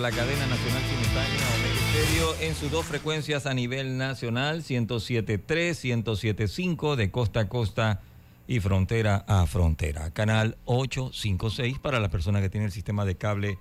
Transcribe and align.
La 0.00 0.10
cadena 0.10 0.46
nacional 0.46 0.82
simultánea 0.82 1.46
Omega 1.56 1.74
Estéreo 1.74 2.34
en 2.40 2.54
sus 2.54 2.70
dos 2.70 2.86
frecuencias 2.86 3.44
a 3.44 3.52
nivel 3.52 3.98
nacional, 3.98 4.62
107.3, 4.62 5.44
107.5 5.44 6.96
de 6.96 7.10
costa 7.10 7.40
a 7.40 7.48
costa 7.48 8.00
y 8.48 8.60
frontera 8.60 9.26
a 9.28 9.44
frontera. 9.46 10.10
Canal 10.10 10.56
856 10.64 11.78
para 11.80 12.00
la 12.00 12.08
persona 12.08 12.40
que 12.40 12.48
tiene 12.48 12.64
el 12.66 12.72
sistema 12.72 13.04
de 13.04 13.16
cable 13.16 13.58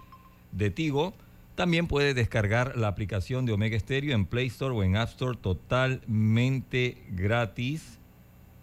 de 0.54 0.72
Tigo. 0.72 1.14
También 1.56 1.88
puede 1.88 2.14
descargar 2.14 2.78
la 2.78 2.88
aplicación 2.88 3.46
de 3.46 3.52
Omega 3.52 3.76
Estéreo 3.76 4.16
en 4.16 4.26
Play 4.26 4.48
Store 4.48 4.74
o 4.74 4.82
en 4.84 4.96
App 4.96 5.10
Store 5.10 5.38
totalmente 5.38 7.04
gratis 7.10 8.00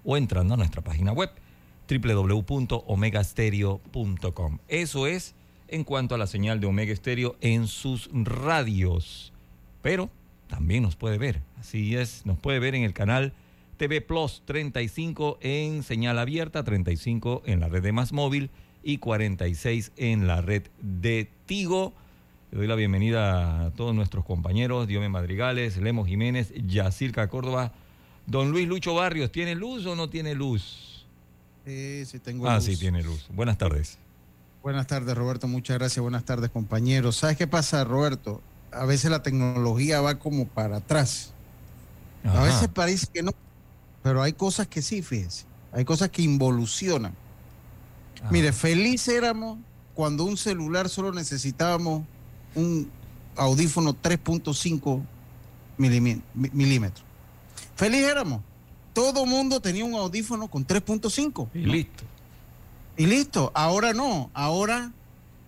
o 0.02 0.16
entrando 0.16 0.54
a 0.54 0.56
nuestra 0.56 0.82
página 0.82 1.12
web 1.12 1.30
www.omegastereo.com. 1.88 4.58
Eso 4.66 5.06
es 5.06 5.35
en 5.68 5.84
cuanto 5.84 6.14
a 6.14 6.18
la 6.18 6.26
señal 6.26 6.60
de 6.60 6.66
Omega 6.66 6.92
Estéreo 6.92 7.36
en 7.40 7.66
sus 7.66 8.10
radios. 8.12 9.32
Pero 9.82 10.10
también 10.48 10.82
nos 10.82 10.96
puede 10.96 11.18
ver, 11.18 11.42
así 11.58 11.96
es, 11.96 12.24
nos 12.24 12.38
puede 12.38 12.58
ver 12.58 12.74
en 12.74 12.84
el 12.84 12.92
canal 12.92 13.32
TV 13.76 14.00
Plus 14.00 14.42
35 14.46 15.38
en 15.40 15.82
señal 15.82 16.18
abierta, 16.18 16.64
35 16.64 17.42
en 17.46 17.60
la 17.60 17.68
red 17.68 17.82
de 17.82 17.92
Más 17.92 18.12
Móvil 18.12 18.50
y 18.82 18.98
46 18.98 19.92
en 19.96 20.26
la 20.26 20.40
red 20.40 20.64
de 20.80 21.28
Tigo. 21.46 21.92
Le 22.52 22.58
doy 22.58 22.66
la 22.68 22.76
bienvenida 22.76 23.66
a 23.66 23.70
todos 23.72 23.94
nuestros 23.94 24.24
compañeros, 24.24 24.86
Diome 24.86 25.08
Madrigales, 25.08 25.76
Lemos 25.76 26.06
Jiménez, 26.06 26.52
Yacirca 26.66 27.28
Córdoba. 27.28 27.72
Don 28.26 28.50
Luis 28.50 28.66
Lucho 28.66 28.94
Barrios, 28.94 29.30
¿tiene 29.30 29.54
luz 29.54 29.86
o 29.86 29.94
no 29.94 30.08
tiene 30.08 30.34
luz? 30.34 31.06
Sí, 31.64 32.04
sí 32.06 32.18
tengo 32.18 32.48
ah, 32.48 32.56
luz. 32.56 32.64
sí, 32.64 32.76
tiene 32.76 33.02
luz. 33.02 33.26
Buenas 33.30 33.58
tardes. 33.58 33.98
Buenas 34.66 34.88
tardes, 34.88 35.16
Roberto. 35.16 35.46
Muchas 35.46 35.78
gracias. 35.78 36.02
Buenas 36.02 36.24
tardes, 36.24 36.50
compañeros. 36.50 37.14
¿Sabes 37.18 37.36
qué 37.36 37.46
pasa, 37.46 37.84
Roberto? 37.84 38.40
A 38.72 38.84
veces 38.84 39.12
la 39.12 39.22
tecnología 39.22 40.00
va 40.00 40.18
como 40.18 40.48
para 40.48 40.78
atrás. 40.78 41.30
Ajá. 42.24 42.40
A 42.40 42.44
veces 42.46 42.66
parece 42.74 43.06
que 43.06 43.22
no, 43.22 43.30
pero 44.02 44.20
hay 44.24 44.32
cosas 44.32 44.66
que 44.66 44.82
sí, 44.82 45.02
fíjese. 45.02 45.44
Hay 45.70 45.84
cosas 45.84 46.08
que 46.10 46.22
involucionan. 46.22 47.14
Mire, 48.32 48.52
feliz 48.52 49.06
éramos 49.06 49.56
cuando 49.94 50.24
un 50.24 50.36
celular 50.36 50.88
solo 50.88 51.12
necesitábamos 51.12 52.02
un 52.56 52.90
audífono 53.36 53.94
3.5 53.94 55.00
milimi- 55.78 56.22
mi- 56.34 56.50
milímetros. 56.52 57.04
Feliz 57.76 58.02
éramos. 58.04 58.40
Todo 58.92 59.26
mundo 59.26 59.60
tenía 59.60 59.84
un 59.84 59.94
audífono 59.94 60.48
con 60.48 60.66
3.5. 60.66 61.50
Y 61.54 61.58
listo. 61.66 62.02
Y 62.96 63.06
listo, 63.06 63.50
ahora 63.54 63.92
no, 63.92 64.30
ahora 64.34 64.92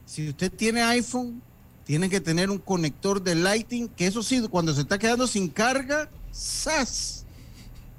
si 0.04 0.28
usted 0.28 0.52
tiene 0.52 0.82
iPhone, 0.82 1.40
tiene 1.84 2.08
que 2.10 2.20
tener 2.20 2.50
un 2.50 2.58
conector 2.58 3.22
de 3.22 3.34
Lightning, 3.34 3.88
que 3.88 4.06
eso 4.06 4.22
sí, 4.22 4.46
cuando 4.50 4.74
se 4.74 4.82
está 4.82 4.98
quedando 4.98 5.26
sin 5.26 5.48
carga, 5.48 6.08
¡zas! 6.34 7.24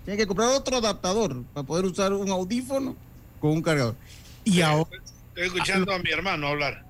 Tiene 0.06 0.18
que 0.18 0.28
comprar 0.28 0.50
otro 0.50 0.78
adaptador 0.78 1.44
para 1.54 1.66
poder 1.66 1.86
usar 1.86 2.14
un 2.14 2.30
audífono 2.30 2.96
con 3.40 3.52
un 3.52 3.62
cargador. 3.62 3.96
Y 4.44 4.62
ahora, 4.62 4.90
Estoy 5.30 5.48
escuchando 5.48 5.92
a 5.94 6.00
mi 6.00 6.10
hermano 6.12 6.48
hablar. 6.48 6.86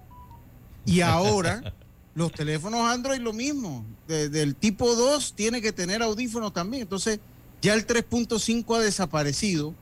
y 0.86 1.02
ahora 1.02 1.74
los 2.16 2.32
teléfonos 2.32 2.82
Android 2.82 3.20
lo 3.20 3.32
mismo, 3.34 3.86
de- 4.08 4.28
del 4.30 4.56
tipo 4.56 4.96
2 4.96 5.34
tiene 5.34 5.62
que 5.62 5.72
tener 5.72 6.02
audífonos 6.02 6.54
también. 6.54 6.84
Entonces, 6.84 7.20
ya 7.62 7.74
el 7.74 7.86
3.5 7.86 8.76
ha 8.76 8.80
desaparecido. 8.80 9.74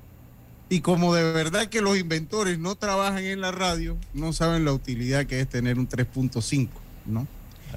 Y 0.70 0.82
como 0.82 1.14
de 1.16 1.24
verdad 1.32 1.68
que 1.70 1.82
los 1.82 1.98
inventores 1.98 2.60
no 2.60 2.76
trabajan 2.76 3.24
en 3.24 3.40
la 3.42 3.52
radio, 3.52 3.98
no 4.14 4.34
saben 4.34 4.66
la 4.66 4.74
utilidad 4.74 5.26
que 5.26 5.40
es 5.40 5.48
tener 5.48 5.78
un 5.80 5.88
3.5, 5.88 6.68
¿no? 7.06 7.26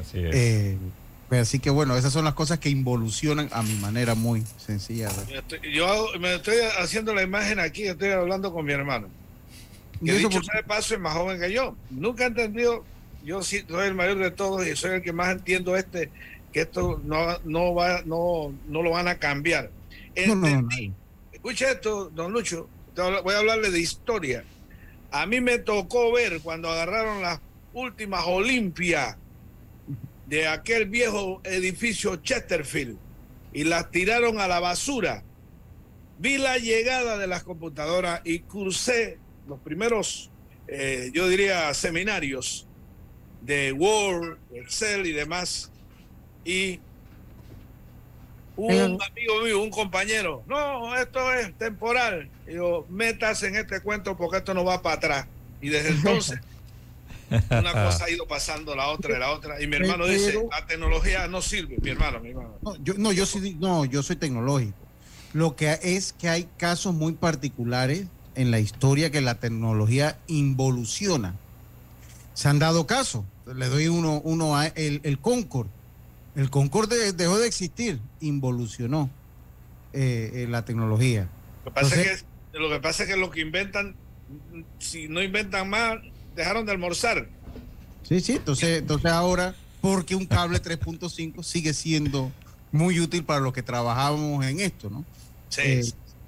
Así 0.00 0.18
es. 0.18 0.34
Eh, 0.34 0.76
pues 1.28 1.42
así 1.42 1.60
que 1.60 1.70
bueno, 1.70 1.96
esas 1.96 2.12
son 2.12 2.24
las 2.24 2.34
cosas 2.34 2.58
que 2.58 2.68
involucionan 2.68 3.48
a 3.52 3.62
mi 3.62 3.74
manera 3.76 4.16
muy 4.16 4.42
sencilla. 4.58 5.08
Yo 5.28 5.38
estoy- 5.38 5.72
Yo 5.72 5.86
hago- 5.86 6.18
me 6.18 6.34
estoy 6.34 6.56
haciendo 6.80 7.14
la 7.14 7.22
imagen 7.22 7.60
aquí, 7.60 7.84
estoy 7.84 8.08
hablando 8.10 8.52
con 8.52 8.64
mi 8.66 8.72
hermano. 8.72 9.06
Y 10.00 10.06
Que 10.06 10.12
dicho 10.14 10.30
por- 10.30 10.44
sea 10.44 10.56
de 10.56 10.64
paso 10.64 10.94
es 10.94 11.00
más 11.00 11.12
joven 11.14 11.38
que 11.40 11.52
yo. 11.52 11.76
Nunca 11.90 12.24
he 12.24 12.26
entendido, 12.26 12.84
yo 13.24 13.42
sí 13.42 13.62
soy 13.68 13.86
el 13.86 13.94
mayor 13.94 14.18
de 14.18 14.32
todos 14.32 14.66
y 14.66 14.74
soy 14.74 14.92
el 14.96 15.02
que 15.02 15.12
más 15.12 15.30
entiendo 15.30 15.76
este, 15.76 16.10
que 16.52 16.62
esto 16.62 17.00
no, 17.04 17.38
no, 17.44 17.72
va, 17.74 18.02
no, 18.04 18.52
no 18.66 18.82
lo 18.82 18.90
van 18.90 19.06
a 19.06 19.14
cambiar. 19.16 19.70
no, 20.26 20.34
no, 20.34 20.62
no. 20.62 20.68
Escucha 21.32 21.70
esto, 21.70 22.10
don 22.10 22.32
Lucho, 22.32 22.68
voy 22.96 23.34
a 23.34 23.38
hablarle 23.38 23.70
de 23.70 23.80
historia. 23.80 24.44
A 25.10 25.26
mí 25.26 25.40
me 25.40 25.58
tocó 25.58 26.12
ver 26.12 26.40
cuando 26.40 26.70
agarraron 26.70 27.22
las 27.22 27.40
últimas 27.72 28.24
Olimpias 28.26 29.16
de 30.26 30.46
aquel 30.46 30.86
viejo 30.88 31.40
edificio 31.44 32.16
Chesterfield 32.16 32.96
y 33.52 33.64
las 33.64 33.90
tiraron 33.90 34.40
a 34.40 34.46
la 34.46 34.60
basura. 34.60 35.24
Vi 36.18 36.38
la 36.38 36.58
llegada 36.58 37.18
de 37.18 37.26
las 37.26 37.42
computadoras 37.42 38.20
y 38.24 38.40
cursé 38.40 39.18
los 39.48 39.58
primeros, 39.60 40.30
eh, 40.68 41.10
yo 41.12 41.28
diría, 41.28 41.72
seminarios 41.74 42.68
de 43.40 43.72
Word, 43.72 44.38
Excel 44.52 45.06
y 45.06 45.12
demás. 45.12 45.72
Y 46.44 46.80
un 48.66 49.02
amigo 49.02 49.42
mío, 49.42 49.62
un 49.62 49.70
compañero, 49.70 50.42
no, 50.46 50.96
esto 50.96 51.32
es 51.32 51.56
temporal. 51.56 52.28
Y 52.46 52.54
yo, 52.54 52.86
metas 52.88 53.42
en 53.42 53.56
este 53.56 53.80
cuento 53.80 54.16
porque 54.16 54.38
esto 54.38 54.54
no 54.54 54.64
va 54.64 54.82
para 54.82 54.96
atrás. 54.96 55.26
Y 55.60 55.68
desde 55.68 55.90
entonces, 55.90 56.40
una 57.50 57.72
cosa 57.72 58.04
ha 58.04 58.10
ido 58.10 58.26
pasando 58.26 58.74
la 58.74 58.88
otra 58.88 59.16
y 59.16 59.20
la 59.20 59.30
otra. 59.30 59.62
Y 59.62 59.66
mi 59.66 59.76
hermano 59.76 60.06
dice, 60.06 60.38
la 60.50 60.66
tecnología 60.66 61.26
no 61.28 61.42
sirve, 61.42 61.76
mi 61.80 61.90
hermano, 61.90 62.20
mi 62.20 62.30
hermano. 62.30 62.56
No, 62.62 62.76
yo, 62.82 62.94
no, 62.96 63.12
yo 63.12 63.26
sí, 63.26 63.56
no, 63.60 63.84
yo 63.84 64.02
soy 64.02 64.16
tecnológico. 64.16 64.76
Lo 65.32 65.54
que 65.54 65.78
es 65.82 66.12
que 66.12 66.28
hay 66.28 66.48
casos 66.56 66.94
muy 66.94 67.12
particulares 67.12 68.06
en 68.34 68.50
la 68.50 68.58
historia 68.58 69.10
que 69.10 69.20
la 69.20 69.36
tecnología 69.36 70.18
involuciona. 70.26 71.34
Se 72.34 72.48
han 72.48 72.58
dado 72.58 72.86
casos. 72.86 73.24
Le 73.54 73.66
doy 73.68 73.88
uno, 73.88 74.20
uno 74.24 74.56
a 74.56 74.66
el, 74.66 75.00
el 75.04 75.18
Concord. 75.18 75.68
El 76.34 76.50
Concord 76.50 76.88
de- 76.88 77.12
dejó 77.12 77.38
de 77.38 77.46
existir, 77.46 78.00
involucionó 78.20 79.10
eh, 79.92 80.30
eh, 80.34 80.46
la 80.48 80.64
tecnología. 80.64 81.28
Lo 81.64 81.72
que, 81.72 81.80
pasa 81.80 82.00
es 82.00 82.24
que, 82.52 82.58
lo 82.58 82.68
que 82.70 82.80
pasa 82.80 83.02
es 83.02 83.08
que 83.08 83.16
lo 83.16 83.30
que 83.30 83.40
inventan, 83.40 83.96
si 84.78 85.08
no 85.08 85.22
inventan 85.22 85.68
más, 85.68 85.98
dejaron 86.36 86.64
de 86.64 86.72
almorzar. 86.72 87.28
Sí, 88.04 88.20
sí, 88.20 88.36
entonces, 88.36 88.78
entonces 88.78 89.10
ahora, 89.10 89.54
porque 89.80 90.14
un 90.14 90.26
cable 90.26 90.60
3.5 90.62 91.42
sigue 91.42 91.74
siendo 91.74 92.30
muy 92.72 93.00
útil 93.00 93.24
para 93.24 93.40
los 93.40 93.52
que 93.52 93.62
trabajamos 93.62 94.44
en 94.46 94.60
esto, 94.60 94.88
¿no? 94.90 95.04
Sí. 95.48 95.60
Eh, 95.64 95.84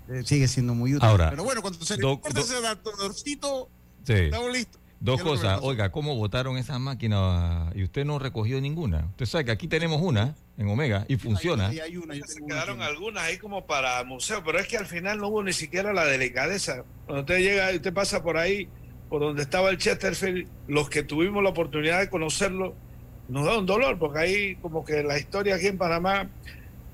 eh, 0.08 0.22
sigue 0.24 0.48
siendo 0.48 0.74
muy 0.74 0.94
útil. 0.94 1.08
Ahora, 1.08 1.30
Pero 1.30 1.44
bueno, 1.44 1.62
cuando 1.62 1.82
se 1.84 1.96
le 1.96 2.02
do- 2.02 2.20
corta 2.20 2.40
do- 2.40 2.44
ese 2.44 2.56
adaptadorcito, 2.56 3.68
Sí. 4.04 4.12
estamos 4.14 4.52
listos. 4.52 4.80
Dos 5.04 5.16
¿Qué 5.16 5.22
es 5.22 5.26
lo 5.26 5.32
que 5.32 5.38
cosas. 5.40 5.60
Oiga, 5.62 5.90
¿cómo 5.90 6.14
votaron 6.14 6.56
esas 6.58 6.78
máquinas 6.78 7.74
y 7.74 7.82
usted 7.82 8.04
no 8.04 8.20
recogió 8.20 8.60
ninguna? 8.60 9.06
Usted 9.10 9.26
sabe 9.26 9.44
que 9.46 9.50
aquí 9.50 9.66
tenemos 9.66 10.00
una 10.00 10.36
en 10.56 10.68
Omega 10.68 11.04
y 11.08 11.16
funciona. 11.16 11.68
Ahí 11.68 11.80
hay 11.80 11.96
una, 11.96 12.14
Se 12.14 12.40
una 12.40 12.46
quedaron 12.54 12.82
algunas 12.82 13.24
ahí 13.24 13.36
como 13.36 13.66
para 13.66 14.04
museo, 14.04 14.44
pero 14.44 14.60
es 14.60 14.68
que 14.68 14.76
al 14.78 14.86
final 14.86 15.18
no 15.18 15.26
hubo 15.26 15.42
ni 15.42 15.52
siquiera 15.52 15.92
la 15.92 16.04
delicadeza. 16.04 16.84
Cuando 17.06 17.22
usted 17.22 17.38
llega, 17.40 17.70
usted 17.74 17.92
pasa 17.92 18.22
por 18.22 18.36
ahí, 18.36 18.68
por 19.08 19.20
donde 19.20 19.42
estaba 19.42 19.70
el 19.70 19.78
Chesterfield, 19.78 20.46
los 20.68 20.88
que 20.88 21.02
tuvimos 21.02 21.42
la 21.42 21.50
oportunidad 21.50 21.98
de 21.98 22.08
conocerlo, 22.08 22.76
nos 23.28 23.44
da 23.44 23.58
un 23.58 23.66
dolor, 23.66 23.98
porque 23.98 24.18
ahí 24.20 24.54
como 24.56 24.84
que 24.84 25.02
la 25.02 25.18
historia 25.18 25.56
aquí 25.56 25.66
en 25.66 25.78
Panamá, 25.78 26.28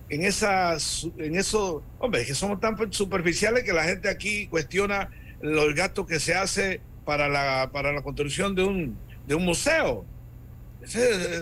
en 0.08 0.24
esa, 0.24 0.80
su- 0.80 1.12
en 1.18 1.36
eso, 1.36 1.82
hombre, 1.98 2.22
es 2.22 2.26
que 2.26 2.34
somos 2.34 2.58
tan 2.58 2.74
superficiales 2.90 3.64
que 3.64 3.74
la 3.74 3.84
gente 3.84 4.08
aquí 4.08 4.46
cuestiona 4.46 5.10
los 5.42 5.74
gastos 5.74 6.06
que 6.06 6.18
se 6.20 6.34
hace 6.34 6.80
para 7.08 7.26
la, 7.26 7.70
para 7.72 7.90
la 7.90 8.02
construcción 8.02 8.54
de 8.54 8.64
un, 8.64 8.98
de 9.26 9.34
un 9.34 9.42
museo. 9.42 10.04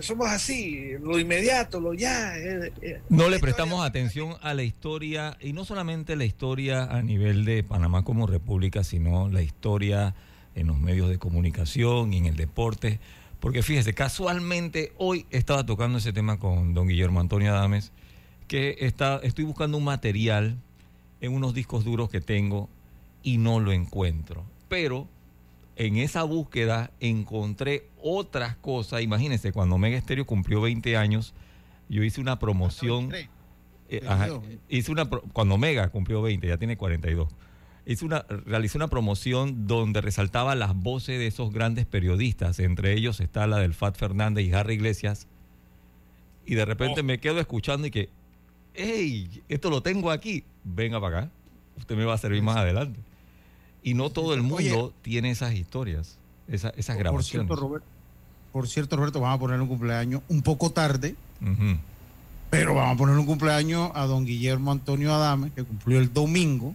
Somos 0.00 0.28
así, 0.28 0.92
lo 1.02 1.18
inmediato, 1.18 1.80
lo 1.80 1.92
ya. 1.92 2.34
No 3.08 3.28
le 3.28 3.40
prestamos 3.40 3.84
atención 3.84 4.36
a 4.42 4.54
la 4.54 4.62
historia, 4.62 5.36
y 5.40 5.52
no 5.52 5.64
solamente 5.64 6.14
la 6.14 6.24
historia 6.24 6.84
a 6.84 7.02
nivel 7.02 7.44
de 7.44 7.64
Panamá 7.64 8.04
como 8.04 8.28
república, 8.28 8.84
sino 8.84 9.28
la 9.28 9.42
historia 9.42 10.14
en 10.54 10.68
los 10.68 10.78
medios 10.78 11.08
de 11.08 11.18
comunicación 11.18 12.12
y 12.12 12.18
en 12.18 12.26
el 12.26 12.36
deporte. 12.36 13.00
Porque 13.40 13.64
fíjese, 13.64 13.92
casualmente 13.92 14.92
hoy 14.98 15.26
estaba 15.30 15.66
tocando 15.66 15.98
ese 15.98 16.12
tema 16.12 16.38
con 16.38 16.74
don 16.74 16.86
Guillermo 16.86 17.18
Antonio 17.18 17.52
Adames, 17.52 17.90
que 18.46 18.76
está, 18.78 19.18
estoy 19.24 19.44
buscando 19.44 19.78
un 19.78 19.84
material 19.84 20.58
en 21.20 21.32
unos 21.32 21.54
discos 21.54 21.84
duros 21.84 22.08
que 22.08 22.20
tengo 22.20 22.68
y 23.24 23.38
no 23.38 23.58
lo 23.58 23.72
encuentro. 23.72 24.44
Pero 24.68 25.08
en 25.76 25.96
esa 25.99 26.23
búsqueda 26.23 26.90
encontré 27.00 27.88
otras 28.02 28.56
cosas. 28.56 29.02
Imagínense, 29.02 29.52
cuando 29.52 29.78
Mega 29.78 29.96
Estéreo 29.99 30.26
cumplió 30.26 30.61
20 30.62 30.96
años, 30.96 31.34
yo 31.88 32.02
hice 32.02 32.20
una 32.20 32.38
promoción. 32.38 33.12
eh, 33.88 34.02
ajá, 34.08 34.26
22. 34.28 34.44
hice 34.69 34.90
una 34.93 35.05
cuando 35.06 35.58
Mega 35.58 35.88
cumplió 35.90 36.23
20, 36.23 36.46
ya 36.49 36.56
tiene 36.56 36.76
42. 36.76 37.28
Hice 37.88 38.05
una, 38.05 38.25
realicé 38.46 38.78
una 38.78 38.88
promoción 38.88 39.69
donde 39.69 40.00
resaltaba 40.00 40.56
las 40.56 40.75
voces 40.75 41.19
de 41.20 41.28
esos 41.28 41.52
grandes 41.52 41.87
periodistas. 41.87 42.58
Entre 42.58 42.94
ellos 42.94 43.20
está 43.20 43.46
la 43.46 43.58
del 43.58 43.75
Fat 43.75 43.96
Fernández 43.96 44.44
y 44.46 44.52
Harry 44.52 44.75
Iglesias. 44.75 45.28
Y 46.46 46.55
de 46.56 46.64
repente 46.64 47.02
Oh. 47.02 47.05
me 47.05 47.19
quedo 47.19 47.38
escuchando 47.38 47.87
y 47.87 47.90
que, 47.93 48.08
hey, 48.75 49.43
esto 49.49 49.70
lo 49.70 49.82
tengo 49.82 50.11
aquí. 50.11 50.43
Venga 50.64 51.00
para 51.00 51.19
acá. 51.19 51.31
Usted 51.76 51.96
me 51.96 52.05
va 52.05 52.14
a 52.14 52.19
servir 52.19 52.43
más 52.43 52.56
adelante. 52.56 52.99
Y 53.87 53.94
no 53.94 54.11
todo 54.11 54.35
el 54.35 54.41
Oye. 54.41 54.71
mundo 54.73 54.93
tiene 55.03 55.31
esas 55.31 55.55
historias, 55.55 56.19
esa- 56.49 56.71
esas 56.71 56.97
Por 56.97 57.05
grabaciones. 57.05 57.47
cierto, 57.47 57.55
Roberto, 57.55 57.87
por 58.53 58.67
cierto, 58.69 58.97
Roberto, 58.97 59.21
vamos 59.21 59.37
a 59.37 59.38
poner 59.38 59.61
un 59.61 59.69
cumpleaños 59.69 60.23
un 60.29 60.43
poco 60.43 60.71
tarde, 60.71 61.15
pero 62.50 62.75
vamos 62.75 62.97
a 62.97 62.99
poner 62.99 63.17
un 63.17 63.27
cumpleaños 63.27 63.93
a 63.94 64.06
don 64.06 64.25
Guillermo 64.27 64.73
Antonio 64.73 65.15
Adame, 65.15 65.53
que 65.53 65.62
cumplió 65.62 66.00
el 66.00 66.12
domingo. 66.12 66.75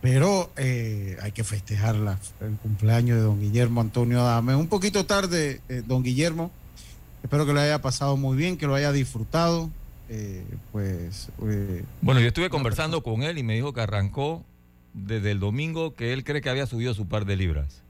Pero 0.00 0.52
eh, 0.56 1.16
hay 1.22 1.32
que 1.32 1.42
festejar 1.42 1.96
la- 1.96 2.20
el 2.40 2.54
cumpleaños 2.58 3.16
de 3.16 3.22
don 3.24 3.40
Guillermo 3.40 3.80
Antonio 3.80 4.20
Adame. 4.20 4.54
Un 4.54 4.68
poquito 4.68 5.06
tarde, 5.06 5.60
eh, 5.68 5.82
don 5.84 6.04
Guillermo. 6.04 6.52
Espero 7.24 7.44
que 7.46 7.52
lo 7.52 7.58
haya 7.60 7.82
pasado 7.82 8.16
muy 8.16 8.36
bien, 8.36 8.56
que 8.56 8.68
lo 8.68 8.76
haya 8.76 8.92
disfrutado. 8.92 9.70
Eh, 10.08 10.44
pues 10.70 11.30
eh, 11.42 11.84
Bueno, 12.00 12.20
yo 12.20 12.28
estuve 12.28 12.48
conversando 12.48 13.02
con 13.02 13.24
él 13.24 13.38
y 13.38 13.42
me 13.42 13.54
dijo 13.56 13.72
que 13.72 13.80
arrancó 13.80 14.44
desde 14.94 15.30
el 15.30 15.40
domingo 15.40 15.94
que 15.94 16.12
él 16.12 16.24
cree 16.24 16.40
que 16.40 16.50
había 16.50 16.66
subido 16.66 16.94
su 16.94 17.08
par 17.08 17.24
de 17.24 17.36
libras. 17.36 17.82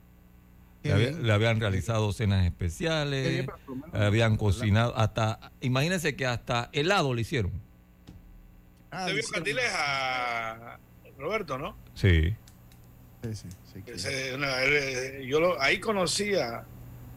Le, 0.82 0.92
había- 0.92 1.08
bien. 1.10 1.26
le 1.26 1.32
habían 1.32 1.60
realizado 1.60 2.12
cenas 2.12 2.46
especiales, 2.46 3.46
habían 3.92 4.36
cocinado, 4.36 4.96
hasta, 4.96 5.52
imagínense 5.60 6.14
que 6.16 6.24
hasta 6.26 6.70
helado 6.72 7.14
le 7.14 7.22
hicieron. 7.22 7.52
Ah, 8.90 9.02
Usted 9.06 9.14
vio 9.14 9.24
Candileja, 9.32 10.78
Roberto, 11.18 11.58
¿no? 11.58 11.76
Sí. 11.94 12.34
Sí, 13.24 13.34
sí, 13.34 13.48
sí, 13.74 13.82
que- 13.82 13.92
Ese, 13.92 14.34
una- 14.34 14.62
eh, 14.64 15.26
yo 15.26 15.40
lo, 15.40 15.60
ahí 15.60 15.80
conocía, 15.80 16.64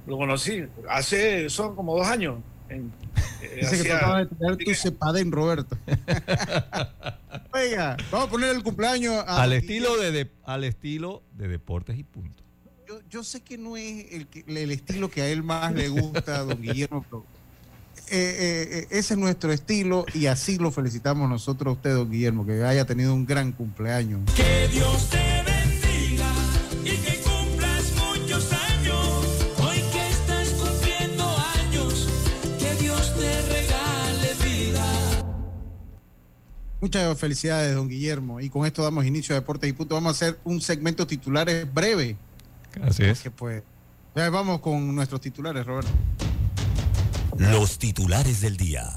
lo 0.08 0.18
conocí 0.18 0.64
hace, 0.90 1.50
son 1.50 1.76
como 1.76 1.96
dos 1.96 2.08
años. 2.08 2.40
En, 2.72 2.92
eh, 3.42 3.58
Dice 3.62 3.70
que 3.70 3.76
hacía- 3.82 3.92
trataba 4.00 4.20
de 4.20 4.26
tener 4.28 4.58
tu 4.58 4.74
cepadén, 4.74 5.32
Roberto. 5.32 5.78
Oiga, 7.54 7.98
vamos 8.12 8.28
a 8.28 8.32
poner 8.32 8.56
el 8.56 8.64
cumpleaños 8.64 9.16
a 9.28 9.42
al 9.44 9.54
estilo 9.54 9.98
de, 9.98 10.12
de- 10.12 10.32
al 10.46 10.64
estilo 10.64 11.22
de 11.38 11.48
deportes 11.48 11.98
y 11.98 12.04
punto. 12.04 12.44
yo, 12.88 13.00
yo 13.10 13.24
sé 13.24 13.42
que 13.42 13.58
no 13.58 13.78
es 13.78 14.06
el, 14.12 14.28
que- 14.28 14.44
el 14.48 14.72
estilo 14.72 15.10
que 15.10 15.22
a 15.22 15.28
él 15.30 15.44
más 15.44 15.74
le 15.74 15.90
gusta, 15.90 16.40
don 16.40 16.62
Guillermo, 16.62 17.04
pero 17.10 17.26
eh, 18.10 18.68
eh, 18.72 18.88
ese 18.90 19.14
es 19.14 19.20
nuestro 19.20 19.52
estilo 19.54 20.06
y 20.14 20.26
así 20.26 20.58
lo 20.58 20.72
felicitamos 20.72 21.30
nosotros 21.30 21.72
a 21.72 21.76
usted, 21.76 21.94
don 21.96 22.10
Guillermo, 22.12 22.46
que 22.46 22.64
haya 22.64 22.86
tenido 22.86 23.14
un 23.14 23.26
gran 23.26 23.52
cumpleaños. 23.54 24.22
Que 24.36 24.68
Dios 24.70 25.10
te 25.10 25.31
Muchas 36.82 37.20
felicidades, 37.20 37.76
don 37.76 37.88
Guillermo. 37.88 38.40
Y 38.40 38.50
con 38.50 38.66
esto 38.66 38.82
damos 38.82 39.06
inicio 39.06 39.36
a 39.36 39.40
Deportes 39.40 39.70
y 39.70 39.74
Punto. 39.74 39.94
Vamos 39.94 40.10
a 40.10 40.26
hacer 40.26 40.40
un 40.44 40.60
segmento 40.62 41.06
titulares 41.06 41.72
breve. 41.72 42.18
Así 42.82 43.04
es. 43.04 43.22
Que 43.22 43.30
pues, 43.30 43.62
ya 44.16 44.30
vamos 44.32 44.62
con 44.62 44.96
nuestros 44.96 45.22
titulares, 45.22 45.64
Roberto. 45.64 45.92
Los 47.38 47.78
titulares 47.78 48.42
del 48.42 48.58
día. 48.58 48.90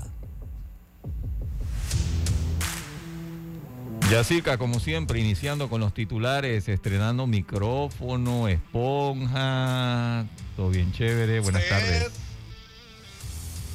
Yacica, 4.11 4.57
como 4.57 4.81
siempre, 4.81 5.21
iniciando 5.21 5.69
con 5.69 5.83
los 5.83 5.93
titulares, 5.93 6.69
estrenando 6.69 7.27
micrófono, 7.27 8.49
esponja, 8.49 10.27
todo 10.57 10.71
bien 10.71 10.91
chévere. 10.93 11.41
Buenas 11.41 11.69
tardes. 11.69 12.11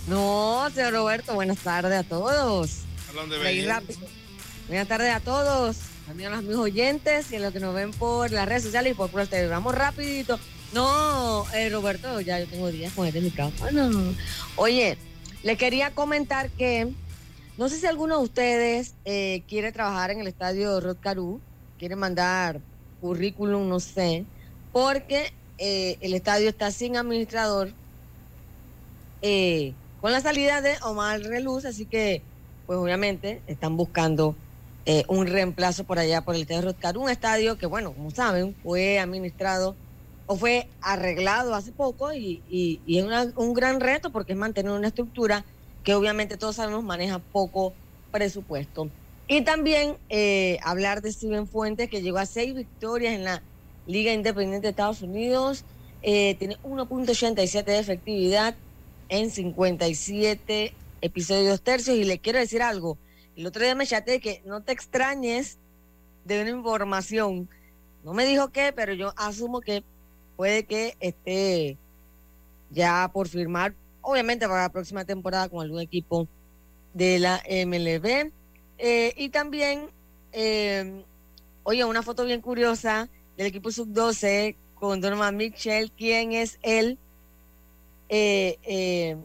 No, 0.08 0.68
señor 0.74 0.94
Roberto, 0.94 1.36
buenas 1.36 1.60
tardes 1.60 2.00
a 2.00 2.04
todos. 2.04 2.89
Hablando 3.10 3.36
de 3.36 3.44
belleza. 3.44 3.80
rápido. 3.80 4.00
Buenas 4.68 4.88
tardes 4.88 5.14
a 5.14 5.20
todos, 5.20 5.78
también 6.08 6.32
a 6.32 6.36
los 6.36 6.44
mis 6.46 6.56
oyentes 6.56 7.32
y 7.32 7.36
a 7.36 7.40
los 7.40 7.52
que 7.52 7.60
nos 7.60 7.74
ven 7.74 7.92
por 7.92 8.32
las 8.32 8.48
redes 8.48 8.64
sociales 8.64 8.94
y 8.94 8.96
por 8.96 9.10
TV. 9.28 9.48
Vamos 9.48 9.76
rapidito. 9.76 10.40
No, 10.74 11.46
eh, 11.54 11.70
Roberto, 11.70 12.22
ya 12.22 12.40
yo 12.40 12.48
tengo 12.48 12.72
días 12.72 12.94
con 12.94 13.08
este 13.08 13.22
micrófono. 13.22 14.14
Oye, 14.56 14.98
le 15.44 15.58
quería 15.58 15.92
comentar 15.92 16.50
que 16.52 16.94
no 17.58 17.68
sé 17.68 17.78
si 17.78 17.88
alguno 17.88 18.20
de 18.20 18.24
ustedes 18.24 18.94
eh, 19.06 19.44
quiere 19.48 19.72
trabajar 19.72 20.12
en 20.12 20.22
el 20.22 20.28
estadio 20.28 20.80
Rod 20.80 20.98
Caru, 21.02 21.42
quiere 21.78 21.96
mandar 21.96 22.62
currículum, 23.02 23.68
no 23.68 23.80
sé, 23.80 24.26
porque 24.72 25.34
eh, 25.58 25.98
el 26.02 26.14
estadio 26.14 26.48
está 26.48 26.72
sin 26.72 26.96
administrador 26.96 27.74
eh, 29.22 29.74
con 30.00 30.12
la 30.12 30.22
salida 30.22 30.62
de 30.62 30.78
Omar 30.84 31.20
Reluz, 31.20 31.66
así 31.66 31.86
que, 31.86 32.22
pues 32.70 32.80
obviamente, 32.80 33.44
están 33.48 33.78
buscando 33.78 34.44
eh, 34.86 35.04
un 35.10 35.26
reemplazo 35.28 35.86
por 35.86 35.98
allá 36.00 36.22
por 36.24 36.36
el 36.36 36.44
Estadio 36.44 36.62
Rotcar, 36.64 37.00
un 37.00 37.10
estadio 37.10 37.58
que, 37.58 37.66
bueno, 37.66 37.96
como 37.96 38.12
saben, 38.12 38.56
fue 38.62 39.00
administrado 39.00 39.80
o 40.28 40.38
fue 40.38 40.70
arreglado 40.82 41.56
hace 41.56 41.74
poco 41.74 42.14
y, 42.14 42.44
y- 42.48 43.00
es 43.00 43.34
un 43.38 43.54
gran 43.56 43.80
reto 43.82 44.12
porque 44.12 44.34
es 44.34 44.40
mantener 44.40 44.72
una 44.74 44.90
estructura 44.90 45.48
que 45.84 45.96
obviamente 45.96 46.38
todos 46.38 46.58
sabemos 46.58 46.84
maneja 46.84 47.26
poco 47.32 47.80
presupuesto. 48.12 48.94
Y 49.28 49.44
también 49.44 49.98
eh, 50.10 50.60
hablar 50.64 51.02
de 51.02 51.12
Steven 51.14 51.48
Fuentes, 51.48 51.90
que 51.90 52.04
llegó 52.04 52.20
a 52.20 52.28
seis 52.28 52.54
victorias 52.54 53.16
en 53.16 53.24
la 53.26 53.48
Liga 53.86 54.14
Independiente 54.14 54.68
de 54.68 54.72
Estados 54.72 55.02
Unidos, 55.02 55.66
eh, 56.02 56.38
tiene 56.38 56.58
1.87 56.64 57.72
de 57.72 57.80
efectividad 57.80 58.60
en 59.10 59.32
57 59.32 60.78
episodios 61.02 61.62
tercios. 61.62 61.98
Y 61.98 62.04
le 62.04 62.20
quiero 62.20 62.40
decir 62.40 62.62
algo, 62.62 62.98
el 63.36 63.46
otro 63.46 63.64
día 63.64 63.76
me 63.76 63.88
chateé 63.88 64.20
que 64.20 64.42
no 64.46 64.62
te 64.62 64.72
extrañes 64.72 65.58
de 66.26 66.42
una 66.42 66.52
información. 66.52 67.50
No 68.04 68.14
me 68.14 68.26
dijo 68.26 68.50
qué, 68.50 68.74
pero 68.74 68.94
yo 68.94 69.14
asumo 69.18 69.62
que 69.62 69.84
puede 70.36 70.66
que 70.66 70.96
esté 71.00 71.78
ya 72.72 73.10
por 73.14 73.28
firmar, 73.28 73.74
obviamente 74.02 74.48
para 74.48 74.64
la 74.64 74.70
próxima 74.70 75.06
temporada 75.06 75.50
con 75.50 75.62
algún 75.62 75.82
equipo 75.82 76.28
de 76.94 77.20
la 77.20 77.42
MLB. 77.48 78.32
Eh, 78.78 79.14
y 79.18 79.30
también, 79.30 79.90
eh, 80.32 81.04
oye, 81.64 81.84
una 81.84 82.04
foto 82.04 82.26
bien 82.26 82.42
curiosa 82.42 83.10
del 83.38 83.48
equipo 83.48 83.72
sub-12 83.72 84.56
con 84.76 85.02
Donovan 85.02 85.36
Mitchell, 85.36 85.92
quién 85.92 86.32
es 86.32 86.58
él, 86.62 86.98
eh, 88.08 88.58
eh, 88.64 89.18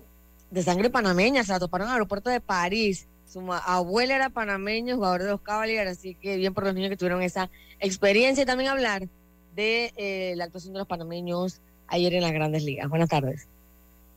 de 0.55 0.63
sangre 0.63 0.89
panameña, 0.89 1.43
se 1.45 1.53
la 1.53 1.59
toparon 1.59 1.87
en 1.87 1.91
el 1.91 1.95
aeropuerto 1.95 2.31
de 2.31 2.41
París. 2.41 3.07
Su 3.27 3.53
abuela 3.53 4.15
era 4.15 4.31
panameño, 4.31 4.95
jugador 4.95 5.23
de 5.25 5.31
los 5.31 5.41
Cavaliers, 5.41 5.91
así 5.91 6.15
que 6.15 6.37
bien 6.37 6.55
por 6.55 6.65
los 6.65 6.75
niños 6.75 6.91
que 6.91 6.97
tuvieron 6.97 7.21
esa 7.23 7.51
experiencia 7.81 8.43
y 8.43 8.47
también 8.47 8.71
hablar 8.71 9.09
de 9.57 9.93
eh, 9.97 10.35
la 10.37 10.45
actuación 10.45 10.73
de 10.73 10.79
los 10.79 10.89
panameños 10.89 11.61
ayer 11.89 12.15
en 12.15 12.23
las 12.23 12.33
grandes 12.33 12.63
ligas. 12.63 12.89
Buenas 12.89 13.09
tardes. 13.09 13.49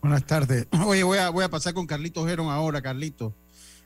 Buenas 0.02 0.26
tardes. 0.26 0.68
Oye, 0.86 1.04
voy 1.04 1.18
a, 1.18 1.30
voy 1.32 1.44
a 1.44 1.50
pasar 1.50 1.74
con 1.74 1.88
Carlitos 1.88 2.28
Geron 2.28 2.50
ahora, 2.50 2.82
Carlitos. 2.82 3.34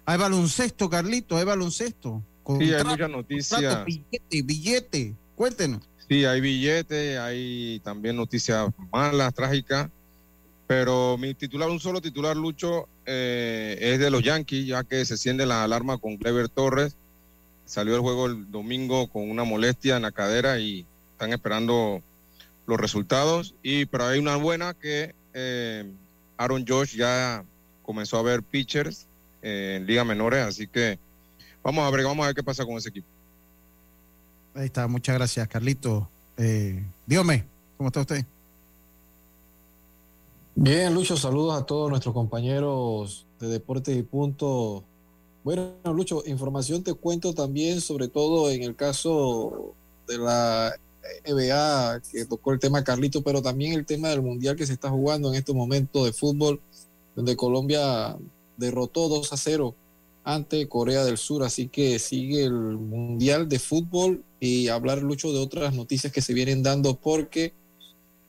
Hay 0.05 0.17
baloncesto, 0.17 0.89
Carlitos, 0.89 1.39
hay 1.39 1.45
baloncesto. 1.45 2.21
Sí, 2.45 2.51
hay 2.51 2.83
Contrato, 2.83 2.89
muchas 2.89 3.09
contrato, 3.09 3.17
noticias. 3.17 3.85
billete, 3.85 4.41
billete. 4.41 5.15
Cuéntenos. 5.35 5.87
Sí, 6.09 6.25
hay 6.25 6.41
billetes, 6.41 7.17
hay 7.17 7.79
también 7.85 8.17
noticias 8.17 8.69
malas, 8.91 9.33
trágicas. 9.33 9.89
Pero 10.71 11.17
mi 11.17 11.33
titular, 11.33 11.69
un 11.69 11.81
solo 11.81 11.99
titular, 11.99 12.37
Lucho, 12.37 12.87
eh, 13.05 13.77
es 13.77 13.99
de 13.99 14.09
los 14.09 14.23
Yankees, 14.23 14.67
ya 14.67 14.85
que 14.85 15.03
se 15.03 15.15
enciende 15.15 15.45
la 15.45 15.65
alarma 15.65 15.97
con 15.97 16.15
Clever 16.15 16.47
Torres. 16.47 16.95
Salió 17.65 17.91
del 17.91 18.01
juego 18.01 18.27
el 18.27 18.49
domingo 18.49 19.07
con 19.07 19.29
una 19.29 19.43
molestia 19.43 19.97
en 19.97 20.03
la 20.03 20.13
cadera 20.13 20.59
y 20.59 20.85
están 21.11 21.33
esperando 21.33 22.01
los 22.67 22.79
resultados. 22.79 23.53
Y 23.61 23.85
pero 23.87 24.05
hay 24.05 24.19
una 24.19 24.37
buena 24.37 24.73
que 24.73 25.13
eh, 25.33 25.91
Aaron 26.37 26.63
Josh 26.65 26.95
ya 26.95 27.43
comenzó 27.83 28.17
a 28.17 28.21
ver 28.21 28.41
pitchers 28.41 29.07
eh, 29.41 29.75
en 29.75 29.85
ligas 29.85 30.05
menores, 30.05 30.39
así 30.45 30.67
que 30.67 30.97
vamos 31.63 31.85
a 31.85 31.91
ver, 31.93 32.05
vamos 32.05 32.23
a 32.23 32.27
ver 32.27 32.35
qué 32.35 32.43
pasa 32.43 32.63
con 32.63 32.77
ese 32.77 32.87
equipo. 32.87 33.07
Ahí 34.55 34.67
está, 34.67 34.87
muchas 34.87 35.15
gracias, 35.17 35.45
Carlitos. 35.49 36.05
Eh, 36.37 36.81
dígame, 37.05 37.43
¿cómo 37.75 37.89
está 37.89 37.99
usted? 37.99 38.25
Bien, 40.55 40.93
Lucho, 40.93 41.15
saludos 41.15 41.59
a 41.59 41.65
todos 41.65 41.89
nuestros 41.89 42.13
compañeros 42.13 43.25
de 43.39 43.47
Deportes 43.47 43.97
y 43.97 44.03
Punto. 44.03 44.83
Bueno, 45.45 45.75
Lucho, 45.85 46.23
información 46.27 46.83
te 46.83 46.93
cuento 46.93 47.33
también, 47.33 47.79
sobre 47.79 48.09
todo 48.09 48.51
en 48.51 48.61
el 48.63 48.75
caso 48.75 49.73
de 50.07 50.17
la 50.17 50.75
NBA, 51.25 52.01
que 52.11 52.25
tocó 52.25 52.51
el 52.51 52.59
tema 52.59 52.83
Carlito, 52.83 53.21
pero 53.21 53.41
también 53.41 53.73
el 53.73 53.85
tema 53.85 54.09
del 54.09 54.21
Mundial 54.21 54.57
que 54.57 54.67
se 54.67 54.73
está 54.73 54.89
jugando 54.89 55.29
en 55.29 55.35
estos 55.35 55.55
momentos 55.55 56.05
de 56.05 56.11
fútbol, 56.11 56.59
donde 57.15 57.37
Colombia 57.37 58.17
derrotó 58.57 59.07
2 59.07 59.31
a 59.31 59.37
0 59.37 59.73
ante 60.25 60.67
Corea 60.67 61.05
del 61.05 61.17
Sur, 61.17 61.43
así 61.43 61.69
que 61.69 61.97
sigue 61.97 62.43
el 62.43 62.53
Mundial 62.53 63.47
de 63.47 63.57
Fútbol 63.57 64.23
y 64.41 64.67
hablar, 64.67 65.01
Lucho, 65.01 65.31
de 65.31 65.39
otras 65.39 65.73
noticias 65.73 66.11
que 66.11 66.21
se 66.21 66.33
vienen 66.33 66.61
dando 66.61 66.95
porque 66.97 67.53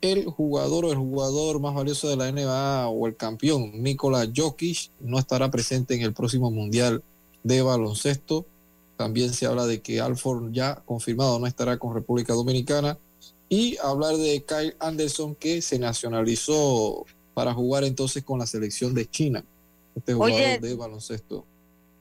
el 0.03 0.27
jugador 0.27 0.85
o 0.85 0.93
el 0.93 0.99
jugador 0.99 1.61
más 1.61 1.75
valioso 1.75 2.09
de 2.09 2.17
la 2.17 2.31
NBA 2.31 2.89
o 2.89 3.07
el 3.07 3.17
campeón, 3.17 3.83
Nikola 3.83 4.29
Jokic, 4.35 4.91
no 5.01 5.19
estará 5.19 5.51
presente 5.51 5.95
en 5.95 6.03
el 6.03 6.13
próximo 6.13 6.51
Mundial 6.51 7.03
de 7.43 7.63
Baloncesto. 7.63 8.45
También 8.97 9.33
se 9.33 9.47
habla 9.47 9.65
de 9.67 9.81
que 9.81 10.01
Alford 10.01 10.53
ya 10.53 10.75
confirmado 10.85 11.39
no 11.39 11.47
estará 11.47 11.79
con 11.79 11.95
República 11.95 12.35
Dominicana. 12.35 12.99
Y 13.49 13.77
hablar 13.83 14.17
de 14.17 14.45
Kyle 14.45 14.75
Anderson 14.81 15.35
que 15.35 15.63
se 15.63 15.79
nacionalizó 15.79 17.05
para 17.35 17.55
jugar 17.55 17.85
entonces 17.85 18.25
con 18.25 18.39
la 18.39 18.47
selección 18.47 18.95
de 18.95 19.09
China. 19.09 19.45
Este 19.95 20.15
jugador 20.15 20.37
Oye. 20.37 20.59
de 20.59 20.75
baloncesto. 20.75 21.45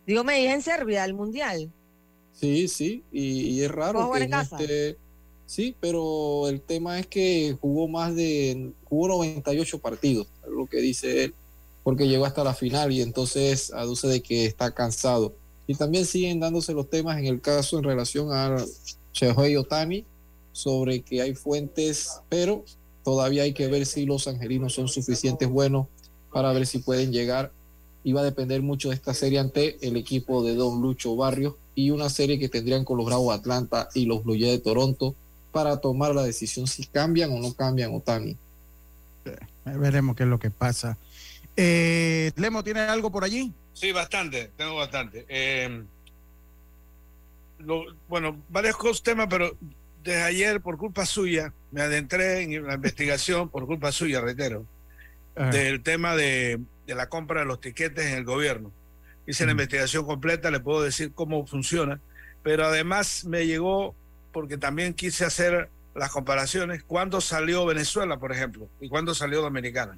Digo, 0.08 0.24
me 0.24 0.38
dije 0.39 0.53
en 0.53 0.62
Serbia, 0.62 1.05
el 1.05 1.13
mundial. 1.13 1.72
Sí, 2.34 2.67
sí, 2.67 3.03
y, 3.12 3.41
y 3.50 3.62
es 3.62 3.70
¿Va 3.70 3.74
a 3.74 3.75
raro 3.93 4.12
que 4.12 4.24
en 4.24 4.29
casa? 4.31 4.58
esté- 4.58 4.98
Sí, 5.51 5.75
pero 5.81 6.48
el 6.48 6.62
tema 6.62 6.98
es 6.98 7.08
que 7.08 7.58
jugó 7.60 7.89
más 7.89 8.15
de, 8.15 8.72
jugó 8.86 9.10
98 9.10 9.79
partidos, 9.79 10.27
lo 10.48 10.65
que 10.65 10.77
dice 10.77 11.25
él, 11.25 11.34
porque 11.84 12.08
llegó 12.08 12.24
hasta 12.24 12.46
la 12.46 12.53
final 12.53 12.93
y 12.93 13.01
entonces 13.01 13.74
aduce 13.74 14.08
de 14.08 14.22
que 14.22 14.46
está 14.46 14.72
cansado. 14.72 15.34
Y 15.67 15.75
también 15.75 16.05
siguen 16.05 16.39
dándose 16.39 16.72
los 16.72 16.89
temas 16.89 17.20
en 17.20 17.25
el 17.25 17.41
caso 17.41 17.77
en 17.77 17.84
relación 17.84 18.31
a 18.31 18.63
Shohei 19.12 19.58
Otani, 19.58 20.05
sobre 20.53 21.01
que 21.01 21.22
hay 21.22 21.36
fuentes, 21.36 22.22
pero 22.29 22.63
todavía 23.03 23.43
hay 23.43 23.51
que 23.51 23.67
ver 23.67 23.86
si 23.86 24.05
los 24.05 24.29
angelinos 24.29 24.72
son 24.72 24.88
suficientes 24.88 25.50
buenos 25.50 25.88
para 26.31 26.53
ver 26.53 26.65
si 26.65 26.77
pueden 26.77 27.12
llegar 27.12 27.51
y 28.05 28.13
va 28.13 28.22
a 28.22 28.24
depender 28.24 28.62
mucho 28.62 28.88
de 28.88 28.96
esta 28.96 29.13
serie 29.13 29.39
ante 29.39 29.86
el 29.86 29.98
equipo 29.98 30.46
de 30.46 30.55
Don 30.55 30.81
Lucho 30.81 31.13
Barrios 31.17 31.55
y 31.75 31.89
una 31.89 32.10
serie 32.10 32.39
que 32.39 32.48
tendrían 32.48 32.86
con 32.86 32.96
los 32.96 33.05
Bravos 33.05 33.38
Atlanta 33.38 33.89
y 33.93 34.05
los 34.05 34.24
Blue 34.24 34.36
Jays 34.36 34.51
de 34.53 34.60
Toronto 34.60 35.13
para 35.51 35.77
tomar 35.77 36.15
la 36.15 36.24
decisión 36.24 36.67
si 36.67 36.86
cambian 36.86 37.31
o 37.31 37.39
no 37.39 37.53
cambian 37.53 37.93
Otani. 37.93 38.38
Veremos 39.65 40.15
qué 40.15 40.24
es 40.24 40.29
lo 40.29 40.39
que 40.39 40.50
pasa. 40.50 40.98
Eh, 41.55 42.31
Lemo, 42.36 42.63
¿tiene 42.63 42.79
algo 42.81 43.12
por 43.12 43.24
allí? 43.24 43.53
Sí, 43.74 43.91
bastante, 43.91 44.51
tengo 44.58 44.75
bastante. 44.75 45.25
Eh, 45.29 45.84
lo- 47.60 47.86
bueno, 48.08 48.41
varios 48.50 49.03
temas, 49.03 49.27
pero 49.29 49.55
desde 50.03 50.24
ayer, 50.24 50.62
por 50.62 50.77
culpa 50.77 51.05
suya, 51.05 51.53
me 51.72 51.81
adentré 51.81 52.41
en 52.41 52.65
la 52.65 52.74
investigación, 52.75 53.50
por 53.50 53.65
culpa 53.67 53.91
suya, 53.91 54.22
reitero, 54.22 54.65
Ajá. 55.36 55.51
del 55.51 55.84
tema 55.84 56.15
de, 56.15 56.60
de 56.88 56.96
la 56.96 57.08
compra 57.10 57.41
de 57.41 57.46
los 57.46 57.62
tiquetes 57.62 58.08
en 58.08 58.13
el 58.17 58.24
gobierno. 58.25 58.72
Hice 59.27 59.46
la 59.46 59.51
Ujú. 59.51 59.60
investigación 59.62 60.05
completa, 60.05 60.50
le 60.50 60.60
puedo 60.60 60.81
decir 60.81 61.12
cómo 61.13 61.46
funciona, 61.46 62.00
pero 62.43 62.65
además 62.65 63.24
me 63.25 63.46
llegó 63.46 63.93
porque 64.32 64.58
también 64.58 64.94
quise 64.94 65.26
hacer 65.26 65.70
las 65.96 66.12
comparaciones, 66.12 66.84
cuándo 66.84 67.22
salió 67.22 67.66
Venezuela, 67.66 68.18
por 68.18 68.32
ejemplo, 68.32 68.70
y 68.80 68.90
cuándo 68.90 69.14
salió 69.14 69.42
Dominicana. 69.42 69.98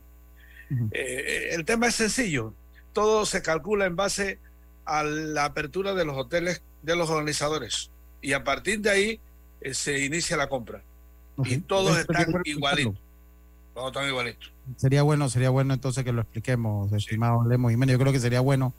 Ujú. 0.71 0.89
Eh, 0.91 1.49
el 1.51 1.65
tema 1.65 1.87
es 1.87 1.95
sencillo, 1.95 2.53
todo 2.93 3.25
se 3.25 3.41
calcula 3.41 3.85
en 3.85 3.95
base 3.95 4.39
a 4.85 5.03
la 5.03 5.45
apertura 5.45 5.93
de 5.93 6.05
los 6.05 6.17
hoteles 6.17 6.61
de 6.81 6.95
los 6.95 7.09
organizadores 7.09 7.91
y 8.21 8.33
a 8.33 8.43
partir 8.43 8.81
de 8.81 8.89
ahí 8.89 9.19
eh, 9.61 9.73
se 9.73 10.03
inicia 10.03 10.35
la 10.37 10.49
compra 10.49 10.83
y 11.45 11.57
todos 11.57 11.97
están 11.97 12.27
igualitos. 12.45 12.95
Todos 13.73 13.87
están 13.87 14.07
igualitos. 14.07 14.51
Sería 14.77 15.01
bueno, 15.01 15.29
sería 15.29 15.49
bueno 15.49 15.73
entonces 15.73 16.03
que 16.03 16.11
lo 16.11 16.21
expliquemos, 16.21 16.91
estimado 16.93 17.43
Lemo 17.47 17.69
Jiménez. 17.69 17.93
Yo 17.93 17.99
creo 17.99 18.13
que 18.13 18.19
sería 18.19 18.39
bueno 18.39 18.73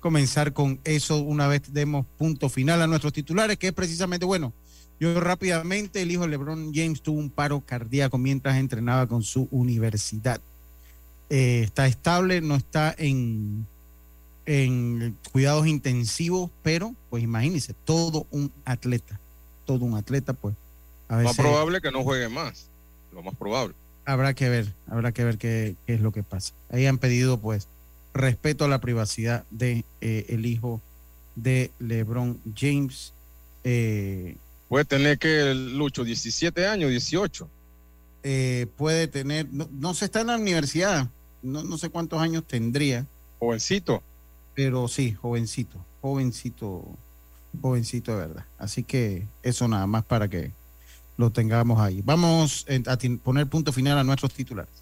comenzar 0.00 0.52
con 0.52 0.80
eso 0.84 1.16
una 1.16 1.48
vez 1.48 1.72
demos 1.72 2.04
punto 2.18 2.50
final 2.50 2.82
a 2.82 2.86
nuestros 2.86 3.12
titulares, 3.14 3.56
que 3.56 3.68
es 3.68 3.72
precisamente 3.72 4.26
bueno. 4.26 4.52
Yo 5.00 5.20
rápidamente, 5.20 6.02
el 6.02 6.10
hijo 6.10 6.22
de 6.22 6.28
LeBron 6.28 6.72
James 6.72 7.02
tuvo 7.02 7.18
un 7.18 7.30
paro 7.30 7.60
cardíaco 7.60 8.16
mientras 8.18 8.56
entrenaba 8.56 9.06
con 9.06 9.22
su 9.22 9.48
universidad. 9.50 10.40
Eh, 11.30 11.62
está 11.64 11.86
estable, 11.86 12.40
no 12.40 12.54
está 12.54 12.94
en, 12.96 13.66
en 14.46 15.16
cuidados 15.32 15.66
intensivos, 15.66 16.50
pero 16.62 16.94
pues 17.10 17.22
imagínense, 17.22 17.74
todo 17.84 18.26
un 18.30 18.52
atleta, 18.64 19.18
todo 19.64 19.84
un 19.84 19.94
atleta, 19.94 20.32
pues 20.32 20.54
a 21.08 21.16
Más 21.18 21.36
probable 21.36 21.80
que 21.80 21.90
no 21.90 22.02
juegue 22.02 22.28
más, 22.28 22.68
lo 23.12 23.22
más 23.22 23.34
probable. 23.34 23.74
habrá 24.04 24.34
que 24.34 24.48
ver, 24.48 24.72
habrá 24.86 25.12
que 25.12 25.24
ver 25.24 25.38
qué, 25.38 25.76
qué 25.86 25.94
es 25.94 26.00
lo 26.00 26.12
que 26.12 26.22
pasa. 26.22 26.54
Ahí 26.70 26.86
han 26.86 26.98
pedido 26.98 27.38
pues 27.40 27.68
respeto 28.14 28.64
a 28.64 28.68
la 28.68 28.80
privacidad 28.80 29.44
de 29.50 29.84
eh, 30.00 30.26
el 30.28 30.46
hijo 30.46 30.80
de 31.34 31.70
LeBron 31.78 32.40
James. 32.56 33.12
Eh, 33.64 34.36
Puede 34.74 34.86
tener 34.86 35.20
que, 35.20 35.54
Lucho, 35.54 36.02
17 36.02 36.66
años, 36.66 36.90
18. 36.90 37.48
eh, 38.24 38.66
puede 38.76 39.06
tener, 39.06 39.46
no, 39.52 39.68
no 39.70 39.94
se 39.94 40.06
está 40.06 40.22
en 40.22 40.26
la 40.26 40.36
universidad, 40.36 41.08
no, 41.42 41.62
no 41.62 41.78
sé 41.78 41.90
cuántos 41.90 42.20
años 42.20 42.42
tendría, 42.44 43.06
Jovencito. 43.38 44.02
pero 44.52 44.88
sí, 44.88 45.12
jovencito, 45.12 45.78
jovencito, 46.00 46.88
jovencito 47.62 48.18
de 48.18 48.18
verdad. 48.18 48.46
Así 48.58 48.82
que 48.82 49.28
eso 49.44 49.68
nada 49.68 49.86
más 49.86 50.04
para 50.06 50.26
que 50.26 50.50
lo 51.18 51.30
tengamos 51.30 51.78
ahí. 51.78 52.02
Vamos 52.04 52.64
eh, 52.66 52.82
a 52.88 52.98
poner 53.22 53.46
punto 53.46 53.72
final 53.72 53.96
a 53.96 54.02
nuestros 54.02 54.34
titulares. 54.34 54.74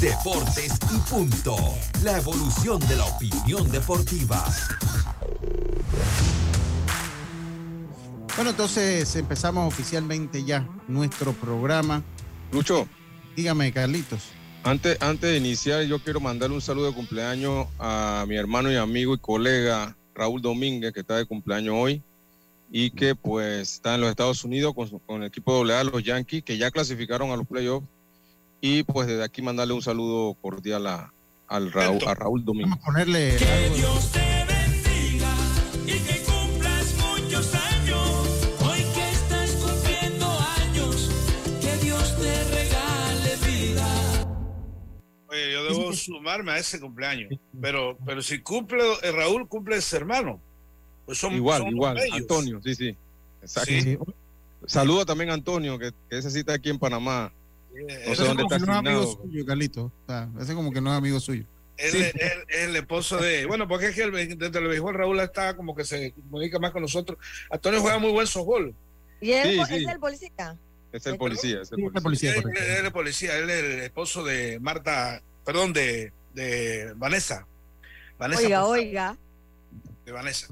Deportes 0.00 0.78
y 0.90 1.10
punto. 1.10 1.54
La 2.02 2.16
evolución 2.16 2.80
de 2.88 2.96
la 2.96 3.04
opinión 3.04 3.70
deportiva. 3.70 4.42
Bueno, 8.36 8.50
entonces 8.50 9.14
empezamos 9.16 9.66
oficialmente 9.72 10.44
ya 10.44 10.66
nuestro 10.88 11.32
programa. 11.32 12.02
Lucho, 12.52 12.88
Dígame, 13.36 13.72
Carlitos. 13.72 14.22
antes, 14.64 15.00
antes 15.00 15.30
de 15.30 15.36
iniciar, 15.38 15.82
yo 15.84 15.98
quiero 15.98 16.20
mandarle 16.20 16.54
un 16.56 16.62
saludo 16.62 16.86
de 16.86 16.94
cumpleaños 16.94 17.66
a 17.78 18.24
mi 18.28 18.36
hermano 18.36 18.70
y 18.72 18.76
amigo 18.76 19.14
y 19.14 19.18
colega 19.18 19.96
Raúl 20.14 20.40
Domínguez, 20.42 20.92
que 20.92 21.00
está 21.00 21.16
de 21.16 21.26
cumpleaños 21.26 21.74
hoy 21.76 22.02
y 22.70 22.90
que 22.90 23.14
pues 23.14 23.72
está 23.74 23.94
en 23.96 24.00
los 24.02 24.10
Estados 24.10 24.42
Unidos 24.44 24.72
con, 24.74 24.88
su- 24.88 24.98
con 25.00 25.22
el 25.22 25.28
equipo 25.28 25.64
AA, 25.64 25.84
los 25.84 26.02
Yankees, 26.02 26.42
que 26.44 26.56
ya 26.58 26.70
clasificaron 26.70 27.30
a 27.30 27.36
los 27.36 27.46
playoffs. 27.46 27.86
Y 28.60 28.82
pues 28.84 29.06
desde 29.06 29.22
aquí 29.24 29.42
mandarle 29.42 29.74
un 29.74 29.82
saludo 29.82 30.34
cordial 30.40 30.86
a, 30.86 31.12
al 31.48 31.70
Raúl, 31.72 31.98
a 32.06 32.14
Raúl 32.14 32.44
Domínguez. 32.44 32.70
Vamos 32.70 32.82
a 32.82 32.86
ponerle 32.86 33.32
algo 33.36 34.00
de- 34.12 34.23
sumarme 46.04 46.52
a 46.52 46.58
ese 46.58 46.80
cumpleaños. 46.80 47.32
Pero, 47.60 47.96
pero 48.04 48.22
si 48.22 48.40
cumple 48.40 48.82
eh, 49.02 49.12
Raúl, 49.12 49.48
cumple 49.48 49.76
ese 49.76 49.96
hermano. 49.96 50.40
Pues 51.06 51.18
son, 51.18 51.34
igual, 51.34 51.62
son 51.62 51.68
igual. 51.70 51.94
bellos. 51.96 52.16
Antonio, 52.16 52.60
sí, 52.62 52.74
sí. 52.74 52.96
Exacto. 53.42 53.70
Sí. 53.70 53.98
Saluda 54.66 55.04
también 55.04 55.30
a 55.30 55.34
Antonio, 55.34 55.78
que, 55.78 55.92
que 56.08 56.18
ese 56.18 56.30
sí 56.30 56.38
está 56.40 56.54
aquí 56.54 56.70
en 56.70 56.78
Panamá. 56.78 57.32
No 57.74 57.88
Ese 57.88 58.16
sé 58.16 58.24
dónde 58.24 58.42
como 58.44 58.54
está 58.54 58.58
que 58.58 58.66
no 58.66 58.72
es 58.72 58.78
amigo 58.78 59.18
suyo, 59.22 59.44
Carlito. 59.46 59.84
O 59.84 59.92
sea, 60.06 60.28
ese 60.40 60.54
como 60.54 60.72
que 60.72 60.80
no 60.80 60.90
es 60.92 60.96
amigo 60.98 61.20
suyo. 61.20 61.44
Sí. 61.76 61.98
es- 61.98 62.14
el 62.48 62.76
esposo 62.76 63.18
de. 63.18 63.46
Bueno, 63.46 63.66
porque 63.68 63.88
es 63.88 63.94
que 63.96 64.04
el, 64.04 64.12
desde 64.38 64.58
el 64.60 64.68
béisbol 64.68 64.94
Raúl 64.94 65.20
está 65.20 65.56
como 65.56 65.74
que 65.74 65.84
se 65.84 66.12
comunica 66.12 66.58
más 66.58 66.70
con 66.70 66.82
nosotros. 66.82 67.18
Antonio 67.50 67.80
juega 67.80 67.98
muy 67.98 68.12
buen 68.12 68.26
softball. 68.26 68.74
¿Y 69.20 69.32
él 69.32 69.54
Sí, 69.54 69.60
es 69.60 69.68
sí. 69.68 69.84
el 69.90 69.98
policía? 69.98 70.56
Es 70.92 71.06
el 71.06 71.16
policía, 71.18 71.60
es 71.62 71.72
el 71.72 71.76
Sí, 71.78 71.82
es 71.84 71.94
el 71.96 72.02
policía. 72.02 72.02
policía, 72.02 72.34
Él, 72.36 72.42
correcto. 72.42 72.62
él 72.78 72.86
es 72.86 72.92
policía, 72.92 73.36
él 73.38 73.50
es 73.50 73.64
el 73.64 73.80
esposo 73.80 74.22
de 74.24 74.60
Marta, 74.60 75.20
perdón, 75.44 75.72
de, 75.72 76.12
de 76.34 76.92
Vanessa. 76.96 77.46
Vanessa 78.18 78.42
Oiga, 78.42 78.64
oiga. 78.66 79.16
De 80.04 80.12
Vanessa. 80.12 80.46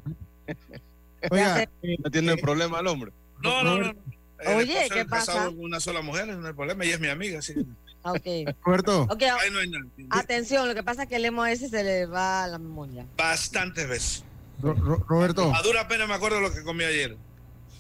Oiga, 1.30 1.68
No 2.04 2.10
tiene 2.10 2.36
problema 2.36 2.80
el 2.80 2.86
hombre. 2.86 3.12
No, 3.42 3.62
no, 3.62 3.78
no. 3.78 3.94
El 4.40 4.56
Oye, 4.56 4.72
esposo 4.82 4.94
¿qué 4.94 5.04
pasa? 5.04 5.44
con 5.46 5.60
una 5.60 5.78
sola 5.78 6.02
mujer, 6.02 6.26
no 6.26 6.46
hay 6.48 6.52
problema, 6.52 6.82
ella 6.84 6.94
es 6.94 7.00
mi 7.00 7.08
amiga, 7.08 7.38
así. 7.38 7.54
que- 7.54 7.64
Ah, 8.04 8.10
Ok. 8.12 8.56
Roberto, 8.64 9.02
Ok, 9.02 9.22
Ahí 9.22 9.50
no 9.52 9.60
hay 9.60 9.70
nada. 9.70 9.84
atención, 10.10 10.66
lo 10.66 10.74
que 10.74 10.82
pasa 10.82 11.04
es 11.04 11.08
que 11.08 11.14
el 11.16 11.24
emo 11.24 11.46
ese 11.46 11.68
se 11.68 11.84
le 11.84 12.06
va 12.06 12.48
la 12.48 12.58
memoria. 12.58 13.06
Bastantes 13.16 13.88
veces. 13.88 14.24
Ro- 14.60 14.74
Ro- 14.74 15.04
Roberto, 15.08 15.54
A 15.54 15.62
dura 15.62 15.86
pena 15.86 16.08
me 16.08 16.14
acuerdo 16.14 16.40
lo 16.40 16.52
que 16.52 16.64
comí 16.64 16.82
ayer. 16.82 17.16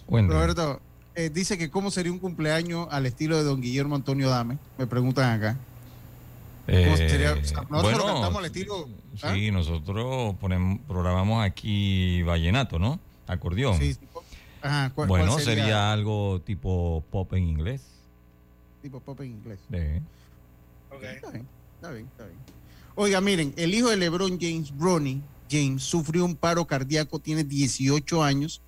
Cuéntame. 0.06 0.38
Roberto, 0.38 0.80
eh, 1.16 1.28
dice 1.32 1.58
que 1.58 1.70
cómo 1.70 1.90
sería 1.90 2.12
un 2.12 2.20
cumpleaños 2.20 2.86
al 2.92 3.06
estilo 3.06 3.36
de 3.36 3.42
don 3.42 3.60
Guillermo 3.60 3.96
Antonio 3.96 4.28
Dame. 4.30 4.58
Me 4.78 4.86
preguntan 4.86 5.32
acá. 5.40 5.58
¿Cómo 6.84 6.96
sería? 6.96 7.32
O 7.32 7.44
sea, 7.44 7.62
nosotros 7.70 7.98
lo 7.98 8.06
cantamos 8.06 8.38
al 8.38 8.44
estilo. 8.46 8.88
¿ah? 9.22 9.32
Sí, 9.34 9.50
nosotros 9.50 10.36
ponemos, 10.40 10.78
programamos 10.86 11.44
aquí 11.44 12.22
vallenato, 12.22 12.78
¿no? 12.78 12.98
Acordeón. 13.26 13.78
Sí, 13.78 13.94
sí. 13.94 14.00
Ajá, 14.62 14.90
¿cuál- 14.94 15.08
bueno, 15.08 15.32
cuál 15.32 15.44
sería? 15.44 15.92
algo 15.92 16.40
tipo 16.44 17.02
pop 17.10 17.32
en 17.34 17.48
inglés. 17.48 17.82
Tipo 18.80 19.00
pop 19.00 19.20
en 19.20 19.32
inglés. 19.32 19.58
Sí. 19.70 19.76
Está 19.76 21.30
bien, 21.30 21.46
está 21.76 21.90
bien, 21.90 22.06
está 22.06 22.24
bien. 22.26 22.38
Oiga, 22.94 23.20
miren, 23.20 23.54
el 23.56 23.74
hijo 23.74 23.88
de 23.88 23.96
LeBron 23.96 24.38
James, 24.40 24.76
Bronny 24.76 25.20
James, 25.50 25.82
sufrió 25.82 26.24
un 26.24 26.36
paro 26.36 26.64
cardíaco, 26.66 27.18
tiene 27.18 27.42
18 27.44 28.22
años 28.22 28.60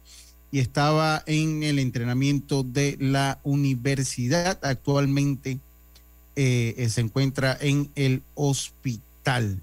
y 0.50 0.58
estaba 0.61 1.23
en 1.26 1.62
el 1.62 1.78
entrenamiento 1.78 2.62
de 2.62 2.96
la 3.00 3.38
universidad. 3.42 4.58
Actualmente 4.62 5.58
eh, 6.37 6.75
eh, 6.76 6.88
se 6.88 7.00
encuentra 7.00 7.57
en 7.61 7.91
el 7.95 8.23
hospital. 8.35 9.62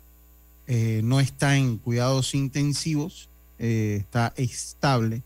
Eh, 0.68 1.02
no 1.04 1.20
está 1.20 1.58
en 1.58 1.78
cuidados 1.78 2.34
intensivos, 2.34 3.30
eh, 3.60 3.98
está 4.00 4.34
estable. 4.38 5.24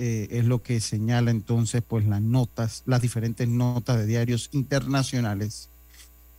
Es 0.00 0.44
lo 0.44 0.62
que 0.62 0.80
señala 0.80 1.32
entonces 1.32 1.82
pues 1.84 2.06
las 2.06 2.20
notas, 2.20 2.84
las 2.86 3.02
diferentes 3.02 3.48
notas 3.48 3.96
de 3.98 4.06
diarios 4.06 4.48
internacionales 4.52 5.70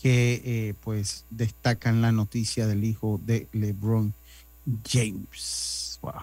que 0.02 0.76
pues 0.82 1.26
destacan 1.30 2.02
la 2.02 2.14
noticia 2.14 2.68
del 2.68 2.86
hijo 2.86 3.20
de 3.26 3.50
LeBron 3.52 4.14
James. 4.90 6.00
Wow. 6.02 6.14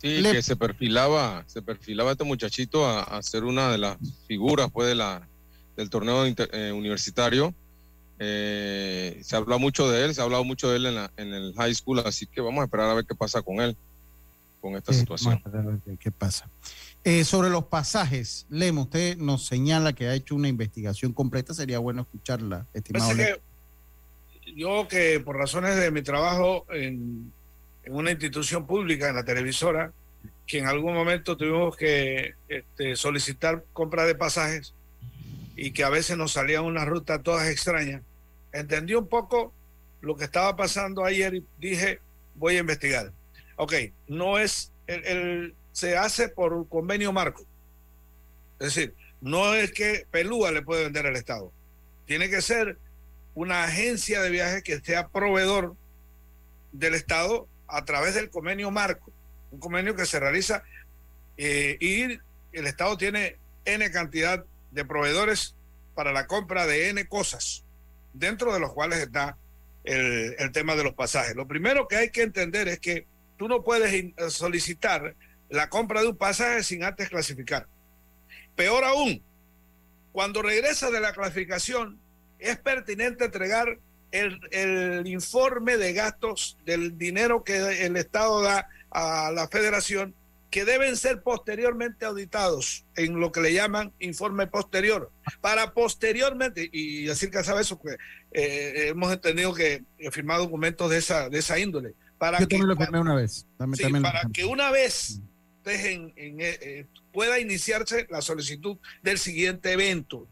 Sí, 0.00 0.22
Le- 0.22 0.32
que 0.32 0.42
se 0.42 0.56
perfilaba, 0.56 1.44
se 1.46 1.60
perfilaba 1.60 2.12
este 2.12 2.24
muchachito 2.24 2.86
a, 2.86 3.02
a 3.02 3.22
ser 3.22 3.44
una 3.44 3.70
de 3.70 3.76
las 3.76 3.98
figuras 4.26 4.70
pues, 4.72 4.88
de 4.88 4.94
la, 4.94 5.27
del 5.78 5.88
torneo 5.90 6.26
inter- 6.26 6.50
eh, 6.52 6.72
universitario. 6.72 7.54
Eh, 8.18 9.20
se 9.22 9.36
habla 9.36 9.58
mucho 9.58 9.88
de 9.88 10.04
él, 10.04 10.14
se 10.14 10.20
ha 10.20 10.24
hablado 10.24 10.42
mucho 10.42 10.68
de 10.70 10.76
él 10.76 10.86
en, 10.86 10.94
la- 10.96 11.12
en 11.16 11.32
el 11.32 11.54
high 11.54 11.72
school, 11.72 12.00
así 12.00 12.26
que 12.26 12.40
vamos 12.40 12.60
a 12.62 12.64
esperar 12.64 12.90
a 12.90 12.94
ver 12.94 13.04
qué 13.06 13.14
pasa 13.14 13.40
con 13.42 13.60
él, 13.60 13.76
con 14.60 14.74
esta 14.74 14.90
Eh, 14.90 14.96
situación. 14.96 15.40
vamos 15.44 15.60
a 15.66 15.70
ver 15.70 15.78
qué- 15.84 15.96
¿Qué 15.96 16.10
pasa? 16.10 16.50
Eh, 17.04 17.24
sobre 17.24 17.48
los 17.48 17.64
pasajes, 17.66 18.44
Lemo, 18.50 18.82
usted 18.82 19.16
nos 19.18 19.46
señala 19.46 19.92
que 19.92 20.08
ha 20.08 20.14
hecho 20.14 20.34
una 20.34 20.48
investigación 20.48 21.12
completa. 21.12 21.54
Sería 21.54 21.78
bueno 21.78 22.02
escucharla, 22.02 22.66
estimado. 22.74 23.14
Que 23.14 23.40
yo 24.56 24.88
que 24.88 25.20
por 25.20 25.36
razones 25.36 25.76
de 25.76 25.92
mi 25.92 26.02
trabajo 26.02 26.66
en, 26.72 27.32
en 27.84 27.94
una 27.94 28.10
institución 28.10 28.66
pública, 28.66 29.08
en 29.08 29.14
la 29.14 29.24
televisora, 29.24 29.92
que 30.44 30.58
en 30.58 30.66
algún 30.66 30.92
momento 30.94 31.36
tuvimos 31.36 31.76
que 31.76 32.34
este, 32.48 32.96
solicitar 32.96 33.64
compra 33.72 34.04
de 34.04 34.16
pasajes 34.16 34.74
y 35.60 35.72
que 35.72 35.82
a 35.82 35.90
veces 35.90 36.16
nos 36.16 36.34
salían 36.34 36.64
unas 36.64 36.86
rutas 36.86 37.20
todas 37.20 37.48
extrañas, 37.48 38.02
entendí 38.52 38.94
un 38.94 39.08
poco 39.08 39.52
lo 40.00 40.16
que 40.16 40.22
estaba 40.22 40.54
pasando 40.54 41.04
ayer 41.04 41.34
y 41.34 41.44
dije, 41.58 41.98
voy 42.36 42.56
a 42.56 42.60
investigar. 42.60 43.12
Ok, 43.56 43.74
no 44.06 44.38
es, 44.38 44.70
el, 44.86 45.56
se 45.72 45.96
hace 45.96 46.28
por 46.28 46.68
convenio 46.68 47.12
marco. 47.12 47.42
Es 48.60 48.72
decir, 48.72 48.94
no 49.20 49.52
es 49.56 49.72
que 49.72 50.06
Pelúa 50.12 50.52
le 50.52 50.62
puede 50.62 50.84
vender 50.84 51.08
al 51.08 51.16
Estado. 51.16 51.52
Tiene 52.06 52.30
que 52.30 52.40
ser 52.40 52.78
una 53.34 53.64
agencia 53.64 54.22
de 54.22 54.30
viajes 54.30 54.62
que 54.62 54.78
sea 54.78 55.08
proveedor 55.08 55.74
del 56.70 56.94
Estado 56.94 57.48
a 57.66 57.84
través 57.84 58.14
del 58.14 58.30
convenio 58.30 58.70
marco, 58.70 59.10
un 59.50 59.58
convenio 59.58 59.96
que 59.96 60.06
se 60.06 60.20
realiza 60.20 60.62
eh, 61.36 61.76
y 61.80 62.20
el 62.52 62.66
Estado 62.66 62.96
tiene 62.96 63.38
N 63.64 63.90
cantidad 63.90 64.44
de 64.70 64.84
proveedores 64.84 65.54
para 65.94 66.12
la 66.12 66.26
compra 66.26 66.66
de 66.66 66.90
N 66.90 67.08
cosas, 67.08 67.64
dentro 68.12 68.52
de 68.52 68.60
los 68.60 68.72
cuales 68.72 68.98
está 69.00 69.36
el, 69.84 70.34
el 70.38 70.52
tema 70.52 70.76
de 70.76 70.84
los 70.84 70.94
pasajes. 70.94 71.34
Lo 71.34 71.46
primero 71.48 71.88
que 71.88 71.96
hay 71.96 72.10
que 72.10 72.22
entender 72.22 72.68
es 72.68 72.78
que 72.78 73.06
tú 73.36 73.48
no 73.48 73.62
puedes 73.62 73.92
in- 73.94 74.14
solicitar 74.28 75.14
la 75.48 75.68
compra 75.68 76.02
de 76.02 76.08
un 76.08 76.16
pasaje 76.16 76.62
sin 76.62 76.84
antes 76.84 77.08
clasificar. 77.08 77.66
Peor 78.54 78.84
aún, 78.84 79.22
cuando 80.12 80.42
regresa 80.42 80.90
de 80.90 81.00
la 81.00 81.12
clasificación, 81.12 81.98
es 82.38 82.58
pertinente 82.58 83.24
entregar 83.24 83.78
el, 84.10 84.40
el 84.50 85.06
informe 85.06 85.76
de 85.76 85.92
gastos 85.92 86.58
del 86.64 86.98
dinero 86.98 87.44
que 87.44 87.84
el 87.84 87.96
Estado 87.96 88.42
da 88.42 88.68
a 88.90 89.30
la 89.32 89.48
federación, 89.48 90.14
que 90.50 90.64
deben 90.64 90.96
ser 90.96 91.22
posteriormente 91.22 92.04
auditados 92.06 92.84
en 92.96 93.20
lo 93.20 93.30
que 93.32 93.40
le 93.40 93.52
llaman 93.52 93.92
informe 94.00 94.46
posterior, 94.46 95.10
para 95.40 95.72
posteriormente, 95.74 96.68
y 96.72 97.04
decir 97.04 97.30
que 97.30 97.44
sabe 97.44 97.60
eso, 97.62 97.78
que 97.80 97.96
eh, 98.32 98.88
hemos 98.88 99.12
entendido 99.12 99.52
que 99.54 99.84
he 99.98 100.10
firmado 100.10 100.44
documentos 100.44 100.90
de 100.90 100.98
esa, 100.98 101.28
de 101.28 101.38
esa 101.38 101.58
índole, 101.58 101.94
para 102.18 102.38
Yo 102.40 102.48
que 102.48 102.56
también 102.56 102.68
lo 102.68 102.76
firmé 102.76 102.98
una 103.00 103.14
vez. 103.14 103.46
Dame- 103.58 103.76
Sí, 103.76 103.82
también 103.82 104.02
lo 104.02 104.08
para 104.10 104.28
que 104.32 104.44
una 104.44 104.70
vez 104.70 105.20
en, 105.66 106.14
eh, 106.16 106.58
eh, 106.62 106.86
pueda 107.12 107.38
iniciarse 107.38 108.06
la 108.08 108.22
solicitud 108.22 108.78
del 109.02 109.18
siguiente 109.18 109.72
evento. 109.72 110.26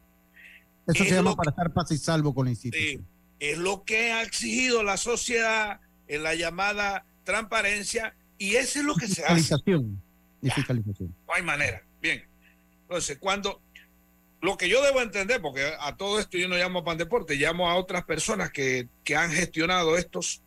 Eso 0.87 1.03
es 1.03 1.09
se 1.11 1.15
llama 1.15 1.37
para 1.37 1.51
estar 1.51 1.73
paz 1.75 1.91
y 1.91 1.99
salvo 1.99 2.35
con 2.35 2.47
la 2.47 2.53
institución. 2.53 3.07
Es 3.39 3.59
lo 3.59 3.85
que 3.85 4.13
ha 4.13 4.23
exigido 4.23 4.83
la 4.83 4.97
sociedad 4.97 5.79
en 6.09 6.23
la 6.23 6.35
llamada 6.35 7.05
transparencia 7.25 8.15
y 8.39 8.55
eso 8.55 8.79
es 8.79 8.85
lo 8.87 8.95
que 8.95 9.09
se 9.09 9.25
hace. 9.27 9.35
Y 10.43 10.51
fiscalización. 10.51 11.15
No 11.27 11.35
hay 11.35 11.43
manera. 11.43 11.83
Bien. 12.01 12.25
Entonces, 12.83 13.19
cuando 13.19 13.61
lo 14.41 14.57
que 14.57 14.69
yo 14.69 14.83
debo 14.83 15.01
entender, 15.01 15.41
porque 15.41 15.73
a 15.81 15.97
todo 15.97 16.21
esto 16.21 16.39
yo 16.39 16.49
no 16.49 16.57
llamo 16.57 16.81
a 16.81 16.85
Pan 16.85 16.99
Deporte, 16.99 17.35
llamo 17.37 17.69
a 17.69 17.77
otras 17.77 18.05
personas 18.05 18.51
que, 18.51 18.89
que 19.03 19.17
han 19.17 19.31
gestionado 19.31 19.97
estos 19.97 20.43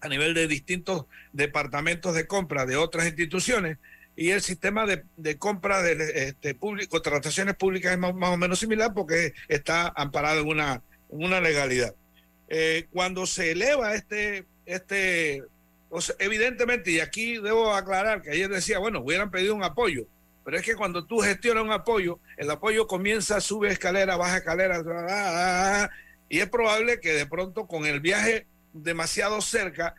a 0.00 0.08
nivel 0.08 0.34
de 0.34 0.46
distintos 0.46 1.06
departamentos 1.32 2.14
de 2.14 2.26
compra 2.26 2.66
de 2.66 2.76
otras 2.76 3.06
instituciones 3.06 3.78
y 4.16 4.30
el 4.30 4.40
sistema 4.40 4.86
de, 4.86 5.04
de 5.16 5.36
compra 5.36 5.82
de 5.82 6.28
este, 6.28 6.54
público, 6.54 6.90
contrataciones 6.90 7.54
públicas 7.54 7.92
es 7.92 7.98
más, 7.98 8.14
más 8.14 8.30
o 8.30 8.36
menos 8.36 8.58
similar 8.58 8.94
porque 8.94 9.34
está 9.48 9.92
amparado 9.94 10.40
en 10.40 10.48
una, 10.48 10.82
en 11.10 11.24
una 11.24 11.40
legalidad. 11.40 11.94
Eh, 12.48 12.86
cuando 12.92 13.26
se 13.26 13.52
eleva 13.52 13.94
este, 13.94 14.46
este 14.64 15.42
sea, 16.00 16.14
evidentemente, 16.18 16.90
y 16.90 17.00
aquí 17.00 17.38
debo 17.38 17.72
aclarar 17.74 18.22
que 18.22 18.30
ayer 18.30 18.48
decía, 18.50 18.78
bueno, 18.78 19.00
hubieran 19.00 19.30
pedido 19.30 19.54
un 19.54 19.62
apoyo, 19.64 20.06
pero 20.44 20.56
es 20.58 20.62
que 20.64 20.74
cuando 20.76 21.04
tú 21.06 21.18
gestionas 21.20 21.64
un 21.64 21.72
apoyo, 21.72 22.18
el 22.36 22.50
apoyo 22.50 22.86
comienza, 22.86 23.40
sube 23.40 23.68
escalera, 23.70 24.16
baja 24.16 24.38
escalera, 24.38 25.90
y 26.28 26.40
es 26.40 26.48
probable 26.48 27.00
que 27.00 27.12
de 27.12 27.26
pronto 27.26 27.66
con 27.66 27.86
el 27.86 28.00
viaje 28.00 28.46
demasiado 28.72 29.40
cerca 29.40 29.94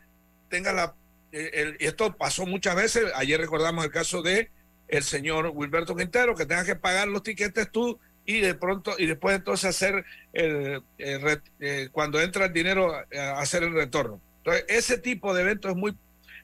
tenga 0.48 0.72
la... 0.72 0.94
eh, 1.32 1.50
el- 1.54 1.76
esto 1.80 2.16
pasó 2.16 2.46
muchas 2.46 2.76
veces, 2.76 3.04
ayer 3.14 3.40
recordamos 3.40 3.84
el 3.84 3.90
caso 3.90 4.22
de 4.22 4.50
el 4.88 5.02
señor 5.02 5.50
Wilberto 5.54 5.94
Quintero, 5.96 6.34
que 6.34 6.46
tenga 6.46 6.64
que 6.64 6.76
pagar 6.76 7.08
los 7.08 7.22
tiquetes 7.22 7.70
tú 7.70 7.98
y 8.24 8.40
de 8.40 8.54
pronto, 8.54 8.94
y 8.98 9.06
después 9.06 9.36
entonces 9.36 9.68
hacer 9.70 10.04
el, 10.32 10.82
eh, 10.98 11.88
cuando 11.92 12.20
entra 12.20 12.46
el 12.46 12.52
dinero, 12.52 12.94
eh, 13.10 13.18
hacer 13.18 13.62
el 13.62 13.74
retorno. 13.74 14.20
Entonces, 14.38 14.64
ese 14.68 14.98
tipo 14.98 15.34
de 15.34 15.42
eventos 15.42 15.72
es 15.72 15.76
muy, 15.76 15.96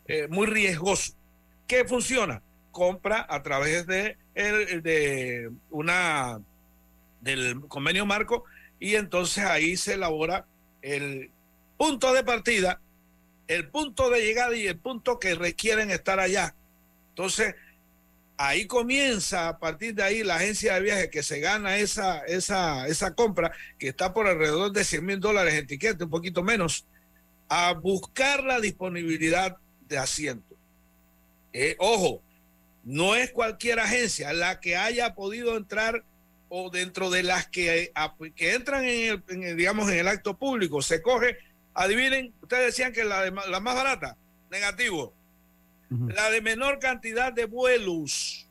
eh, 0.07 0.29
muy 0.29 0.47
riesgoso. 0.47 1.15
¿Qué 1.67 1.85
funciona? 1.85 2.43
Compra 2.71 3.27
a 3.29 3.43
través 3.43 3.87
de, 3.87 4.17
de 4.35 5.51
una 5.71 6.41
del 7.21 7.61
convenio 7.69 8.05
marco 8.05 8.45
y 8.79 8.97
entonces 8.97 9.45
ahí 9.45 9.77
se 9.77 9.95
elabora 9.95 10.47
el 10.83 11.31
punto 11.79 12.13
de 12.13 12.23
partida, 12.23 12.81
el 13.47 13.69
punto 13.69 14.11
de 14.11 14.21
llegada 14.21 14.55
y 14.55 14.67
el 14.67 14.79
punto 14.79 15.19
que 15.19 15.35
requieren 15.35 15.91
estar 15.91 16.21
allá. 16.21 16.55
Entonces, 17.11 17.55
ahí 18.37 18.67
comienza 18.67 19.49
a 19.49 19.59
partir 19.59 19.95
de 19.95 20.03
ahí 20.03 20.23
la 20.23 20.37
agencia 20.37 20.75
de 20.75 20.81
viaje 20.81 21.11
que 21.11 21.23
se 21.23 21.41
gana 21.41 21.77
esa, 21.77 22.21
esa, 22.27 22.87
esa 22.89 23.15
compra, 23.15 23.53
que 23.79 23.89
está 23.89 24.13
por 24.13 24.27
alrededor 24.27 24.73
de 24.73 24.85
100 24.85 25.05
mil 25.05 25.21
dólares 25.21 25.55
en 25.55 25.67
tiquete, 25.67 26.05
un 26.05 26.11
poquito 26.11 26.43
menos, 26.43 26.87
a 27.57 27.73
buscar 27.75 28.43
la 28.43 28.61
disponibilidad 28.61 29.57
de 29.88 29.97
asiento. 29.99 30.57
Eh, 31.53 31.77
ojo, 31.79 32.21
no 32.83 33.14
es 33.14 33.31
cualquier 33.31 33.79
agencia 33.79 34.33
la 34.33 34.59
que 34.59 34.77
haya 34.77 35.14
podido 35.14 35.57
entrar 35.57 36.05
o 36.49 36.69
dentro 36.71 37.11
de 37.11 37.23
las 37.23 37.47
que, 37.49 37.93
a- 37.95 38.14
que 38.35 38.55
entran 38.55 38.85
en 38.85 39.12
el, 39.12 39.23
en 39.29 39.43
el, 39.45 39.57
digamos, 39.57 39.88
en 39.88 39.99
el 39.99 40.09
acto 40.09 40.37
público. 40.37 40.83
Se 40.83 41.01
coge, 41.01 41.37
adivinen, 41.75 42.35
ustedes 42.43 42.67
decían 42.67 42.93
que 42.93 43.05
la, 43.05 43.23
de 43.23 43.31
ma- 43.31 43.47
la 43.47 43.61
más 43.61 43.77
barata, 43.77 44.17
negativo. 44.51 45.14
La 45.90 46.31
de 46.31 46.40
menor 46.40 46.81
cantidad 46.81 47.33
de 47.33 47.45
vuelos, 47.45 48.49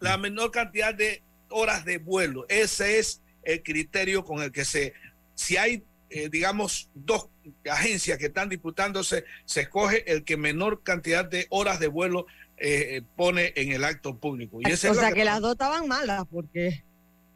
la 0.00 0.16
menor 0.18 0.50
cantidad 0.50 0.92
de 0.92 1.22
horas 1.50 1.84
de 1.84 1.98
vuelo. 1.98 2.46
Ese 2.48 2.98
es 2.98 3.22
el 3.44 3.62
criterio 3.62 4.24
con 4.24 4.42
el 4.42 4.50
que 4.50 4.64
se, 4.64 4.92
si 5.36 5.56
hay, 5.56 5.84
eh, 6.14 6.28
digamos, 6.30 6.90
dos 6.94 7.28
agencias 7.70 8.18
que 8.18 8.26
están 8.26 8.48
disputándose, 8.48 9.24
se 9.44 9.62
escoge 9.62 10.10
el 10.12 10.24
que 10.24 10.36
menor 10.36 10.82
cantidad 10.82 11.24
de 11.24 11.46
horas 11.50 11.80
de 11.80 11.88
vuelo 11.88 12.26
eh, 12.56 13.02
pone 13.16 13.52
en 13.56 13.72
el 13.72 13.82
acto 13.82 14.16
público. 14.18 14.60
Y 14.64 14.70
ese 14.70 14.88
O 14.90 14.94
sea 14.94 15.08
que- 15.08 15.14
que 15.16 15.24
las 15.24 15.40
dos 15.40 15.52
estaban 15.52 15.88
malas, 15.88 16.22
porque 16.30 16.84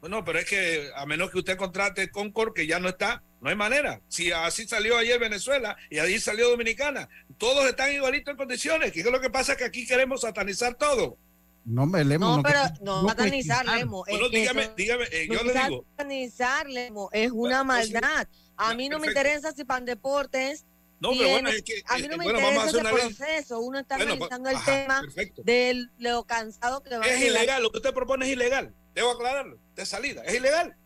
no, 0.08 0.24
pero 0.24 0.38
es 0.38 0.44
que 0.44 0.90
a 0.94 1.04
menos 1.06 1.30
que 1.32 1.38
usted 1.38 1.56
contrate 1.56 2.08
Concord, 2.10 2.54
que 2.54 2.68
ya 2.68 2.78
no 2.78 2.88
está, 2.88 3.24
no 3.40 3.50
hay 3.50 3.56
manera. 3.56 4.00
Si 4.06 4.30
así 4.30 4.68
salió 4.68 4.96
ayer 4.96 5.18
Venezuela 5.18 5.76
y 5.90 5.98
ahí 5.98 6.20
salió 6.20 6.48
Dominicana, 6.50 7.08
todos 7.36 7.66
están 7.68 7.92
igualitos 7.92 8.30
en 8.30 8.36
condiciones. 8.36 8.92
¿Qué 8.92 9.00
es 9.00 9.06
lo 9.06 9.20
que 9.20 9.28
pasa? 9.28 9.56
Que 9.56 9.64
aquí 9.64 9.84
queremos 9.88 10.20
satanizar 10.20 10.76
todo. 10.76 11.18
No, 11.64 11.84
me 11.84 12.02
Lemo, 12.04 12.36
no, 12.36 12.42
pero 12.42 12.60
no 12.80 13.02
no 13.02 13.08
satanizar. 13.08 13.66
Lemo. 13.66 14.04
Bueno, 14.08 14.28
dígame, 14.30 14.70
dígame, 14.76 15.04
eh, 15.10 15.26
yo 15.28 15.42
no 15.42 15.52
le 15.52 15.60
digo, 15.64 15.84
satanizar, 15.96 16.70
Lemo, 16.70 17.10
es 17.12 17.30
una 17.32 17.62
Bueno, 17.62 17.64
maldad. 17.64 18.28
A 18.58 18.74
mí 18.74 18.88
no 18.88 18.98
me 18.98 19.06
interesa 19.08 19.52
si 19.52 19.64
Pan 19.64 19.84
Deportes 19.84 20.66
no, 21.00 21.10
pero 21.16 21.28
bueno, 21.30 21.48
es 21.50 21.62
que, 21.62 21.80
a 21.86 21.96
mí 21.98 22.04
eh, 22.06 22.08
no 22.08 22.16
me 22.16 22.24
bueno, 22.24 22.40
interesa 22.40 22.66
ese 22.70 22.80
proceso. 22.88 23.60
Uno 23.60 23.78
está 23.78 23.96
Bueno, 23.96 24.14
analizando 24.14 24.44
pa- 24.46 24.50
el 24.50 24.56
ajá, 24.56 24.72
tema 24.82 25.00
perfecto. 25.02 25.42
de 25.44 25.86
lo 25.98 26.24
cansado 26.24 26.82
que 26.82 26.98
va 26.98 27.04
a 27.04 27.08
Es 27.08 27.22
ilegal, 27.22 27.62
lo 27.62 27.70
que 27.70 27.76
usted 27.78 27.94
propone 27.94 28.26
es 28.26 28.32
ilegal. 28.32 28.74
Debo 28.96 29.12
aclararlo, 29.12 29.58
de 29.76 29.86
salida. 29.86 30.22
Es 30.24 30.34
ilegal. 30.34 30.76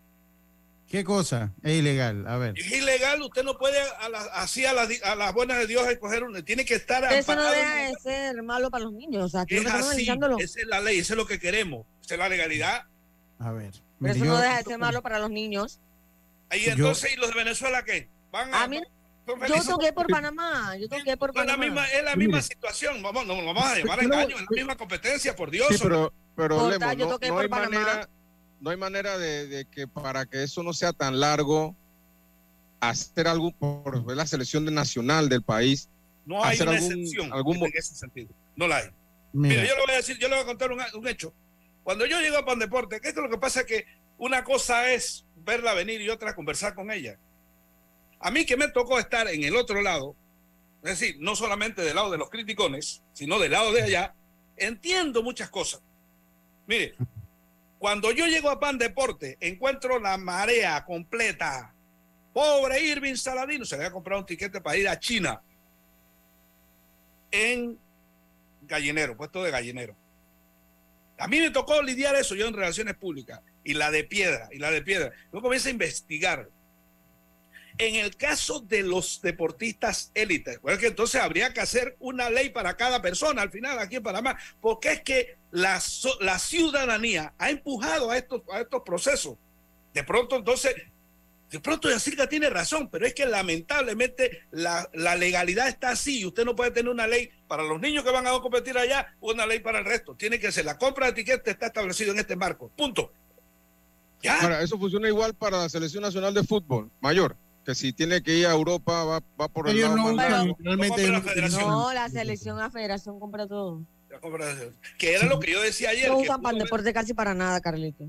¿Qué 0.86 1.02
cosa? 1.04 1.54
Es 1.62 1.72
ilegal. 1.78 2.26
A 2.28 2.36
ver. 2.36 2.52
Es 2.58 2.70
ilegal, 2.70 3.22
usted 3.22 3.42
no 3.42 3.56
puede 3.56 3.80
a 3.80 4.10
la- 4.10 4.20
así 4.34 4.66
a 4.66 4.74
las, 4.74 4.90
di- 4.90 5.00
a 5.02 5.14
las 5.14 5.32
buenas 5.32 5.56
de 5.56 5.66
Dios 5.66 5.88
escoger 5.88 6.24
uno. 6.24 6.44
Tiene 6.44 6.66
que 6.66 6.74
estar 6.74 7.02
Eso 7.10 7.34
no 7.34 7.50
deja 7.50 7.76
de 7.86 7.94
ser 8.02 8.42
malo 8.42 8.70
para 8.70 8.84
los 8.84 8.92
niños. 8.92 9.24
O 9.24 9.28
sea, 9.30 9.40
aquí 9.42 9.56
Es 9.56 9.66
así, 9.66 10.02
esa 10.02 10.60
es 10.60 10.66
la 10.66 10.82
ley, 10.82 10.98
eso 10.98 11.14
es 11.14 11.16
lo 11.16 11.26
que 11.26 11.38
queremos. 11.40 11.86
Esa 12.04 12.14
es 12.16 12.18
la 12.18 12.28
legalidad. 12.28 12.82
A 13.38 13.50
ver. 13.52 13.72
Pero 13.98 14.12
eso 14.12 14.24
yo- 14.26 14.30
no 14.32 14.38
deja 14.38 14.58
de 14.58 14.64
ser 14.64 14.76
malo 14.78 15.00
para 15.00 15.18
los 15.18 15.30
niños. 15.30 15.80
Yo- 16.60 16.72
entonces, 16.72 17.12
¿y 17.12 17.16
los 17.16 17.28
de 17.28 17.34
Venezuela 17.34 17.84
qué? 17.84 18.08
Van 18.30 18.52
a, 18.54 18.62
A 18.64 18.68
mí, 18.68 18.80
yo 19.48 19.62
toqué 19.64 19.92
por 19.92 20.06
Panamá. 20.08 20.76
Yo 20.76 20.88
toqué 20.88 21.16
por 21.16 21.30
la 21.34 21.42
Panamá. 21.42 21.64
misma, 21.64 21.86
es 21.88 22.04
la 22.04 22.16
misma 22.16 22.42
situación. 22.42 23.02
Vamos, 23.02 23.26
no, 23.26 23.36
no 23.40 23.46
vamos 23.54 23.64
a 23.64 23.76
llevar 23.76 23.98
a 23.98 24.02
Pero- 24.02 24.14
engaño, 24.14 24.36
es 24.36 24.42
la 24.42 24.48
misma 24.56 24.76
competencia, 24.76 25.34
por 25.36 25.50
Dios. 25.50 25.68
Sí, 25.70 25.78
pero, 25.82 26.12
pero 26.36 26.58
Corta, 26.58 26.78
Lemo, 26.78 26.92
yo 26.94 27.06
no, 27.06 27.12
toqué 27.12 27.28
no 27.28 27.34
por 27.34 27.42
hay 27.44 27.48
Panamá. 27.48 27.78
manera, 27.80 28.08
no 28.60 28.70
hay 28.70 28.76
manera 28.76 29.18
de, 29.18 29.46
de 29.46 29.64
que 29.66 29.86
para 29.88 30.26
que 30.26 30.42
eso 30.42 30.62
no 30.62 30.72
sea 30.72 30.92
tan 30.92 31.20
largo, 31.20 31.76
hacer 32.80 33.28
algo 33.28 33.52
por 33.52 34.12
la 34.14 34.26
selección 34.26 34.64
de 34.64 34.72
nacional 34.72 35.28
del 35.28 35.42
país. 35.42 35.88
no 36.24 36.42
hay 36.44 36.54
hacer 36.54 36.68
una 36.68 36.76
algún- 36.78 36.92
excepción 36.92 37.32
algún 37.32 37.56
en 37.58 37.72
ese 37.74 37.94
sentido. 37.94 38.30
No 38.56 38.66
la 38.68 38.76
hay. 38.78 38.90
Mira, 39.32 39.54
Mira, 39.62 39.68
yo 39.68 39.74
le 39.76 39.80
voy 39.82 39.92
a 39.92 39.96
decir, 39.96 40.18
yo 40.18 40.28
le 40.28 40.34
voy 40.36 40.42
a 40.44 40.46
contar 40.46 40.70
un, 40.72 40.80
un 40.94 41.08
hecho. 41.08 41.32
Cuando 41.82 42.06
yo 42.06 42.20
llego 42.20 42.36
a 42.38 42.44
Pan 42.44 42.58
Deporte, 42.58 43.00
¿qué 43.00 43.08
es 43.08 43.16
lo 43.16 43.28
que 43.30 43.38
pasa? 43.38 43.64
Que 43.64 43.84
una 44.18 44.44
cosa 44.44 44.92
es 44.92 45.24
verla 45.44 45.74
venir 45.74 46.00
y 46.00 46.08
otra 46.08 46.34
conversar 46.34 46.74
con 46.74 46.90
ella. 46.90 47.18
A 48.20 48.30
mí 48.30 48.46
que 48.46 48.56
me 48.56 48.68
tocó 48.68 48.98
estar 48.98 49.28
en 49.28 49.42
el 49.44 49.56
otro 49.56 49.82
lado, 49.82 50.16
es 50.82 50.98
decir, 50.98 51.16
no 51.20 51.36
solamente 51.36 51.82
del 51.82 51.96
lado 51.96 52.10
de 52.10 52.18
los 52.18 52.30
criticones, 52.30 53.02
sino 53.12 53.38
del 53.38 53.52
lado 53.52 53.72
de 53.72 53.82
allá, 53.82 54.14
entiendo 54.56 55.22
muchas 55.22 55.50
cosas. 55.50 55.82
Mire, 56.66 56.94
cuando 57.78 58.12
yo 58.12 58.26
llego 58.26 58.48
a 58.50 58.60
Pan 58.60 58.78
Deporte, 58.78 59.36
encuentro 59.40 59.98
la 59.98 60.16
marea 60.16 60.84
completa. 60.84 61.74
Pobre 62.32 62.80
Irving 62.82 63.16
Saladino, 63.16 63.64
se 63.64 63.76
le 63.76 63.82
había 63.84 63.92
comprado 63.92 64.20
un 64.20 64.26
tiquete 64.26 64.60
para 64.60 64.76
ir 64.76 64.88
a 64.88 64.98
China 64.98 65.42
en 67.30 67.78
gallinero, 68.62 69.16
puesto 69.16 69.42
de 69.42 69.50
gallinero. 69.50 69.96
A 71.18 71.28
mí 71.28 71.40
me 71.40 71.50
tocó 71.50 71.82
lidiar 71.82 72.14
eso 72.16 72.34
yo 72.34 72.46
en 72.46 72.54
relaciones 72.54 72.94
públicas 72.96 73.40
y 73.64 73.74
la 73.74 73.90
de 73.90 74.04
piedra, 74.04 74.48
y 74.52 74.58
la 74.58 74.70
de 74.70 74.82
piedra. 74.82 75.12
Yo 75.32 75.40
comienzo 75.40 75.68
a 75.68 75.72
investigar. 75.72 76.48
En 77.78 77.94
el 77.94 78.16
caso 78.16 78.60
de 78.60 78.82
los 78.82 79.22
deportistas 79.22 80.10
élites, 80.14 80.60
bueno, 80.60 80.78
que 80.78 80.88
entonces 80.88 81.20
habría 81.20 81.54
que 81.54 81.60
hacer 81.60 81.96
una 82.00 82.28
ley 82.28 82.50
para 82.50 82.76
cada 82.76 83.00
persona 83.00 83.40
al 83.40 83.50
final 83.50 83.78
aquí 83.78 83.96
en 83.96 84.02
Panamá, 84.02 84.36
porque 84.60 84.92
es 84.92 85.00
que 85.00 85.36
la, 85.50 85.80
la 86.20 86.38
ciudadanía 86.38 87.32
ha 87.38 87.50
empujado 87.50 88.10
a 88.10 88.18
estos, 88.18 88.42
a 88.52 88.60
estos 88.60 88.82
procesos. 88.82 89.38
De 89.94 90.04
pronto, 90.04 90.36
entonces, 90.36 90.74
de 91.50 91.60
pronto 91.60 91.90
Yacirca 91.90 92.26
tiene 92.28 92.48
razón, 92.48 92.88
pero 92.90 93.06
es 93.06 93.14
que 93.14 93.26
lamentablemente 93.26 94.44
la, 94.50 94.88
la 94.94 95.16
legalidad 95.16 95.68
está 95.68 95.90
así 95.90 96.20
y 96.20 96.26
usted 96.26 96.44
no 96.44 96.56
puede 96.56 96.70
tener 96.70 96.90
una 96.90 97.06
ley 97.06 97.30
para 97.46 97.62
los 97.62 97.78
niños 97.78 98.04
que 98.04 98.10
van 98.10 98.26
a 98.26 98.30
competir 98.40 98.76
allá 98.78 99.14
o 99.20 99.32
una 99.32 99.44
ley 99.44 99.60
para 99.60 99.80
el 99.80 99.84
resto. 99.84 100.14
Tiene 100.14 100.38
que 100.38 100.50
ser 100.50 100.64
la 100.64 100.78
compra 100.78 101.06
de 101.06 101.12
etiqueta 101.12 101.50
está 101.50 101.66
establecido 101.66 102.12
en 102.12 102.20
este 102.20 102.36
marco. 102.36 102.70
Punto. 102.70 103.12
Ya. 104.22 104.40
Ahora, 104.40 104.62
eso 104.62 104.78
funciona 104.78 105.08
igual 105.08 105.34
para 105.34 105.58
la 105.58 105.68
selección 105.68 106.02
nacional 106.02 106.32
de 106.34 106.44
fútbol 106.44 106.90
mayor, 107.00 107.36
que 107.64 107.74
si 107.74 107.92
tiene 107.92 108.22
que 108.22 108.34
ir 108.36 108.46
a 108.46 108.52
Europa 108.52 109.04
va, 109.04 109.20
va 109.40 109.48
por 109.48 109.68
el 109.68 109.76
ellos 109.76 109.88
lado 109.90 109.96
no 110.12 110.16
la 110.16 110.44
no 110.44 110.94
federación. 110.94 111.20
utilizan- 111.22 111.68
No, 111.68 111.92
la 111.92 112.08
selección, 112.08 112.58
la 112.58 112.70
federación 112.70 113.18
compra 113.20 113.46
todo. 113.48 113.82
La 114.10 114.20
Que 114.98 115.14
era 115.14 115.26
lo 115.26 115.40
que 115.40 115.50
yo 115.52 115.60
decía 115.62 115.90
ayer. 115.90 116.08
No 116.10 116.18
usan 116.18 116.40
Pan 116.42 116.54
haber- 116.54 116.64
Deporte 116.64 116.92
casi 116.92 117.14
para 117.14 117.34
nada, 117.34 117.60
Carlito. 117.60 118.04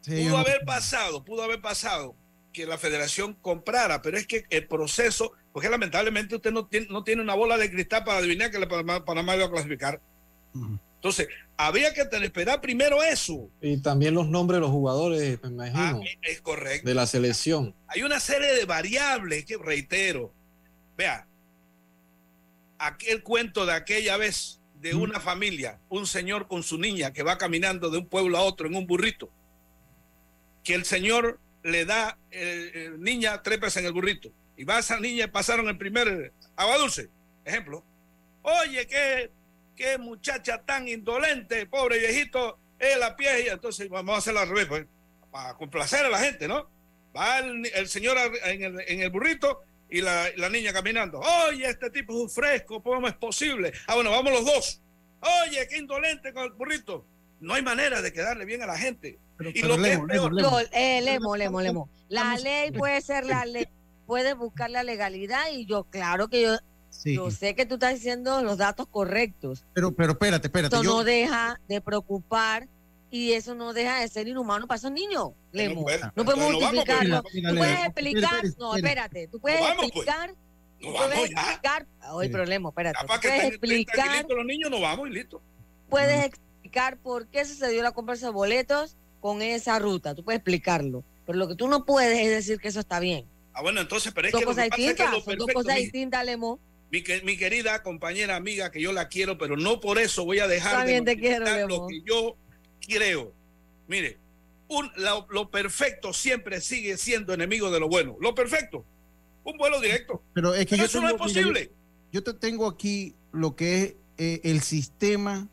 Sí, 0.00 0.24
pudo 0.24 0.38
haber 0.38 0.64
pasado, 0.64 1.24
pudo 1.24 1.42
haber 1.42 1.60
pasado 1.60 2.14
que 2.52 2.66
la 2.66 2.78
federación 2.78 3.34
comprara, 3.34 4.00
pero 4.00 4.16
es 4.16 4.26
que 4.28 4.44
el 4.50 4.68
proceso, 4.68 5.32
porque 5.52 5.68
lamentablemente 5.68 6.36
usted 6.36 6.52
no 6.52 6.66
tiene, 6.66 6.86
no 6.88 7.02
tiene 7.02 7.20
una 7.20 7.34
bola 7.34 7.58
de 7.58 7.68
cristal 7.70 8.04
para 8.04 8.18
adivinar 8.18 8.50
que 8.50 8.58
la 8.60 8.68
Panamá, 8.68 9.04
Panamá 9.04 9.34
iba 9.34 9.46
a 9.46 9.50
clasificar. 9.50 10.00
Entonces, 11.04 11.28
había 11.58 11.92
que 11.92 12.00
esperar 12.00 12.62
primero 12.62 13.02
eso. 13.02 13.50
Y 13.60 13.76
también 13.82 14.14
los 14.14 14.26
nombres 14.26 14.56
de 14.56 14.60
los 14.62 14.70
jugadores, 14.70 15.38
me 15.42 15.64
Ah, 15.68 15.68
imagino, 15.68 16.00
es 16.22 16.40
correcto. 16.40 16.88
de 16.88 16.94
la 16.94 17.06
selección. 17.06 17.74
Hay 17.88 18.02
una 18.04 18.20
serie 18.20 18.54
de 18.54 18.64
variables 18.64 19.44
que 19.44 19.58
reitero. 19.58 20.32
Vea, 20.96 21.26
aquel 22.78 23.22
cuento 23.22 23.66
de 23.66 23.74
aquella 23.74 24.16
vez 24.16 24.62
de 24.80 24.94
una 24.94 25.20
familia, 25.20 25.78
un 25.90 26.06
señor 26.06 26.48
con 26.48 26.62
su 26.62 26.78
niña 26.78 27.12
que 27.12 27.22
va 27.22 27.36
caminando 27.36 27.90
de 27.90 27.98
un 27.98 28.06
pueblo 28.08 28.38
a 28.38 28.42
otro 28.42 28.66
en 28.66 28.74
un 28.74 28.86
burrito, 28.86 29.28
que 30.62 30.72
el 30.72 30.86
señor 30.86 31.38
le 31.62 31.84
da, 31.84 32.16
eh, 32.30 32.92
niña, 32.98 33.42
trépese 33.42 33.80
en 33.80 33.86
el 33.86 33.92
burrito, 33.92 34.30
y 34.56 34.64
va 34.64 34.78
esa 34.78 34.98
niña 34.98 35.26
y 35.26 35.28
pasaron 35.28 35.68
el 35.68 35.76
primer 35.76 36.32
agua 36.56 36.78
dulce, 36.78 37.10
ejemplo. 37.44 37.84
Oye, 38.40 38.86
qué, 38.86 39.30
qué 39.76 39.98
muchacha 39.98 40.62
tan 40.64 40.88
indolente, 40.88 41.66
pobre 41.66 41.98
viejito, 41.98 42.58
es 42.78 42.98
la 42.98 43.16
pie, 43.16 43.44
y 43.46 43.48
entonces 43.48 43.88
vamos 43.88 44.14
a 44.14 44.18
hacerlo 44.18 44.40
al 44.40 44.48
revés, 44.48 44.66
pues, 44.66 44.86
para 45.30 45.54
complacer 45.54 46.04
a 46.04 46.08
la 46.08 46.18
gente, 46.18 46.46
¿no? 46.48 46.68
Va 47.16 47.38
el, 47.38 47.66
el 47.74 47.88
señor 47.88 48.16
en 48.44 48.62
el, 48.62 48.80
en 48.88 49.00
el 49.00 49.10
burrito 49.10 49.62
y 49.88 50.00
la, 50.00 50.26
la 50.36 50.48
niña 50.48 50.72
caminando. 50.72 51.20
Oye, 51.20 51.68
este 51.68 51.90
tipo 51.90 52.12
es 52.12 52.18
un 52.22 52.30
fresco, 52.30 52.82
¿cómo 52.82 53.06
es 53.06 53.14
posible? 53.14 53.72
Ah, 53.86 53.94
bueno, 53.94 54.10
vamos 54.10 54.32
los 54.32 54.44
dos. 54.44 54.80
Oye, 55.46 55.66
qué 55.68 55.78
indolente 55.78 56.32
con 56.32 56.44
el 56.44 56.52
burrito. 56.52 57.06
No 57.40 57.54
hay 57.54 57.62
manera 57.62 58.02
de 58.02 58.12
quedarle 58.12 58.44
bien 58.44 58.62
a 58.62 58.66
la 58.66 58.76
gente. 58.78 59.18
Pero- 59.36 59.50
y 59.50 59.54
pero 59.60 59.76
lo 59.76 59.82
que 59.82 59.90
es 59.92 59.96
Lemo, 59.96 60.06
peor, 60.08 60.32
Lemo, 60.34 60.58
eh, 60.72 61.00
Lemo, 61.02 61.36
Lemo, 61.36 61.60
Lemo. 61.60 61.88
La 62.08 62.36
ley 62.36 62.70
puede 62.72 63.00
ser 63.00 63.24
la 63.24 63.44
ley, 63.44 63.66
puede 64.06 64.34
buscar 64.34 64.70
la 64.70 64.82
legalidad 64.82 65.42
y 65.52 65.66
yo, 65.66 65.84
claro 65.84 66.28
que 66.28 66.42
yo, 66.42 66.56
Sí, 66.94 67.14
yo 67.16 67.30
sé 67.30 67.54
que 67.54 67.66
tú 67.66 67.74
estás 67.74 67.94
diciendo 67.94 68.42
los 68.42 68.56
datos 68.56 68.86
correctos. 68.90 69.64
pero, 69.74 69.92
pero 69.92 70.12
espérate, 70.12 70.46
espérate. 70.46 70.74
Eso 70.76 70.84
yo- 70.84 70.90
no 70.98 71.04
deja 71.04 71.60
de 71.68 71.80
preocupar 71.80 72.68
y 73.10 73.32
eso 73.32 73.54
no 73.54 73.72
deja 73.72 74.00
de 74.00 74.08
ser 74.08 74.26
inhumano 74.28 74.66
para 74.66 74.78
esos 74.78 74.90
niños, 74.92 75.30
Lemo. 75.52 75.82
puede. 75.82 76.00
No 76.14 76.24
podemos 76.24 76.50
no 76.52 76.60
vamos, 76.60 76.84
pues. 76.84 76.96
justificarlo. 76.96 77.22
Mira, 77.34 77.50
Tú 77.50 77.56
puedes 77.56 77.78
explicar, 77.86 78.44
no, 78.58 78.76
espérate. 78.76 78.76
espérate, 78.78 79.28
tú 79.28 79.40
puedes 79.40 79.60
vamos, 79.60 79.76
pues. 79.76 79.86
explicar, 79.88 80.28
no 80.30 80.36
tú 80.80 80.92
vamos 80.92 81.14
puedes 81.14 81.30
ya. 81.30 81.40
explicar, 81.42 81.86
oye, 82.12 82.26
Sí. 82.28 82.32
pero 82.32 82.44
Lemo, 82.46 82.68
espérate, 82.70 82.98
tú 83.00 83.06
puedes 83.20 83.44
explicar, 83.44 84.26
los 84.28 84.46
niños, 84.46 84.70
no 84.70 84.80
vamos 84.80 85.08
y 85.08 85.12
listo. 85.12 85.42
puedes 85.90 86.24
explicar 86.24 86.96
por 86.98 87.26
qué 87.28 87.44
sucedió 87.44 87.82
la 87.82 87.92
compra 87.92 88.16
de 88.16 88.28
boletos 88.30 88.96
con 89.20 89.42
esa 89.42 89.78
ruta, 89.78 90.14
tú 90.14 90.24
puedes 90.24 90.38
explicarlo, 90.38 91.04
pero 91.26 91.38
lo 91.38 91.48
que 91.48 91.54
tú 91.54 91.68
no 91.68 91.84
puedes 91.84 92.18
es 92.18 92.30
decir 92.30 92.58
que 92.58 92.68
eso 92.68 92.80
está 92.80 92.98
bien. 93.00 93.26
Ah, 93.52 93.62
bueno, 93.62 93.80
entonces, 93.80 94.12
pero 94.12 94.26
es 94.26 94.32
Son 94.32 94.40
que 94.40 94.44
lo 94.46 94.50
cosas 94.50 94.64
que 94.64 94.70
pasa 94.70 94.82
es 94.90 94.94
que 94.96 95.02
lo 95.04 95.08
son 95.10 95.14
dos 95.16 95.24
perfecto, 95.26 95.54
cosas 95.54 95.74
mi- 95.76 95.82
distintas, 95.82 96.24
Lemo. 96.24 96.58
Mi, 96.90 97.02
que- 97.02 97.22
mi 97.22 97.36
querida 97.36 97.82
compañera 97.82 98.36
amiga, 98.36 98.70
que 98.70 98.80
yo 98.80 98.92
la 98.92 99.08
quiero, 99.08 99.36
pero 99.38 99.56
no 99.56 99.80
por 99.80 99.98
eso 99.98 100.24
voy 100.24 100.38
a 100.38 100.46
dejar 100.48 100.76
También 100.78 101.04
de 101.04 101.14
te 101.16 101.20
quiero, 101.20 101.68
lo 101.68 101.86
que 101.86 102.02
yo 102.06 102.36
creo. 102.86 103.32
Mire, 103.88 104.18
un- 104.68 104.90
lo, 104.96 105.26
lo 105.30 105.50
perfecto 105.50 106.12
siempre 106.12 106.60
sigue 106.60 106.96
siendo 106.96 107.32
enemigo 107.34 107.70
de 107.70 107.80
lo 107.80 107.88
bueno. 107.88 108.16
Lo 108.20 108.34
perfecto, 108.34 108.84
un 109.44 109.56
vuelo 109.58 109.80
directo. 109.80 110.22
Pero 110.34 110.54
es 110.54 110.66
que 110.66 110.76
Pero 110.76 110.82
yo 110.82 110.86
eso 110.86 111.00
no 111.00 111.08
es 111.08 111.14
tengo- 111.14 111.24
mira, 111.26 111.40
yo- 111.40 111.48
posible. 111.48 111.72
yo 112.12 112.22
te 112.22 112.34
tengo 112.34 112.66
aquí 112.68 113.14
lo 113.32 113.56
que 113.56 113.82
es 113.82 113.94
eh, 114.16 114.40
el 114.44 114.60
sistema, 114.62 115.48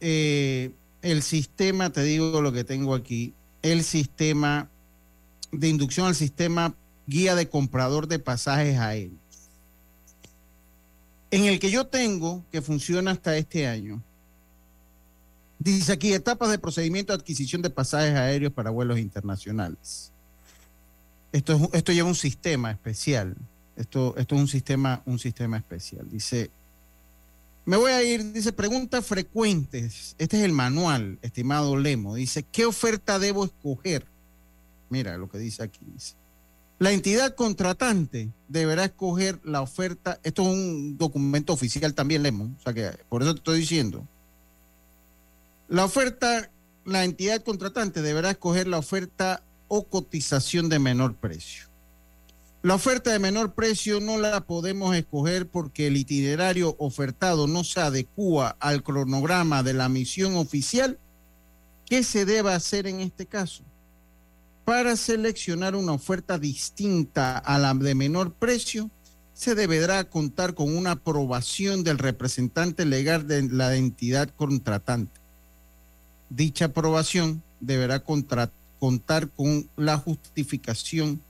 eh, 0.00 0.70
el 1.00 1.22
sistema, 1.22 1.90
te 1.90 2.02
digo 2.02 2.40
lo 2.42 2.52
que 2.52 2.64
tengo 2.64 2.94
aquí, 2.94 3.34
el 3.62 3.82
sistema 3.84 4.70
de 5.50 5.68
inducción 5.68 6.06
al 6.06 6.14
sistema 6.14 6.74
guía 7.06 7.34
de 7.34 7.48
comprador 7.48 8.06
de 8.06 8.18
pasajes 8.18 8.78
aéreos. 8.78 9.18
En 11.32 11.46
el 11.46 11.58
que 11.58 11.70
yo 11.70 11.86
tengo, 11.86 12.44
que 12.52 12.60
funciona 12.60 13.10
hasta 13.10 13.34
este 13.38 13.66
año, 13.66 14.02
dice 15.58 15.92
aquí 15.92 16.12
etapas 16.12 16.50
de 16.50 16.58
procedimiento 16.58 17.12
de 17.12 17.20
adquisición 17.20 17.62
de 17.62 17.70
pasajes 17.70 18.14
aéreos 18.14 18.52
para 18.52 18.68
vuelos 18.68 18.98
internacionales. 18.98 20.12
Esto, 21.32 21.54
es, 21.54 21.68
esto 21.72 21.92
lleva 21.92 22.06
un 22.06 22.14
sistema 22.14 22.70
especial. 22.70 23.34
Esto, 23.76 24.14
esto 24.18 24.34
es 24.34 24.40
un 24.42 24.48
sistema, 24.48 25.02
un 25.06 25.18
sistema 25.18 25.56
especial. 25.56 26.06
Dice, 26.10 26.50
me 27.64 27.78
voy 27.78 27.92
a 27.92 28.02
ir, 28.02 28.34
dice, 28.34 28.52
preguntas 28.52 29.06
frecuentes. 29.06 30.14
Este 30.18 30.36
es 30.36 30.42
el 30.42 30.52
manual, 30.52 31.18
estimado 31.22 31.78
Lemo. 31.78 32.14
Dice, 32.14 32.42
¿qué 32.42 32.66
oferta 32.66 33.18
debo 33.18 33.46
escoger? 33.46 34.04
Mira 34.90 35.16
lo 35.16 35.30
que 35.30 35.38
dice 35.38 35.62
aquí. 35.62 35.80
Dice, 35.94 36.12
la 36.82 36.90
entidad 36.90 37.36
contratante 37.36 38.32
deberá 38.48 38.86
escoger 38.86 39.38
la 39.44 39.60
oferta. 39.62 40.18
Esto 40.24 40.42
es 40.42 40.48
un 40.48 40.98
documento 40.98 41.52
oficial 41.52 41.94
también, 41.94 42.24
Lemo. 42.24 42.50
O 42.58 42.60
sea 42.60 42.72
que 42.72 42.90
por 43.08 43.22
eso 43.22 43.34
te 43.34 43.38
estoy 43.38 43.60
diciendo. 43.60 44.04
La 45.68 45.84
oferta, 45.84 46.50
la 46.84 47.04
entidad 47.04 47.40
contratante 47.44 48.02
deberá 48.02 48.32
escoger 48.32 48.66
la 48.66 48.78
oferta 48.78 49.44
o 49.68 49.84
cotización 49.84 50.68
de 50.68 50.80
menor 50.80 51.14
precio. 51.14 51.66
La 52.62 52.74
oferta 52.74 53.12
de 53.12 53.20
menor 53.20 53.54
precio 53.54 54.00
no 54.00 54.18
la 54.18 54.40
podemos 54.40 54.96
escoger 54.96 55.46
porque 55.46 55.86
el 55.86 55.96
itinerario 55.96 56.74
ofertado 56.80 57.46
no 57.46 57.62
se 57.62 57.78
adecua 57.78 58.56
al 58.58 58.82
cronograma 58.82 59.62
de 59.62 59.74
la 59.74 59.88
misión 59.88 60.34
oficial. 60.34 60.98
¿Qué 61.86 62.02
se 62.02 62.24
debe 62.24 62.52
hacer 62.52 62.88
en 62.88 62.98
este 62.98 63.26
caso? 63.26 63.62
Para 64.64 64.94
seleccionar 64.96 65.74
una 65.74 65.92
oferta 65.92 66.38
distinta 66.38 67.36
a 67.36 67.58
la 67.58 67.74
de 67.74 67.94
menor 67.96 68.32
precio, 68.32 68.90
se 69.34 69.56
deberá 69.56 70.04
contar 70.04 70.54
con 70.54 70.76
una 70.76 70.92
aprobación 70.92 71.82
del 71.82 71.98
representante 71.98 72.84
legal 72.84 73.26
de 73.26 73.42
la 73.48 73.74
entidad 73.74 74.28
contratante. 74.30 75.20
Dicha 76.30 76.66
aprobación 76.66 77.42
deberá 77.58 78.04
contar 78.04 78.50
con 79.30 79.68
la 79.76 79.98
justificación 79.98 81.20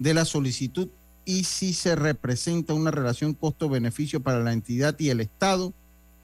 de 0.00 0.14
la 0.14 0.24
solicitud 0.24 0.88
y 1.24 1.44
si 1.44 1.74
se 1.74 1.94
representa 1.94 2.74
una 2.74 2.90
relación 2.90 3.34
costo-beneficio 3.34 4.20
para 4.20 4.40
la 4.40 4.52
entidad 4.52 4.98
y 4.98 5.10
el 5.10 5.20
Estado, 5.20 5.72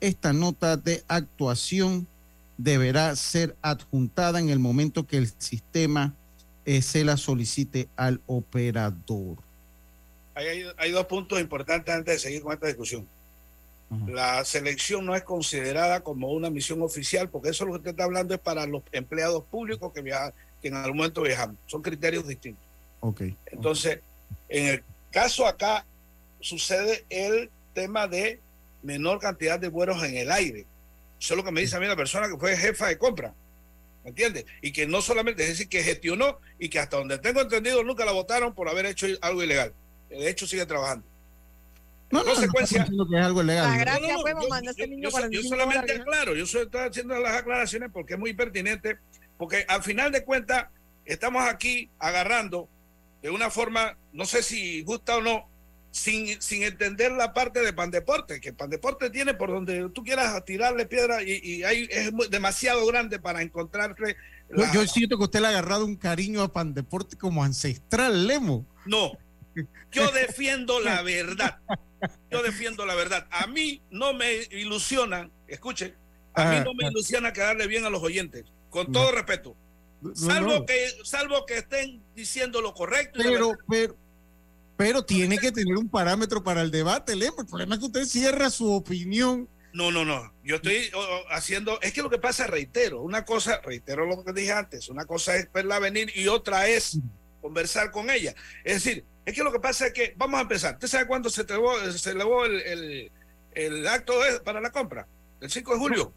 esta 0.00 0.32
nota 0.32 0.76
de 0.76 1.04
actuación 1.06 2.08
deberá 2.58 3.14
ser 3.14 3.56
adjuntada 3.62 4.40
en 4.40 4.48
el 4.48 4.58
momento 4.58 5.06
que 5.06 5.18
el 5.18 5.30
sistema 5.38 6.14
eh, 6.66 6.82
se 6.82 7.04
la 7.04 7.16
solicite 7.16 7.88
al 7.96 8.20
operador. 8.26 9.36
Hay, 10.34 10.90
dos 10.90 11.06
puntos 11.06 11.40
importantes 11.40 11.94
antes 11.94 12.14
de 12.14 12.18
seguir 12.18 12.42
con 12.42 12.52
esta 12.52 12.66
discusión. 12.66 13.08
La 14.08 14.44
selección 14.44 15.06
no 15.06 15.14
es 15.14 15.22
considerada 15.22 16.00
como 16.00 16.32
una 16.32 16.50
misión 16.50 16.82
oficial, 16.82 17.30
porque 17.30 17.50
eso 17.50 17.64
lo 17.64 17.72
que 17.72 17.78
usted 17.78 17.90
está 17.92 18.02
hablando 18.02 18.34
es 18.34 18.40
para 18.40 18.66
los 18.66 18.82
empleados 18.90 19.44
públicos 19.44 19.92
que 19.94 20.02
viajan, 20.02 20.32
que 20.60 20.68
en 20.68 20.74
algún 20.74 20.96
momento 20.98 21.22
viajamos. 21.22 21.56
Son 21.66 21.80
criterios 21.82 22.26
distintos. 22.26 22.62
Ok. 22.98 23.22
Entonces, 23.46 24.00
en 24.48 24.66
el 24.66 24.84
caso 25.12 25.46
acá 25.46 25.86
sucede 26.40 27.06
el 27.08 27.48
tema 27.74 28.08
de 28.08 28.40
menor 28.82 29.20
cantidad 29.20 29.60
de 29.60 29.68
vuelos 29.68 30.02
en 30.02 30.16
el 30.16 30.32
aire. 30.32 30.66
Eso 31.20 31.34
es 31.34 31.38
lo 31.38 31.44
que 31.44 31.52
me 31.52 31.60
dice 31.60 31.76
a 31.76 31.80
mí 31.80 31.86
la 31.86 31.96
persona 31.96 32.28
que 32.28 32.36
fue 32.36 32.56
jefa 32.56 32.88
de 32.88 32.98
compra. 32.98 33.32
¿Me 34.06 34.10
entiendes? 34.10 34.44
Y 34.62 34.70
que 34.70 34.86
no 34.86 35.02
solamente, 35.02 35.42
es 35.42 35.48
decir, 35.48 35.68
que 35.68 35.82
gestionó 35.82 36.38
y 36.60 36.68
que 36.68 36.78
hasta 36.78 36.96
donde 36.96 37.18
tengo 37.18 37.40
entendido 37.40 37.82
nunca 37.82 38.04
la 38.04 38.12
votaron 38.12 38.54
por 38.54 38.68
haber 38.68 38.86
hecho 38.86 39.08
algo 39.20 39.42
ilegal. 39.42 39.74
De 40.08 40.30
hecho, 40.30 40.46
sigue 40.46 40.64
trabajando. 40.64 41.04
No, 42.12 42.20
no, 42.20 42.24
no 42.26 42.30
consecuencia, 42.34 42.82
estamos 42.82 42.90
diciendo 42.90 43.08
que 43.10 43.18
es 43.18 43.26
algo 43.26 43.42
ilegal. 43.42 43.64
La 43.64 43.72
¿no? 43.74 43.80
gracia 43.80 44.06
no, 44.06 44.14
no, 44.14 44.20
fue 44.20 44.30
yo- 44.30 44.48
mandar 44.48 44.68
a 44.68 44.70
ese 44.70 44.80
yo- 44.82 44.86
niño 44.86 45.02
yo, 45.02 45.10
so- 45.10 45.16
yo 45.16 45.22
45 45.22 45.48
solamente 45.56 45.92
aclaro, 45.94 46.34
yo 46.36 46.46
solo 46.46 46.64
estoy 46.66 46.80
haciendo 46.82 47.18
las 47.18 47.32
aclaraciones 47.36 47.90
porque 47.92 48.12
es 48.14 48.20
muy 48.20 48.32
pertinente, 48.32 48.96
porque 49.38 49.64
al 49.66 49.82
final 49.82 50.12
de 50.12 50.22
cuentas 50.24 50.66
estamos 51.04 51.42
aquí 51.48 51.90
agarrando 51.98 52.68
de 53.22 53.30
una 53.30 53.50
forma, 53.50 53.96
no 54.12 54.24
sé 54.24 54.44
si 54.44 54.82
gusta 54.82 55.16
o 55.16 55.20
no, 55.20 55.48
sin, 55.96 56.40
sin 56.42 56.62
entender 56.62 57.10
la 57.10 57.32
parte 57.32 57.60
de 57.60 57.72
Pandeporte, 57.72 58.38
que 58.38 58.52
Pandeporte 58.52 59.08
tiene 59.08 59.32
por 59.32 59.48
donde 59.50 59.88
tú 59.94 60.04
quieras 60.04 60.44
tirarle 60.44 60.84
piedra 60.84 61.22
y, 61.22 61.40
y 61.42 61.62
hay, 61.64 61.88
es 61.90 62.12
muy- 62.12 62.28
demasiado 62.28 62.84
grande 62.86 63.18
para 63.18 63.40
encontrarle. 63.40 64.14
Yo, 64.50 64.56
la- 64.56 64.72
yo 64.74 64.86
siento 64.86 65.16
que 65.16 65.24
usted 65.24 65.40
le 65.40 65.46
ha 65.46 65.50
agarrado 65.50 65.86
un 65.86 65.96
cariño 65.96 66.42
a 66.42 66.52
Pandeporte 66.52 67.16
como 67.16 67.42
ancestral, 67.42 68.26
Lemo. 68.26 68.66
No, 68.84 69.12
yo 69.90 70.10
defiendo 70.12 70.80
la 70.80 71.00
verdad. 71.00 71.60
Yo 72.30 72.42
defiendo 72.42 72.84
la 72.84 72.94
verdad. 72.94 73.26
A 73.30 73.46
mí 73.46 73.80
no 73.90 74.12
me 74.12 74.34
ilusiona, 74.50 75.30
escuchen, 75.48 75.94
a 76.34 76.44
mí 76.50 76.56
Ah, 76.56 76.62
no 76.62 76.74
me 76.74 76.84
ah. 76.86 76.90
ilusiona 76.90 77.32
quedarle 77.32 77.66
bien 77.68 77.86
a 77.86 77.90
los 77.90 78.02
oyentes, 78.02 78.44
con 78.68 78.88
No. 78.88 78.92
todo 78.92 79.12
respeto. 79.12 79.56
Salvo 80.14 80.52
no. 80.58 80.66
que 80.66 80.88
salvo 81.04 81.46
que 81.46 81.56
estén 81.56 82.02
diciendo 82.14 82.60
lo 82.60 82.74
correcto. 82.74 83.18
Pero, 83.22 83.52
pero, 83.66 83.96
pero 84.76 85.04
tiene 85.04 85.38
que 85.38 85.52
tener 85.52 85.76
un 85.76 85.88
parámetro 85.88 86.42
para 86.42 86.62
el 86.62 86.70
debate, 86.70 87.16
Lemo. 87.16 87.36
El 87.40 87.46
problema 87.46 87.74
es 87.74 87.80
que 87.80 87.86
usted 87.86 88.04
cierra 88.04 88.50
su 88.50 88.72
opinión. 88.72 89.48
No, 89.72 89.90
no, 89.90 90.04
no. 90.04 90.32
Yo 90.42 90.56
estoy 90.56 90.90
haciendo. 91.30 91.80
Es 91.82 91.92
que 91.92 92.02
lo 92.02 92.08
que 92.10 92.18
pasa, 92.18 92.46
reitero, 92.46 93.02
una 93.02 93.24
cosa, 93.24 93.60
reitero 93.62 94.06
lo 94.06 94.24
que 94.24 94.32
dije 94.32 94.52
antes, 94.52 94.88
una 94.88 95.04
cosa 95.04 95.36
es 95.36 95.52
verla 95.52 95.78
venir 95.78 96.10
y 96.14 96.28
otra 96.28 96.66
es 96.68 96.98
conversar 97.42 97.90
con 97.90 98.08
ella. 98.10 98.34
Es 98.64 98.82
decir, 98.82 99.04
es 99.24 99.34
que 99.34 99.42
lo 99.44 99.52
que 99.52 99.60
pasa 99.60 99.88
es 99.88 99.92
que, 99.92 100.14
vamos 100.16 100.38
a 100.38 100.42
empezar. 100.42 100.74
¿Usted 100.74 100.88
sabe 100.88 101.06
cuándo 101.06 101.28
se 101.30 101.42
elevó, 101.42 101.74
se 101.92 102.10
elevó 102.10 102.44
el, 102.46 102.60
el- 102.62 103.12
el 103.54 103.86
acto 103.88 104.14
para 104.44 104.60
la 104.60 104.70
compra? 104.70 105.06
El 105.40 105.50
5 105.50 105.72
de 105.74 105.78
julio. 105.78 106.12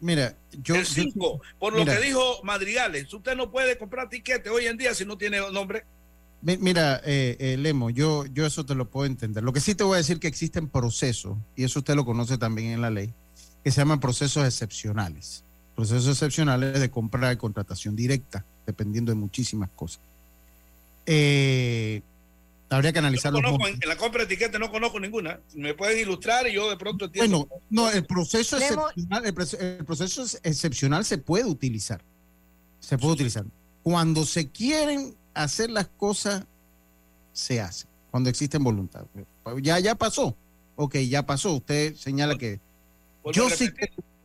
Mira, 0.00 0.36
yo. 0.52 0.76
el 0.76 0.84
yo- 0.84 0.94
5, 0.94 1.40
por 1.58 1.72
lo 1.76 1.84
que 1.84 1.98
dijo 2.00 2.42
Madrigales. 2.44 3.12
Usted 3.12 3.34
no 3.36 3.50
puede 3.50 3.76
comprar 3.76 4.08
tiquete 4.08 4.50
hoy 4.50 4.66
en 4.66 4.76
día 4.76 4.94
si 4.94 5.04
no 5.04 5.18
tiene 5.18 5.38
nombre. 5.52 5.84
Mi- 6.42 6.56
Mira, 6.56 7.00
eh, 7.04 7.36
eh, 7.38 7.56
Lemo, 7.58 7.90
yo, 7.90 8.24
yo 8.26 8.46
eso 8.46 8.64
te 8.64 8.74
lo 8.74 8.88
puedo 8.90 9.06
entender. 9.06 9.42
Lo 9.44 9.52
que 9.52 9.60
sí 9.60 9.74
te 9.74 9.84
voy 9.84 9.94
a 9.94 9.98
decir 9.98 10.18
que 10.18 10.28
existen 10.28 10.68
procesos, 10.68 11.36
y 11.56 11.64
eso 11.64 11.80
usted 11.80 11.94
lo 11.94 12.04
conoce 12.04 12.38
también 12.38 12.68
en 12.72 12.80
la 12.80 12.90
ley, 12.90 13.12
que 13.62 13.70
se 13.70 13.80
llaman 13.80 14.00
procesos 14.00 14.44
excepcionales. 14.46 15.44
Procesos 15.76 16.08
excepcionales 16.08 16.78
de 16.80 16.90
compra 16.90 17.32
y 17.32 17.36
contratación 17.36 17.94
directa, 17.96 18.44
dependiendo 18.66 19.12
de 19.12 19.16
muchísimas 19.16 19.68
cosas. 19.70 20.00
Eh, 21.06 22.02
habría 22.68 22.92
que 22.92 22.98
analizar 22.98 23.32
No 23.32 23.40
los 23.40 23.52
conozco, 23.52 23.74
en, 23.82 23.88
la 23.88 23.96
compra 23.96 24.22
de 24.22 24.28
tiquete 24.28 24.58
no 24.58 24.70
conozco 24.70 25.00
ninguna. 25.00 25.40
Me 25.54 25.74
pueden 25.74 25.98
ilustrar 25.98 26.46
y 26.46 26.52
yo 26.54 26.68
de 26.70 26.76
pronto 26.76 27.06
entiendo. 27.06 27.46
Bueno, 27.46 27.62
no, 27.70 27.90
el 27.90 28.04
proceso 28.06 28.58
Lemo- 28.58 28.88
excepcional, 28.88 29.26
el, 29.26 29.34
proce- 29.34 29.58
el 29.78 29.84
proceso 29.84 30.22
es- 30.22 30.40
excepcional 30.42 31.04
se 31.04 31.18
puede 31.18 31.44
utilizar. 31.44 32.02
Se 32.78 32.96
puede 32.98 33.14
utilizar. 33.14 33.44
Cuando 33.82 34.24
se 34.24 34.50
quieren 34.50 35.16
hacer 35.34 35.70
las 35.70 35.88
cosas, 35.88 36.44
se 37.32 37.60
hace. 37.60 37.86
Cuando 38.10 38.28
existen 38.30 38.62
voluntad. 38.64 39.04
Ya, 39.62 39.78
ya 39.78 39.94
pasó. 39.94 40.36
Ok, 40.76 40.96
ya 40.96 41.24
pasó. 41.24 41.54
Usted 41.54 41.94
señala 41.94 42.36
que. 42.36 42.60
Yo 43.32 43.48
sí 43.50 43.70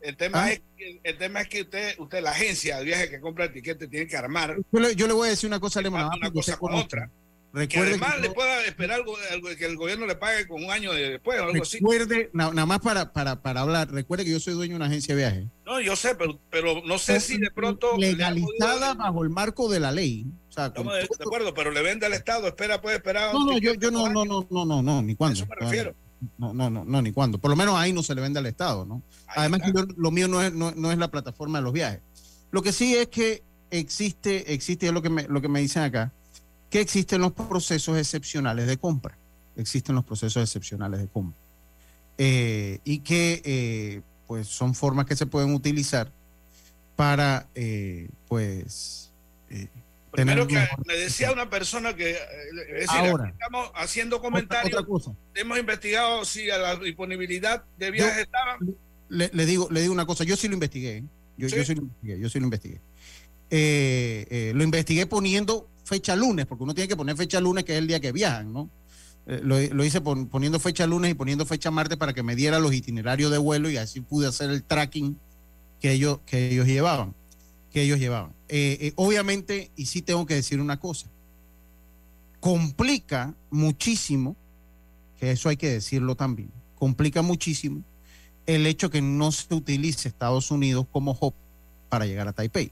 El 0.02 0.15
tema, 0.18 0.44
¿Ah? 0.46 0.52
es, 0.52 0.62
que- 0.78 1.00
el 1.04 1.18
tema 1.18 1.41
es 1.41 1.50
que 1.50 1.62
usted, 1.62 1.96
usted, 2.00 2.22
la 2.22 2.32
agencia 2.32 2.78
de 2.78 2.86
viaje 2.86 3.10
que 3.10 3.20
compra 3.20 3.46
el 3.46 3.54
tiquete, 3.54 3.88
tiene 3.88 4.06
que 4.08 4.15
armar 4.15 4.56
Yo 4.72 4.80
le, 4.80 4.96
yo 4.96 5.08
le 5.08 5.13
voy 5.13 5.28
a 5.28 5.32
decir 5.32 5.48
una 5.48 5.60
cosa, 5.60 5.82
Lemo, 5.82 5.98
nada 5.98 6.10
más 6.10 6.18
una 6.20 6.32
cosa 6.32 6.58
con 6.58 6.72
conozca. 6.72 7.10
Otra. 7.56 7.68
Que 7.68 7.76
Recuerde 7.78 7.91
además 7.94 8.15
que 8.15 8.22
le 8.22 8.30
pueda 8.32 8.65
esperar 8.65 9.00
algo, 9.00 9.15
algo 9.32 9.50
que 9.58 9.65
el 9.65 9.76
gobierno 9.78 10.06
le 10.06 10.15
pague 10.15 10.48
con 10.48 10.63
un 10.63 10.72
año 10.72 10.94
de 10.94 11.12
después 11.12 11.39
o 11.39 11.46
algo 11.46 11.63
así. 11.63 11.78
recuerde, 11.78 12.30
na- 12.34 12.52
nada 12.52 12.65
más 12.65 12.80
para, 12.80 13.12
para, 13.13 13.41
para 13.41 13.62
hablar, 13.62 13.91
recuerde 13.91 14.26
que 14.26 14.32
yo 14.32 14.39
soy 14.39 14.54
dueño 14.54 14.72
de 14.74 14.76
una 14.78 14.86
agencia 14.86 15.15
de 15.15 15.22
viaje. 15.22 15.48
No, 15.65 15.80
yo 15.82 15.96
sé, 15.96 16.15
pero, 16.15 16.39
pero 16.50 16.82
no 16.86 16.98
sé 16.98 17.20
si 17.20 17.38
de 17.38 17.50
pronto. 17.52 17.98
le 17.98 18.12
legalizada 18.13 18.94
bajo 18.94 19.24
el 19.24 19.30
marco 19.30 19.70
de 19.70 19.80
la 19.80 19.91
ley. 19.91 20.26
O 20.50 20.52
sea, 20.52 20.70
de, 20.70 20.84
de 20.84 21.08
acuerdo, 21.20 21.54
pero 21.54 21.72
le 21.72 21.82
vende 21.82 22.06
al 22.06 22.13
Estado, 22.13 22.48
espera, 22.48 22.82
puede 22.82 22.98
esperar. 22.98 23.34
No, 23.34 23.46
no, 23.46 23.58
yo, 23.58 23.74
yo 23.74 23.91
no, 23.91 24.08
no, 24.10 24.24
no, 24.26 24.48
no, 24.50 24.65
no, 24.65 24.82
no, 24.82 25.02
ni 25.02 25.15
cuándo. 25.15 25.39
A 25.41 25.44
eso 25.44 25.48
me 25.50 25.56
refiero. 25.65 25.96
No, 26.38 26.54
no, 26.54 26.70
no, 26.70 26.86
no, 26.86 27.02
ni 27.02 27.12
cuándo. 27.12 27.38
Por 27.39 27.50
lo 27.52 27.56
menos 27.58 27.76
ahí 27.76 27.91
no 27.94 28.02
se 28.02 28.15
le 28.15 28.22
vende 28.22 28.39
al 28.39 28.46
Estado, 28.46 28.86
¿no? 28.86 29.04
Ahí 29.28 29.36
Además, 29.41 29.62
que 29.63 29.74
yo- 29.74 29.86
lo 29.98 30.12
mío 30.12 30.28
no 30.28 30.41
es, 30.41 30.54
no, 30.54 30.72
no 30.72 30.91
es 30.91 30.98
la 30.98 31.12
plataforma 31.12 31.60
de 31.60 31.63
los 31.63 31.74
viajes. 31.74 32.00
Lo 32.52 32.62
que 32.63 32.72
sí 32.72 32.96
es 32.96 33.08
que 33.08 33.44
existe, 33.70 34.54
existe 34.54 34.88
es 34.88 34.94
lo 34.94 35.02
que 35.02 35.10
me, 35.10 35.24
lo 35.28 35.41
que 35.41 35.50
me 35.50 35.60
dicen 35.60 35.84
acá, 35.84 36.13
que 36.75 36.81
existen 36.81 37.21
los 37.21 37.31
procesos 37.31 37.97
excepcionales 37.97 38.67
de 38.67 38.75
compra. 38.75 39.17
Existen 39.55 39.95
los 39.95 40.03
procesos 40.03 40.43
excepcionales 40.43 40.99
de 40.99 41.07
compra. 41.07 41.39
Eh, 42.17 42.79
y 42.83 42.99
que 42.99 43.41
eh, 43.45 44.01
pues 44.27 44.47
son 44.47 44.75
formas 44.75 45.05
que 45.05 45.15
se 45.15 45.25
pueden 45.25 45.53
utilizar 45.53 46.11
para 46.97 47.47
eh, 47.55 48.09
pues 48.27 49.09
Primero 50.11 50.47
que 50.47 50.67
me 50.85 50.95
decía 50.97 51.31
una 51.31 51.49
persona 51.49 51.95
que 51.95 52.17
decir, 52.73 52.89
Ahora. 52.89 53.29
estamos 53.29 53.71
haciendo 53.75 54.19
comentarios, 54.21 54.73
otra 54.73 54.85
cosa. 54.85 55.13
hemos 55.33 55.57
investigado 55.57 56.25
si 56.25 56.49
a 56.49 56.57
la 56.57 56.75
disponibilidad 56.75 57.63
de 57.77 57.91
viajes 57.91 58.23
estaban. 58.23 58.75
le, 59.07 59.29
le 59.33 59.45
digo, 59.45 59.69
le 59.71 59.79
digo 59.81 59.93
una 59.93 60.05
cosa, 60.05 60.25
yo 60.25 60.35
sí 60.35 60.49
lo 60.49 60.55
investigué, 60.55 60.97
¿eh? 60.97 61.03
yo, 61.38 61.47
yo 61.47 61.57
Sí. 61.59 61.65
sí 61.67 61.75
lo 61.75 61.81
investigué, 61.83 62.19
yo 62.19 62.29
sí 62.29 62.39
lo 62.39 62.45
investigué. 62.45 62.81
Eh, 63.49 64.25
eh, 64.29 64.51
lo 64.55 64.63
investigué 64.63 65.05
poniendo 65.05 65.69
fecha 65.86 66.15
lunes, 66.17 66.45
porque 66.45 66.63
uno 66.65 66.74
tiene 66.74 66.89
que 66.89 66.98
poner 66.98 67.15
fecha 67.15 67.39
lunes, 67.39 67.63
que 67.63 67.71
es 67.71 67.78
el 67.80 67.88
día 67.88 68.02
que 68.02 68.12
viajan, 68.12 68.52
¿no? 68.52 68.69
Eh, 69.28 69.39
lo, 69.41 69.60
lo 69.74 69.86
hice 69.86 70.02
pon- 70.02 70.28
poniendo 70.28 70.60
fecha 70.60 70.86
lunes 70.86 71.12
y 71.12 71.13
poniendo 71.13 71.45
fecha 71.45 71.71
martes 71.71 71.98
para 71.98 72.13
que 72.13 72.24
me 72.24 72.36
diera 72.36 72.60
los 72.60 72.74
itinerarios 72.74 73.32
de 73.32 73.38
vuelo 73.38 73.69
y 73.69 73.78
así 73.78 74.02
pude 74.02 74.28
hacer 74.28 74.50
el 74.50 74.63
tracking 74.63 75.17
que 75.80 75.93
ellos, 75.93 76.19
que 76.26 76.52
ellos 76.52 76.67
llevaban, 76.67 77.15
que 77.71 77.84
ellos 77.84 78.00
llevaban. 78.00 78.34
Eh, 78.50 78.78
eh, 78.82 78.93
obviamente, 78.98 79.71
y 79.76 79.86
sí 79.86 80.02
tengo 80.02 80.26
que 80.26 80.36
decir 80.36 80.60
una 80.60 80.80
cosa, 80.80 81.08
complica 82.39 83.34
muchísimo, 83.50 84.36
que 85.19 85.32
eso 85.32 85.50
hay 85.50 85.58
que 85.58 85.69
decirlo 85.69 86.15
también, 86.15 86.52
complica 86.78 87.21
muchísimo 87.21 87.84
el 88.45 88.67
hecho 88.67 88.91
que 88.91 89.02
no 89.02 89.32
se 89.32 89.54
utilice 89.56 90.08
Estados 90.08 90.52
Unidos 90.52 90.86
como 90.91 91.17
hub 91.19 91.34
para 91.89 92.06
llegar 92.06 92.28
a 92.28 92.34
Taipei. 92.34 92.71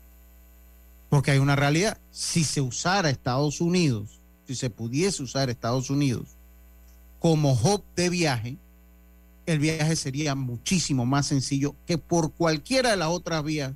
Porque 1.14 1.30
hay 1.30 1.38
una 1.38 1.56
realidad, 1.56 2.00
si 2.10 2.44
se 2.44 2.60
usara 2.60 3.12
Estados 3.12 3.62
Unidos, 3.62 4.20
si 4.48 4.56
se 4.56 4.72
pudiese 4.72 5.22
usar 5.22 5.48
Estados 5.48 5.92
Unidos 5.92 6.30
como 7.20 7.54
hub 7.54 7.84
de 7.96 8.10
viaje, 8.10 8.58
el 9.46 9.60
viaje 9.60 9.96
sería 9.96 10.34
muchísimo 10.34 11.06
más 11.06 11.28
sencillo 11.28 11.76
que 11.86 12.00
por 12.00 12.34
cualquiera 12.34 12.90
de 12.90 12.98
las 12.98 13.10
otras 13.10 13.44
vías 13.44 13.74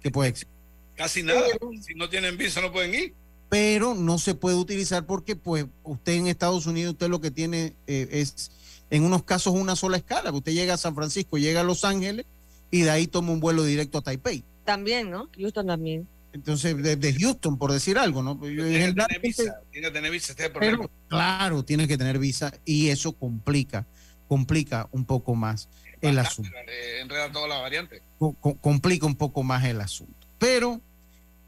que 0.00 0.10
puede 0.10 0.30
existir. 0.30 0.52
Casi 0.96 1.22
nada. 1.22 1.42
Si 1.80 1.94
no 1.94 2.08
tienen 2.08 2.36
visa 2.36 2.60
no 2.60 2.72
pueden 2.72 2.92
ir. 2.92 3.14
Pero 3.48 3.94
no 3.94 4.18
se 4.18 4.34
puede 4.34 4.56
utilizar 4.56 5.06
porque 5.06 5.36
pues 5.36 5.66
usted 5.84 6.14
en 6.14 6.26
Estados 6.26 6.66
Unidos, 6.66 6.94
usted 6.94 7.08
lo 7.08 7.20
que 7.20 7.30
tiene 7.30 7.76
eh, 7.86 8.08
es 8.10 8.50
en 8.90 9.04
unos 9.04 9.22
casos 9.22 9.54
una 9.54 9.76
sola 9.76 9.96
escala. 9.96 10.32
Usted 10.32 10.50
llega 10.50 10.74
a 10.74 10.76
San 10.76 10.96
Francisco, 10.96 11.38
llega 11.38 11.60
a 11.60 11.62
Los 11.62 11.84
Ángeles 11.84 12.26
y 12.72 12.80
de 12.80 12.90
ahí 12.90 13.06
toma 13.06 13.30
un 13.30 13.38
vuelo 13.38 13.62
directo 13.62 13.98
a 13.98 14.02
Taipei. 14.02 14.42
También, 14.64 15.08
¿no? 15.08 15.28
Houston 15.38 15.68
también. 15.68 16.08
Entonces, 16.34 16.76
de, 16.82 16.96
de 16.96 17.14
Houston, 17.14 17.56
por 17.56 17.72
decir 17.72 17.96
algo, 17.96 18.22
¿no? 18.22 18.34
Yo, 18.46 18.64
Tiene 18.66 18.86
que 18.86 18.92
tener 18.92 19.20
visa. 19.22 19.60
Tiene 19.70 19.86
que 19.88 19.92
tener 19.94 20.10
visa. 20.10 20.32
Este 20.32 20.50
pero 20.50 20.90
claro, 21.08 21.64
tienes 21.64 21.86
que 21.88 21.96
tener 21.96 22.18
visa 22.18 22.52
y 22.64 22.88
eso 22.88 23.12
complica, 23.12 23.86
complica 24.28 24.88
un 24.90 25.04
poco 25.04 25.34
más 25.36 25.68
el 26.00 26.18
asunto. 26.18 26.50
eh, 26.66 27.00
enreda 27.00 27.30
toda 27.32 27.46
la 27.48 27.60
variante. 27.60 28.02
Co- 28.18 28.34
co- 28.34 28.56
complica 28.56 29.06
un 29.06 29.14
poco 29.14 29.42
más 29.44 29.64
el 29.64 29.80
asunto. 29.80 30.26
Pero, 30.38 30.80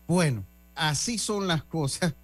bueno, 0.07 0.47
así 0.77 1.19
son 1.19 1.47
las 1.49 1.65
cosas. 1.65 2.15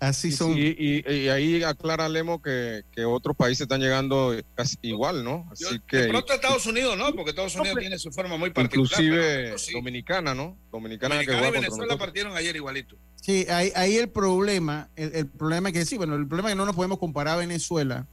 Así 0.00 0.28
Y, 0.28 0.32
son. 0.32 0.52
y- 0.58 0.74
y- 0.76 1.02
y 1.10 1.28
ahí 1.28 1.62
aclara 1.62 2.08
Lemo 2.08 2.42
que, 2.42 2.82
que 2.92 3.04
otros 3.04 3.34
países 3.36 3.62
están 3.62 3.80
llegando 3.80 4.34
casi 4.54 4.76
igual, 4.82 5.24
¿no? 5.24 5.46
Yo- 5.58 5.68
Así 5.68 5.78
de 5.78 5.82
que 5.86 6.08
pronto 6.08 6.32
Estados 6.34 6.66
Unidos 6.66 6.98
no, 6.98 7.12
porque 7.14 7.30
Estados 7.30 7.54
Unidos 7.56 7.78
tiene 7.78 7.98
su 7.98 8.10
forma 8.12 8.36
muy 8.36 8.50
particular. 8.50 8.84
inclusive 9.00 9.58
sí. 9.58 9.72
Dominicana, 9.72 10.34
¿no? 10.34 10.58
Dominicana, 10.70 11.14
que 11.20 11.26
Dominicana 11.26 11.38
juega 11.38 11.48
y 11.48 11.60
Venezuela 11.60 11.84
nosotros. 11.86 11.98
partieron 12.06 12.36
ayer 12.36 12.56
igualito. 12.56 12.96
Sí, 13.22 13.46
ahí, 13.48 13.72
ahí 13.74 13.96
el 13.96 14.08
problema, 14.10 14.90
el, 14.96 15.14
el 15.14 15.26
problema 15.26 15.70
es 15.70 15.72
que 15.72 15.84
sí, 15.86 15.96
bueno, 15.96 16.14
el 16.16 16.26
problema 16.26 16.50
es 16.50 16.52
que 16.54 16.58
no 16.58 16.66
nos 16.66 16.76
podemos 16.76 16.98
comparar 16.98 17.34
a 17.34 17.38
Venezuela, 17.38 18.06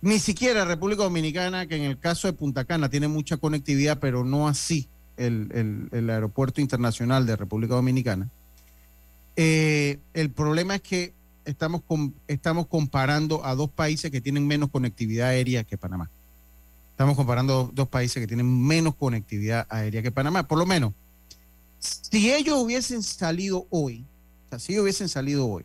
ni 0.00 0.18
siquiera 0.20 0.64
República 0.64 1.02
Dominicana, 1.02 1.66
que 1.66 1.76
en 1.76 1.82
el 1.82 1.98
caso 1.98 2.28
de 2.28 2.32
Punta 2.32 2.64
Cana 2.64 2.88
tiene 2.88 3.08
mucha 3.08 3.36
conectividad, 3.36 3.98
pero 3.98 4.24
no 4.24 4.48
así 4.48 4.88
el, 5.16 5.48
el- 5.52 5.88
el 5.92 6.08
aeropuerto 6.08 6.60
internacional 6.60 7.26
de 7.26 7.36
República 7.36 7.74
Dominicana. 7.74 8.30
Eh, 9.40 10.00
el 10.14 10.32
problema 10.32 10.74
es 10.74 10.82
que 10.82 11.14
estamos, 11.44 11.80
com- 11.86 12.12
estamos 12.26 12.66
comparando 12.66 13.44
a 13.44 13.54
dos 13.54 13.70
países 13.70 14.10
que 14.10 14.20
tienen 14.20 14.44
menos 14.48 14.68
conectividad 14.68 15.28
aérea 15.28 15.62
que 15.62 15.78
Panamá. 15.78 16.10
Estamos 16.90 17.14
comparando 17.14 17.54
dos, 17.54 17.74
dos 17.74 17.88
países 17.88 18.20
que 18.20 18.26
tienen 18.26 18.66
menos 18.66 18.96
conectividad 18.96 19.64
aérea 19.70 20.02
que 20.02 20.10
Panamá. 20.10 20.48
Por 20.48 20.58
lo 20.58 20.66
menos, 20.66 20.92
si 21.78 22.32
ellos 22.32 22.58
hubiesen 22.58 23.00
salido 23.04 23.68
hoy, 23.70 24.04
o 24.46 24.48
sea, 24.50 24.58
si 24.58 24.72
ellos 24.72 24.82
hubiesen 24.82 25.08
salido 25.08 25.46
hoy, 25.46 25.64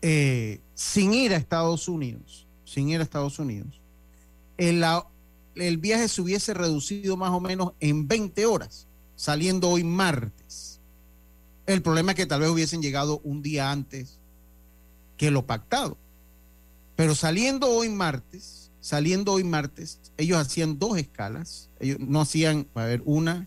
eh, 0.00 0.60
sin 0.74 1.12
ir 1.12 1.34
a 1.34 1.36
Estados 1.36 1.86
Unidos, 1.86 2.46
sin 2.64 2.88
ir 2.88 3.00
a 3.00 3.02
Estados 3.02 3.38
Unidos, 3.38 3.78
el 4.56 5.76
viaje 5.76 6.08
se 6.08 6.22
hubiese 6.22 6.54
reducido 6.54 7.18
más 7.18 7.30
o 7.32 7.40
menos 7.40 7.72
en 7.80 8.08
20 8.08 8.46
horas, 8.46 8.86
saliendo 9.16 9.68
hoy 9.68 9.84
martes. 9.84 10.65
El 11.66 11.82
problema 11.82 12.12
es 12.12 12.16
que 12.16 12.26
tal 12.26 12.40
vez 12.40 12.50
hubiesen 12.50 12.80
llegado 12.82 13.20
un 13.24 13.42
día 13.42 13.70
antes 13.70 14.18
que 15.16 15.30
lo 15.30 15.46
pactado. 15.46 15.96
Pero 16.94 17.14
saliendo 17.14 17.68
hoy 17.68 17.88
martes, 17.88 18.70
saliendo 18.80 19.32
hoy 19.32 19.44
martes, 19.44 19.98
ellos 20.16 20.38
hacían 20.38 20.78
dos 20.78 20.96
escalas. 20.98 21.68
Ellos 21.80 21.98
no 22.00 22.20
hacían, 22.20 22.66
a 22.74 22.84
ver, 22.84 23.02
una, 23.04 23.46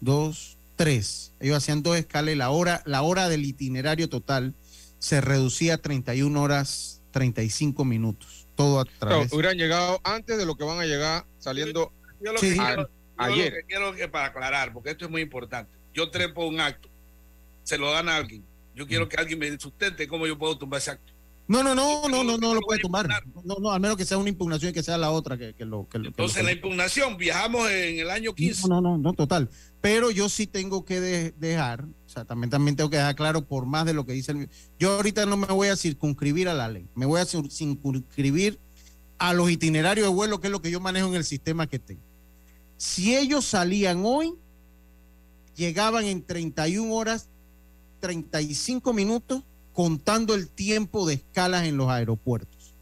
dos, 0.00 0.58
tres. 0.76 1.32
Ellos 1.40 1.56
hacían 1.56 1.82
dos 1.82 1.96
escalas 1.96 2.34
y 2.34 2.36
la 2.36 2.50
hora, 2.50 2.82
la 2.84 3.02
hora 3.02 3.28
del 3.28 3.44
itinerario 3.44 4.08
total 4.08 4.54
se 4.98 5.20
reducía 5.20 5.74
a 5.74 5.78
31 5.78 6.40
horas 6.40 7.00
35 7.12 7.84
minutos. 7.84 8.46
Todo 8.56 8.80
a 8.80 8.84
través. 8.84 9.32
hubieran 9.32 9.56
llegado 9.56 10.00
antes 10.04 10.38
de 10.38 10.46
lo 10.46 10.56
que 10.56 10.62
van 10.64 10.78
a 10.78 10.84
llegar 10.86 11.26
saliendo 11.38 11.92
Yo 12.20 12.32
lo 12.32 12.38
Sí. 12.38 12.54
que 12.54 12.60
a- 12.60 12.66
quiero, 12.66 12.82
yo 12.82 12.88
lo 13.16 13.24
ayer. 13.24 13.52
que 13.52 13.62
quiero 13.64 13.94
que 13.94 14.08
para 14.08 14.26
aclarar, 14.26 14.72
porque 14.72 14.90
esto 14.90 15.04
es 15.06 15.10
muy 15.10 15.22
importante. 15.22 15.76
Yo 15.92 16.10
trepo 16.10 16.46
un 16.46 16.60
acto, 16.60 16.88
se 17.64 17.76
lo 17.78 17.90
dan 17.90 18.08
a 18.08 18.16
alguien. 18.16 18.44
Yo 18.74 18.84
Mm. 18.84 18.88
quiero 18.88 19.08
que 19.08 19.16
alguien 19.16 19.38
me 19.40 19.58
sustente 19.58 20.06
cómo 20.06 20.26
yo 20.26 20.38
puedo 20.38 20.56
tumbar 20.56 20.78
ese 20.80 20.92
acto. 20.92 21.12
No, 21.46 21.62
no, 21.62 21.74
no, 21.74 22.08
no, 22.08 22.24
no, 22.24 22.38
no 22.38 22.54
lo 22.54 22.60
puede 22.62 22.80
impugnar. 22.82 23.22
No, 23.44 23.56
no, 23.60 23.70
al 23.70 23.78
menos 23.78 23.98
que 23.98 24.06
sea 24.06 24.16
una 24.16 24.30
impugnación 24.30 24.70
y 24.70 24.72
que 24.72 24.82
sea 24.82 24.96
la 24.96 25.10
otra 25.10 25.36
que, 25.36 25.52
que 25.52 25.66
lo 25.66 25.86
que 25.86 25.98
lo- 25.98 26.04
que 26.04 26.04
lo- 26.04 26.08
Entonces, 26.08 26.42
la 26.42 26.52
impugnación, 26.52 27.18
viajamos 27.18 27.70
en 27.70 27.98
el 27.98 28.08
año 28.10 28.34
15. 28.34 28.66
No, 28.66 28.80
no, 28.80 28.92
no, 28.92 28.98
no, 28.98 29.12
total. 29.12 29.50
Pero 29.82 30.10
yo 30.10 30.30
sí 30.30 30.46
tengo 30.46 30.86
que 30.86 31.00
de- 31.00 31.32
dejar, 31.32 31.84
o 31.84 32.08
sea, 32.08 32.24
también, 32.24 32.48
también 32.48 32.76
tengo 32.76 32.88
que 32.88 32.96
dejar 32.96 33.14
claro 33.14 33.44
por 33.46 33.66
más 33.66 33.84
de 33.84 33.92
lo 33.92 34.06
que 34.06 34.14
dice 34.14 34.32
el... 34.32 34.48
Yo 34.78 34.92
ahorita 34.92 35.26
no 35.26 35.36
me 35.36 35.46
voy 35.48 35.68
a 35.68 35.76
circunscribir 35.76 36.48
a 36.48 36.54
la 36.54 36.68
ley, 36.68 36.86
me 36.94 37.04
voy 37.04 37.20
a 37.20 37.24
cir- 37.24 37.50
circunscribir 37.50 38.58
a 39.18 39.34
los 39.34 39.50
itinerarios 39.50 40.06
de 40.08 40.14
vuelo, 40.14 40.40
que 40.40 40.46
es 40.46 40.50
lo 40.50 40.62
que 40.62 40.70
yo 40.70 40.80
manejo 40.80 41.08
en 41.08 41.14
el 41.16 41.24
sistema 41.24 41.66
que 41.66 41.78
tengo. 41.78 42.00
Si 42.78 43.14
ellos 43.14 43.44
salían 43.44 44.02
hoy, 44.06 44.32
llegaban 45.56 46.04
en 46.06 46.22
31 46.24 46.90
horas, 46.94 47.28
35 48.14 48.92
minutos, 48.92 49.42
contando 49.72 50.34
el 50.34 50.48
tiempo 50.50 51.06
de 51.06 51.14
escalas 51.14 51.64
en 51.64 51.78
los 51.78 51.88
aeropuertos. 51.88 52.74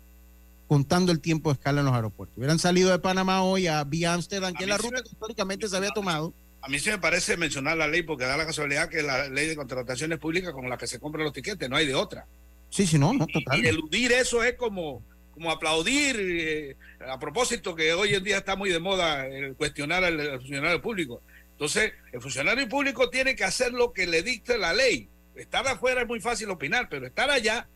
Contando 0.66 1.12
el 1.12 1.20
tiempo 1.20 1.50
de 1.50 1.54
escala 1.54 1.80
en 1.80 1.86
los 1.86 1.94
aeropuertos. 1.94 2.36
Hubieran 2.36 2.58
salido 2.58 2.90
de 2.90 2.98
Panamá 2.98 3.42
hoy 3.44 3.68
a 3.68 3.84
vía 3.84 4.14
Amsterdam, 4.14 4.52
que 4.52 4.64
es 4.64 4.68
la 4.68 4.78
ruta 4.78 4.96
me- 4.96 5.02
que 5.02 5.10
históricamente 5.10 5.68
se 5.68 5.76
había 5.76 5.90
tomado. 5.90 6.34
A 6.60 6.68
mí 6.68 6.78
sí 6.80 6.90
me 6.90 6.98
parece 6.98 7.36
mencionar 7.36 7.76
la 7.76 7.86
ley 7.86 8.02
porque 8.02 8.24
da 8.24 8.36
la 8.36 8.46
casualidad 8.46 8.88
que 8.88 9.02
la 9.02 9.28
ley 9.28 9.46
de 9.46 9.54
contrataciones 9.56 10.18
públicas 10.18 10.52
con 10.52 10.68
la 10.68 10.76
que 10.76 10.86
se 10.88 10.98
compran 10.98 11.24
los 11.24 11.32
tiquetes, 11.32 11.68
no 11.70 11.76
hay 11.76 11.86
de 11.86 11.94
otra. 11.94 12.26
Sí, 12.70 12.84
sí, 12.86 12.98
no, 12.98 13.12
no, 13.12 13.26
Y 13.28 13.32
total. 13.44 13.64
eludir 13.64 14.10
eso 14.12 14.42
es 14.42 14.54
como, 14.54 15.02
como 15.34 15.50
aplaudir, 15.52 16.16
eh, 16.18 16.76
a 17.08 17.18
propósito 17.18 17.74
que 17.76 17.92
hoy 17.92 18.14
en 18.14 18.24
día 18.24 18.38
está 18.38 18.56
muy 18.56 18.70
de 18.70 18.80
moda 18.80 19.26
el 19.26 19.54
cuestionar 19.54 20.02
al, 20.04 20.18
al 20.18 20.38
funcionario 20.40 20.80
público. 20.82 21.20
Entonces, 21.52 21.92
el 22.12 22.20
funcionario 22.20 22.68
público 22.68 23.08
tiene 23.08 23.36
que 23.36 23.44
hacer 23.44 23.72
lo 23.72 23.92
que 23.92 24.06
le 24.06 24.22
dicte 24.22 24.58
la 24.58 24.72
ley. 24.72 25.08
Estar 25.34 25.66
afuera 25.66 26.02
es 26.02 26.08
muy 26.08 26.20
fácil 26.20 26.50
opinar, 26.50 26.88
pero 26.90 27.06
estar 27.06 27.30
allá, 27.30 27.68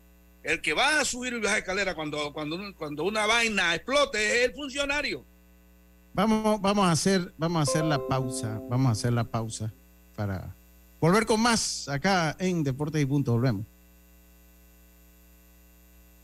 el 0.43 0.61
que 0.61 0.73
va 0.73 0.99
a 0.99 1.05
subir 1.05 1.33
y 1.33 1.39
bajar 1.39 1.59
escalera 1.59 1.95
cuando, 1.95 2.31
cuando, 2.33 2.57
cuando 2.75 3.03
una 3.03 3.25
vaina 3.25 3.75
explote 3.75 4.17
es 4.17 4.49
el 4.49 4.53
funcionario. 4.53 5.25
Vamos, 6.13 6.61
vamos 6.61 6.87
a 6.87 6.91
hacer, 6.91 7.33
vamos 7.37 7.59
a 7.59 7.71
hacer 7.71 7.85
la 7.85 8.07
pausa, 8.07 8.59
vamos 8.69 8.87
a 8.87 8.91
hacer 8.91 9.13
la 9.13 9.23
pausa 9.23 9.73
para 10.15 10.55
volver 10.99 11.25
con 11.25 11.39
más 11.41 11.87
acá 11.87 12.35
en 12.39 12.63
Deportes 12.63 13.01
y 13.01 13.05
Punto. 13.05 13.33
Volvemos. 13.33 13.65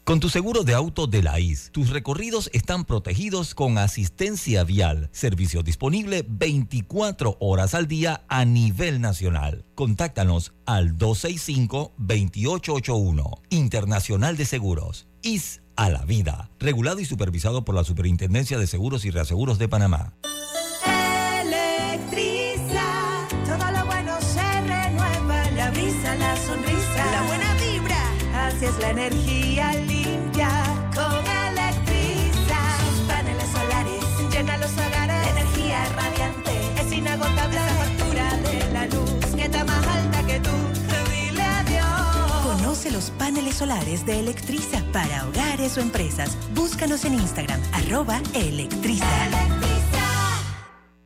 Con 0.03 0.19
tu 0.19 0.27
seguro 0.27 0.65
de 0.65 0.73
auto 0.73 1.07
de 1.07 1.23
la 1.23 1.39
IS, 1.39 1.69
tus 1.71 1.89
recorridos 1.89 2.49
están 2.51 2.83
protegidos 2.83 3.55
con 3.55 3.77
asistencia 3.77 4.65
vial, 4.65 5.07
servicio 5.13 5.63
disponible 5.63 6.25
24 6.27 7.37
horas 7.39 7.73
al 7.73 7.87
día 7.87 8.25
a 8.27 8.43
nivel 8.43 8.99
nacional. 8.99 9.63
Contáctanos 9.75 10.51
al 10.65 10.97
265-2881, 10.97 13.39
Internacional 13.49 14.35
de 14.35 14.43
Seguros, 14.43 15.07
IS 15.21 15.61
a 15.77 15.89
la 15.89 16.03
vida, 16.03 16.49
regulado 16.59 16.99
y 16.99 17.05
supervisado 17.05 17.63
por 17.63 17.73
la 17.73 17.85
Superintendencia 17.85 18.57
de 18.57 18.67
Seguros 18.67 19.05
y 19.05 19.09
Reaseguros 19.09 19.57
de 19.57 19.69
Panamá. 19.69 20.15
Electriza, 21.45 22.83
todo 23.45 23.71
lo 23.71 23.85
bueno 23.85 24.19
se 24.19 24.61
renueva, 24.63 25.49
la 25.51 25.71
brisa, 25.71 26.13
la 26.15 26.35
sonrisa, 26.35 27.05
la 27.09 27.21
buena 27.25 27.53
la 28.79 28.91
energía 28.91 29.71
Conoce 42.43 42.91
los 42.91 43.11
paneles 43.11 43.55
solares 43.55 44.05
de 44.05 44.19
Electriza 44.19 44.83
para 44.91 45.27
hogares 45.27 45.77
o 45.77 45.81
empresas. 45.81 46.37
Búscanos 46.53 47.05
en 47.05 47.15
Instagram, 47.15 47.61
arroba 47.73 48.21
Electriza. 48.33 49.72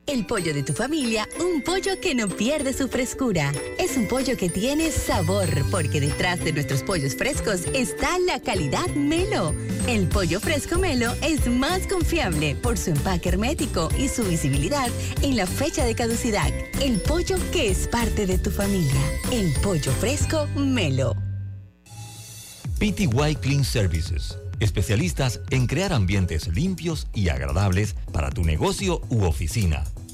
El 0.07 0.25
pollo 0.25 0.53
de 0.53 0.63
tu 0.63 0.71
familia, 0.71 1.27
un 1.37 1.61
pollo 1.61 1.99
que 1.99 2.15
no 2.15 2.29
pierde 2.29 2.71
su 2.71 2.87
frescura. 2.87 3.51
Es 3.77 3.97
un 3.97 4.07
pollo 4.07 4.37
que 4.37 4.49
tiene 4.49 4.89
sabor, 4.89 5.49
porque 5.69 5.99
detrás 5.99 6.41
de 6.45 6.53
nuestros 6.53 6.81
pollos 6.81 7.13
frescos 7.13 7.65
está 7.73 8.17
la 8.19 8.39
calidad 8.39 8.87
Melo. 8.95 9.53
El 9.85 10.07
pollo 10.07 10.39
fresco 10.39 10.79
Melo 10.79 11.13
es 11.21 11.47
más 11.47 11.87
confiable 11.87 12.55
por 12.55 12.77
su 12.77 12.91
empaque 12.91 13.27
hermético 13.27 13.89
y 13.99 14.07
su 14.07 14.23
visibilidad 14.23 14.87
en 15.23 15.35
la 15.35 15.45
fecha 15.45 15.83
de 15.83 15.93
caducidad. 15.93 16.53
El 16.81 17.01
pollo 17.01 17.35
que 17.51 17.69
es 17.69 17.89
parte 17.89 18.25
de 18.25 18.37
tu 18.37 18.49
familia. 18.49 19.01
El 19.33 19.51
pollo 19.61 19.91
fresco 19.91 20.47
Melo. 20.55 21.17
PTY 22.79 23.35
Clean 23.41 23.65
Services. 23.65 24.37
Especialistas 24.61 25.41
en 25.49 25.67
crear 25.67 25.91
ambientes 25.91 26.47
limpios 26.47 27.07
y 27.13 27.27
agradables 27.27 27.93
para 28.13 28.29
tu 28.29 28.45
negocio 28.45 29.01
u 29.09 29.25
oficina. 29.25 29.83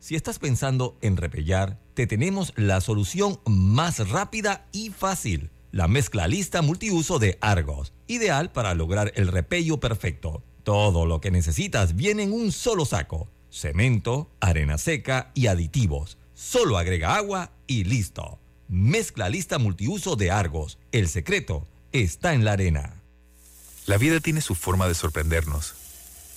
Si 0.00 0.16
estás 0.16 0.38
pensando 0.38 0.96
en 1.02 1.18
repellar, 1.18 1.78
te 1.92 2.06
tenemos 2.06 2.54
la 2.56 2.80
solución 2.80 3.38
más 3.44 4.08
rápida 4.08 4.66
y 4.72 4.88
fácil. 4.88 5.50
La 5.72 5.88
mezcla 5.88 6.26
lista 6.26 6.62
multiuso 6.62 7.18
de 7.18 7.36
Argos, 7.42 7.92
ideal 8.06 8.50
para 8.50 8.74
lograr 8.74 9.12
el 9.14 9.28
repello 9.28 9.78
perfecto. 9.78 10.42
Todo 10.64 11.04
lo 11.04 11.20
que 11.20 11.30
necesitas 11.30 11.96
viene 11.96 12.22
en 12.22 12.32
un 12.32 12.50
solo 12.50 12.86
saco. 12.86 13.28
Cemento, 13.50 14.30
arena 14.40 14.78
seca 14.78 15.32
y 15.34 15.48
aditivos. 15.48 16.16
Solo 16.32 16.78
agrega 16.78 17.16
agua 17.16 17.52
y 17.66 17.84
listo. 17.84 18.38
Mezcla 18.68 19.28
lista 19.28 19.58
multiuso 19.58 20.16
de 20.16 20.30
Argos. 20.30 20.78
El 20.92 21.08
secreto 21.08 21.68
está 21.92 22.32
en 22.32 22.46
la 22.46 22.52
arena. 22.52 23.02
La 23.84 23.98
vida 23.98 24.18
tiene 24.20 24.40
su 24.40 24.54
forma 24.54 24.88
de 24.88 24.94
sorprendernos. 24.94 25.74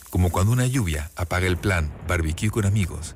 Como 0.09 0.31
cuando 0.31 0.51
una 0.51 0.67
lluvia 0.67 1.11
apaga 1.15 1.47
el 1.47 1.55
plan 1.55 1.93
barbecue 2.07 2.49
con 2.49 2.65
amigos 2.65 3.15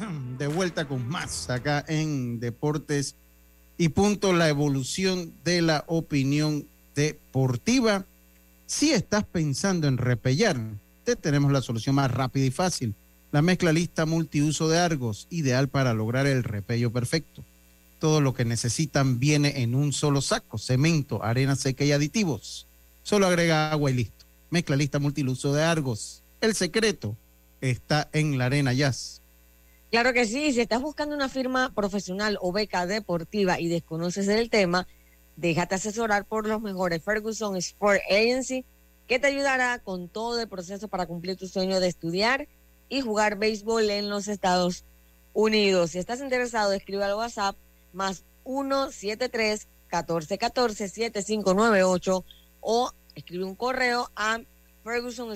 de 0.38 0.46
vuelta 0.46 0.86
con 0.86 1.08
más 1.08 1.50
acá 1.50 1.84
en 1.88 2.40
Deportes 2.40 3.16
y 3.78 3.90
Punto, 3.90 4.32
la 4.32 4.48
evolución 4.48 5.32
de 5.44 5.62
la 5.62 5.84
opinión 5.86 6.66
deportiva. 6.94 8.04
Si 8.66 8.92
estás 8.92 9.24
pensando 9.24 9.88
en 9.88 9.96
repellar, 9.96 10.58
te 11.04 11.16
tenemos 11.16 11.50
la 11.50 11.62
solución 11.62 11.94
más 11.94 12.10
rápida 12.10 12.44
y 12.44 12.50
fácil. 12.50 12.94
La 13.32 13.42
mezcla 13.42 13.72
lista 13.72 14.06
multiuso 14.06 14.68
de 14.68 14.78
Argos, 14.78 15.26
ideal 15.30 15.68
para 15.68 15.94
lograr 15.94 16.26
el 16.26 16.44
repello 16.44 16.92
perfecto. 16.92 17.44
Todo 18.00 18.20
lo 18.20 18.34
que 18.34 18.44
necesitan 18.44 19.18
viene 19.18 19.62
en 19.62 19.74
un 19.74 19.92
solo 19.92 20.20
saco, 20.20 20.58
cemento, 20.58 21.22
arena 21.22 21.56
seca 21.56 21.84
y 21.84 21.92
aditivos. 21.92 22.66
Solo 23.02 23.26
agrega 23.26 23.70
agua 23.70 23.90
y 23.90 23.94
listo. 23.94 24.26
Mezcla 24.50 24.76
lista 24.76 24.98
multiuso 24.98 25.52
de 25.54 25.62
Argos. 25.62 26.22
El 26.40 26.54
secreto 26.54 27.16
está 27.60 28.08
en 28.12 28.36
la 28.36 28.46
arena 28.46 28.72
jazz. 28.72 29.19
Claro 29.90 30.12
que 30.12 30.24
sí, 30.24 30.52
si 30.52 30.60
estás 30.60 30.80
buscando 30.80 31.16
una 31.16 31.28
firma 31.28 31.72
profesional 31.74 32.38
o 32.40 32.52
beca 32.52 32.86
deportiva 32.86 33.58
y 33.58 33.66
desconoces 33.66 34.28
el 34.28 34.48
tema, 34.48 34.86
déjate 35.34 35.74
asesorar 35.74 36.26
por 36.26 36.46
los 36.46 36.62
mejores 36.62 37.02
Ferguson 37.02 37.56
Sport 37.56 38.00
Agency, 38.08 38.64
que 39.08 39.18
te 39.18 39.26
ayudará 39.26 39.80
con 39.80 40.08
todo 40.08 40.40
el 40.40 40.48
proceso 40.48 40.86
para 40.86 41.06
cumplir 41.06 41.36
tu 41.36 41.48
sueño 41.48 41.80
de 41.80 41.88
estudiar 41.88 42.46
y 42.88 43.00
jugar 43.00 43.36
béisbol 43.36 43.90
en 43.90 44.08
los 44.08 44.28
Estados 44.28 44.84
Unidos. 45.32 45.90
Si 45.90 45.98
estás 45.98 46.20
interesado, 46.20 46.72
escribe 46.72 47.02
al 47.02 47.16
WhatsApp 47.16 47.56
más 47.92 48.24
173 48.44 49.66
1414 49.90 50.88
7598 50.88 52.24
o 52.60 52.92
escribe 53.16 53.42
un 53.42 53.56
correo 53.56 54.08
a 54.14 54.40
Ferguson 54.84 55.32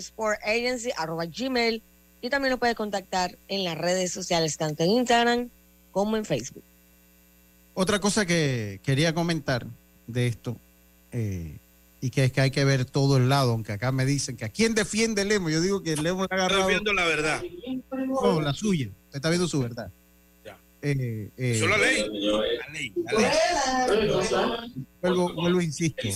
Y 2.24 2.30
también 2.30 2.52
lo 2.52 2.58
puedes 2.58 2.74
contactar 2.74 3.36
en 3.48 3.64
las 3.64 3.76
redes 3.76 4.10
sociales, 4.10 4.56
tanto 4.56 4.82
en 4.82 4.88
Instagram 4.92 5.50
como 5.92 6.16
en 6.16 6.24
Facebook. 6.24 6.62
Otra 7.74 8.00
cosa 8.00 8.24
que 8.24 8.80
quería 8.82 9.14
comentar 9.14 9.66
de 10.06 10.28
esto, 10.28 10.56
eh, 11.12 11.58
y 12.00 12.08
que 12.08 12.24
es 12.24 12.32
que 12.32 12.40
hay 12.40 12.50
que 12.50 12.64
ver 12.64 12.86
todo 12.86 13.18
el 13.18 13.28
lado, 13.28 13.52
aunque 13.52 13.72
acá 13.72 13.92
me 13.92 14.06
dicen 14.06 14.38
que 14.38 14.46
a 14.46 14.48
quién 14.48 14.74
defiende 14.74 15.26
Lemo, 15.26 15.50
yo 15.50 15.60
digo 15.60 15.82
que 15.82 15.96
Lemo 15.96 16.20
le 16.22 16.28
ha 16.30 16.34
agarrado. 16.34 16.60
Estoy 16.60 16.72
viendo 16.76 16.94
la 16.94 17.04
verdad. 17.04 17.42
No, 17.92 18.40
la 18.40 18.54
suya, 18.54 18.86
usted 18.86 19.16
está 19.16 19.28
viendo 19.28 19.46
su 19.46 19.60
verdad. 19.60 19.90
Eh, 20.80 21.28
eh, 21.36 21.52
Eso 21.56 21.68
la 21.68 21.76
ley. 21.76 21.98
La 21.98 22.72
ley, 22.72 22.92
la 23.04 23.86
ley. 23.86 24.72
vuelvo, 25.02 25.30
vuelvo, 25.34 25.60
insisto. 25.60 26.08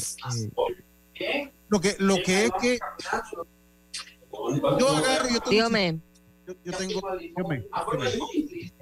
eh, 1.20 1.50
lo 1.68 1.82
que, 1.82 1.96
lo 1.98 2.16
que 2.22 2.46
es 2.46 2.50
que 2.62 2.78
Yo 4.78 4.88
agarro, 4.88 5.28
yo 5.28 5.40
tengo, 5.40 5.50
Dígame. 5.50 6.00
yo, 6.46 6.54
yo 6.64 6.72
tengo, 6.72 7.00
dígame, 7.18 7.64
dígame. 7.64 8.72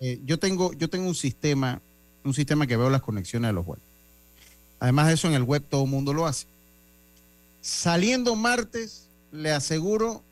Eh, 0.00 0.20
yo 0.24 0.38
tengo, 0.38 0.72
yo 0.74 0.88
tengo 0.90 1.08
un 1.08 1.14
sistema, 1.14 1.80
un 2.24 2.34
sistema 2.34 2.66
que 2.66 2.76
veo 2.76 2.90
las 2.90 3.02
conexiones 3.02 3.48
de 3.48 3.52
los 3.52 3.64
vuelos. 3.64 3.84
Además 4.80 5.08
de 5.08 5.14
eso, 5.14 5.28
en 5.28 5.34
el 5.34 5.42
web 5.44 5.62
todo 5.68 5.84
el 5.84 5.90
mundo 5.90 6.12
lo 6.12 6.26
hace. 6.26 6.46
Saliendo 7.60 8.36
martes, 8.36 9.08
le 9.32 9.50
aseguro 9.50 10.22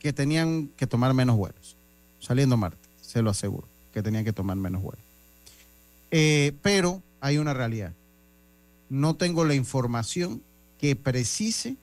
que 0.00 0.12
tenían 0.12 0.68
que 0.76 0.86
tomar 0.86 1.14
menos 1.14 1.36
vuelos. 1.36 1.76
Saliendo 2.18 2.56
martes, 2.56 2.88
se 3.00 3.22
lo 3.22 3.30
aseguro, 3.30 3.68
que 3.92 4.02
tenían 4.02 4.24
que 4.24 4.32
tomar 4.32 4.56
menos 4.56 4.82
vuelos. 4.82 5.04
Eh, 6.10 6.52
pero 6.62 7.02
hay 7.20 7.38
una 7.38 7.54
realidad. 7.54 7.92
No 8.88 9.14
tengo 9.14 9.44
la 9.44 9.54
información 9.54 10.42
que 10.78 10.96
precise 10.96 11.76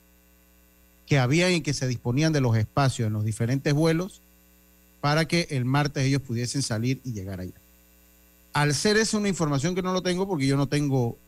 que 1.06 1.18
había 1.18 1.50
y 1.50 1.60
que 1.60 1.74
se 1.74 1.86
disponían 1.86 2.32
de 2.32 2.40
los 2.40 2.56
espacios 2.56 3.06
en 3.06 3.12
los 3.12 3.24
diferentes 3.24 3.72
vuelos 3.74 4.22
para 5.00 5.26
que 5.26 5.48
el 5.50 5.64
martes 5.64 6.04
ellos 6.04 6.22
pudiesen 6.22 6.62
salir 6.62 7.00
y 7.04 7.12
llegar 7.12 7.40
allá. 7.40 7.52
Al 8.52 8.74
ser 8.74 8.96
esa 8.96 9.18
una 9.18 9.28
información 9.28 9.74
que 9.74 9.82
no 9.82 9.92
lo 9.92 10.02
tengo 10.02 10.28
porque 10.28 10.46
yo 10.46 10.56
no 10.56 10.68
tengo 10.68 11.18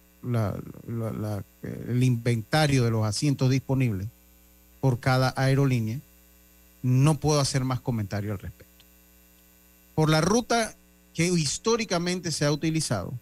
el 1.63 2.03
inventario 2.03 2.85
de 2.85 2.91
los 2.91 3.05
asientos 3.05 3.51
disponibles 3.51 4.09
por 4.81 5.01
cada 5.01 5.35
aerolínea, 5.37 5.99
no 6.83 7.19
puedo 7.19 7.41
hacer 7.41 7.65
más 7.65 7.81
comentario 7.81 8.33
al 8.33 8.39
respecto. 8.39 8.85
Por 9.95 10.11
la 10.11 10.21
ruta 10.21 10.75
que 11.15 11.27
históricamente 11.27 12.33
se 12.33 12.45
ha 12.45 12.53
utilizado, 12.53 13.15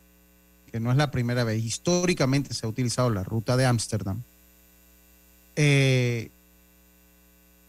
que 0.71 0.81
no 0.81 0.91
es 0.91 0.97
la 0.97 1.11
primera 1.11 1.45
vez, 1.45 1.63
históricamente 1.63 2.55
se 2.55 2.67
ha 2.67 2.69
utilizado 2.69 3.11
la 3.11 3.23
ruta 3.23 3.57
de 3.57 3.67
Ámsterdam, 3.67 4.23
eh, 5.55 6.31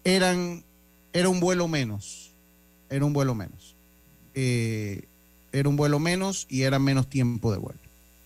eran, 0.03 0.63
era 1.13 1.29
un 1.29 1.39
vuelo 1.39 1.67
menos, 1.67 2.31
era 2.89 3.05
un 3.05 3.13
vuelo 3.13 3.35
menos. 3.35 3.75
Eh, 4.35 5.03
era 5.51 5.69
un 5.69 5.75
vuelo 5.75 5.99
menos 5.99 6.45
y 6.49 6.63
era 6.63 6.79
menos 6.79 7.07
tiempo 7.09 7.51
de 7.51 7.57
vuelo. 7.59 7.79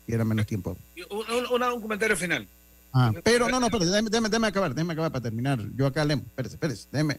Y 0.08 0.14
era 0.14 0.24
menos 0.24 0.46
tiempo. 0.48 0.78
Un, 1.10 1.64
un- 1.74 1.82
comentario 1.82 2.16
final. 2.16 2.48
Ah, 2.94 3.12
pero 3.24 3.50
no, 3.50 3.60
no, 3.60 3.66
espérate, 3.68 3.92
déjame- 3.92 4.10
déjame 4.30 4.48
acabar, 4.48 4.74
déjame 4.74 4.94
acabar 4.94 5.12
para 5.12 5.22
terminar. 5.24 5.60
Yo 5.76 5.86
acá 5.86 6.06
leo, 6.06 6.18
espérese, 6.18 6.56
espérese, 6.56 6.88
déjeme. 6.92 7.18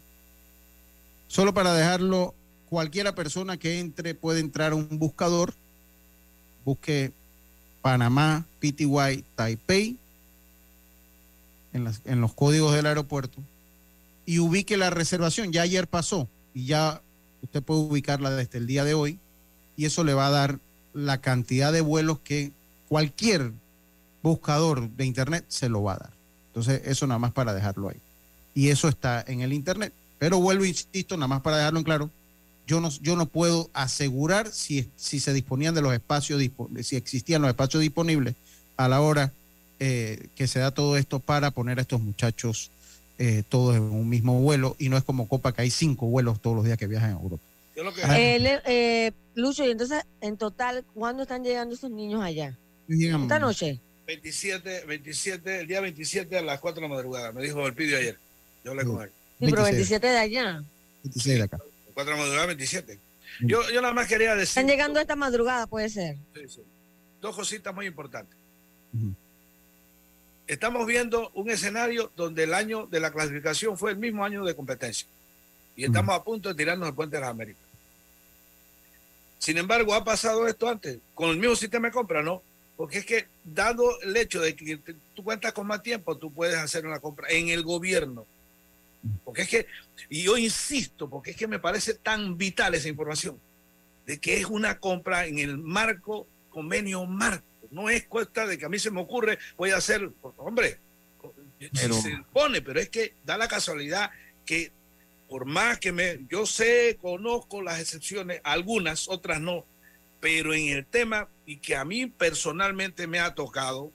Solo 1.29 1.53
para 1.53 1.75
dejarlo, 1.75 2.35
cualquiera 2.71 3.15
persona 3.15 3.59
que 3.59 3.79
entre 3.79 4.15
puede 4.15 4.41
entrar 4.41 4.73
a 4.73 4.75
un 4.77 4.89
buscador, 4.99 5.53
busque 6.65 7.13
Panamá, 7.83 8.47
PTY, 8.61 9.25
Taipei, 9.37 9.99
en, 11.75 11.85
las- 11.85 12.01
en 12.07 12.21
los 12.23 12.33
códigos 12.33 12.75
del 12.75 12.87
aeropuerto, 12.87 13.39
y 14.29 14.41
ubique 14.41 14.77
la 14.77 14.91
reservación. 14.91 15.53
Ya 15.53 15.63
ayer 15.63 15.89
pasó 15.89 16.29
y 16.53 16.67
ya 16.67 17.01
usted 17.41 17.63
puede 17.63 17.81
ubicarla 17.81 18.29
desde 18.29 18.59
el 18.59 18.67
día 18.67 18.85
de 18.85 18.93
hoy, 18.93 19.19
y 19.75 19.87
eso 19.87 20.05
le 20.05 20.13
va 20.13 20.27
a 20.27 20.31
dar 20.31 20.59
la 20.93 21.23
cantidad 21.23 21.73
de 21.73 21.81
vuelos 21.81 22.19
que 22.19 22.53
cualquier 22.89 23.53
buscador 24.23 24.91
de 24.91 25.07
internet 25.07 25.47
se 25.49 25.71
lo 25.71 25.83
va 25.83 25.95
a 25.95 25.99
dar. 25.99 26.11
Entonces, 26.49 26.83
eso 26.85 27.07
nada 27.07 27.19
más 27.19 27.33
para 27.33 27.55
dejarlo 27.55 27.89
ahí. 27.89 27.97
Y 28.55 28.69
eso 28.69 28.89
está 28.89 29.25
en 29.27 29.41
el 29.41 29.55
internet. 29.55 29.95
Pero 30.19 30.41
vuelvo, 30.41 30.67
insisto, 30.67 31.17
nada 31.17 31.29
más 31.29 31.41
para 31.41 31.57
dejarlo 31.57 31.79
en 31.79 31.85
claro, 31.87 32.11
yo 32.67 32.83
no, 32.83 32.91
yo 33.01 33.17
no 33.17 33.25
puedo 33.25 33.71
asegurar 33.73 34.51
si, 34.53 34.91
si 34.97 35.21
se 35.21 35.33
disponían 35.33 35.75
de 35.75 35.81
los 35.81 35.95
espacios, 35.95 36.43
si 36.83 36.97
existían 36.97 37.41
los 37.41 37.49
espacios 37.49 37.81
disponibles 37.81 38.35
a 38.77 38.89
la 38.89 39.01
hora 39.01 39.33
eh, 39.81 40.29
que 40.35 40.47
se 40.49 40.59
da 40.59 40.71
todo 40.71 40.99
esto 40.99 41.19
para 41.19 41.51
poner 41.51 41.79
a 41.79 41.83
estos 41.83 42.03
muchachos 42.03 42.71
eh, 43.19 43.43
todos 43.49 43.77
en 43.77 43.83
un 43.83 44.09
mismo 44.09 44.41
vuelo. 44.41 44.77
Y 44.79 44.89
no 44.89 44.97
es 44.97 45.05
como 45.05 45.29
Copa 45.29 45.53
que 45.53 45.63
hay 45.63 45.71
cinco 45.71 46.07
vuelos 46.07 46.41
todos 46.41 46.57
los 46.57 46.65
días 46.65 46.79
que 46.79 46.87
viajan 46.87 47.11
a 47.11 47.21
Europa. 47.21 47.43
Eh, 48.17 48.39
le- 48.41 48.63
eh, 48.67 49.13
Lucho, 49.35 49.65
y 49.65 49.71
entonces, 49.71 50.03
en 50.21 50.37
total, 50.37 50.85
¿cuándo 50.95 51.23
están 51.23 51.45
llegando 51.45 51.75
esos 51.75 51.91
niños 51.91 52.23
allá? 52.23 52.57
Esta 52.89 53.39
noche. 53.39 53.79
27, 54.07 54.85
27, 54.87 55.61
el 55.61 55.67
día 55.69 55.81
27 55.81 56.39
a 56.39 56.43
las 56.43 56.59
4 56.61 56.81
de 56.83 56.89
la 56.89 56.95
madrugada, 56.95 57.31
me 57.33 57.43
dijo 57.43 57.65
el 57.67 57.75
pidio 57.75 57.99
ayer. 57.99 58.19
Yo 58.65 58.71
hablé 58.73 58.85
con 58.85 59.03
él. 59.03 59.11
Sí, 59.39 59.47
pero 59.51 59.63
26. 59.63 59.91
27 59.91 60.07
de 60.09 60.19
allá. 60.19 60.63
26 61.05 61.37
de 61.37 61.43
acá. 61.45 61.59
4 61.95 62.05
de 62.05 62.11
la 62.19 62.23
madrugada, 62.25 62.47
27. 62.47 62.99
Yo, 63.43 63.61
yo 63.71 63.81
nada 63.83 63.95
más 63.95 64.09
quería 64.09 64.31
decir 64.35 64.49
Están 64.49 64.67
llegando 64.67 64.99
esta 64.99 65.15
madrugada, 65.15 65.67
puede 65.69 65.89
ser. 65.91 66.17
Sí, 66.35 66.41
sí. 66.49 66.61
dos 67.21 67.37
cositas 67.37 67.73
muy 67.75 67.87
importantes. 67.87 68.35
Ujú. 68.95 69.13
Estamos 70.49 70.87
viendo 70.87 71.31
un 71.35 71.51
escenario 71.51 72.11
donde 72.17 72.45
el 72.45 72.55
año 72.55 72.87
de 72.87 73.01
la 73.01 73.13
clasificación 73.13 73.77
fue 73.77 73.91
el 73.93 73.99
mismo 73.99 74.25
año 74.25 74.45
de 74.45 74.57
competencia. 74.57 75.07
Y 75.77 75.85
estamos 75.85 76.15
a 76.17 76.25
punto 76.25 76.49
de 76.49 76.55
tirarnos 76.55 76.89
el 76.89 76.95
puente 76.95 77.17
de 77.17 77.21
las 77.21 77.31
Américas. 77.31 77.63
Sin 79.39 79.59
embargo, 79.59 79.95
ha 79.95 80.03
pasado 80.03 80.49
esto 80.49 80.69
antes, 80.69 80.99
con 81.15 81.31
el 81.31 81.37
mismo 81.37 81.55
sistema 81.55 81.89
de 81.89 81.93
compra, 81.93 82.23
¿no? 82.23 82.43
Porque 82.77 82.99
es 82.99 83.07
que, 83.07 83.27
dado 83.45 84.01
el 84.01 84.17
hecho 84.17 84.41
de 84.41 84.57
que 84.57 84.79
te- 84.79 84.97
tú 85.15 85.23
cuentas 85.23 85.53
con 85.53 85.67
más 85.67 85.83
tiempo, 85.83 86.17
tú 86.17 86.33
puedes 86.33 86.57
hacer 86.57 86.87
una 86.87 86.99
compra 86.99 87.29
en 87.29 87.49
el 87.51 87.63
gobierno. 87.63 88.27
Porque 89.25 89.43
es 89.43 89.49
que, 89.49 89.67
y 90.09 90.23
yo 90.23 90.37
insisto, 90.39 91.09
porque 91.11 91.33
es 91.33 91.37
que 91.37 91.47
me 91.47 91.59
parece 91.59 91.95
tan 91.95 92.37
vital 92.39 92.75
esa 92.75 92.89
información, 92.89 93.39
de 94.07 94.19
que 94.19 94.39
es 94.39 94.47
una 94.47 94.79
compra 94.79 95.27
en 95.27 95.39
el 95.39 95.59
marco, 95.59 96.27
convenio 96.49 97.05
marco. 97.05 97.45
No 97.71 97.89
es 97.91 98.07
cuesta 98.07 98.47
de 98.47 98.57
que 98.59 98.65
a 98.65 98.69
mí 98.69 98.79
se 98.79 98.91
me 98.91 99.01
ocurre, 99.01 99.39
voy 99.57 99.71
a 99.71 99.77
hacer, 99.77 100.11
hombre, 100.39 100.79
Pero- 101.75 101.95
se 101.95 102.17
pone, 102.33 102.63
pero 102.63 102.81
es 102.81 102.89
que 102.89 103.15
da 103.25 103.37
la 103.37 103.49
casualidad 103.49 104.11
que 104.47 104.73
por 105.29 105.45
más 105.45 105.79
que 105.79 105.93
me, 105.93 106.21
yo 106.31 106.47
sé, 106.47 106.97
conozco 107.03 107.61
las 107.61 107.81
excepciones, 107.81 108.41
algunas, 108.45 109.09
otras 109.09 109.41
no, 109.41 109.67
pero 110.21 110.55
en 110.55 110.69
el 110.69 110.87
tema 110.87 111.29
y 111.45 111.59
que 111.59 111.77
a 111.77 111.85
mí 111.85 112.07
personalmente 112.07 113.07
me 113.07 113.19
ha 113.19 113.35
tocado, 113.35 113.93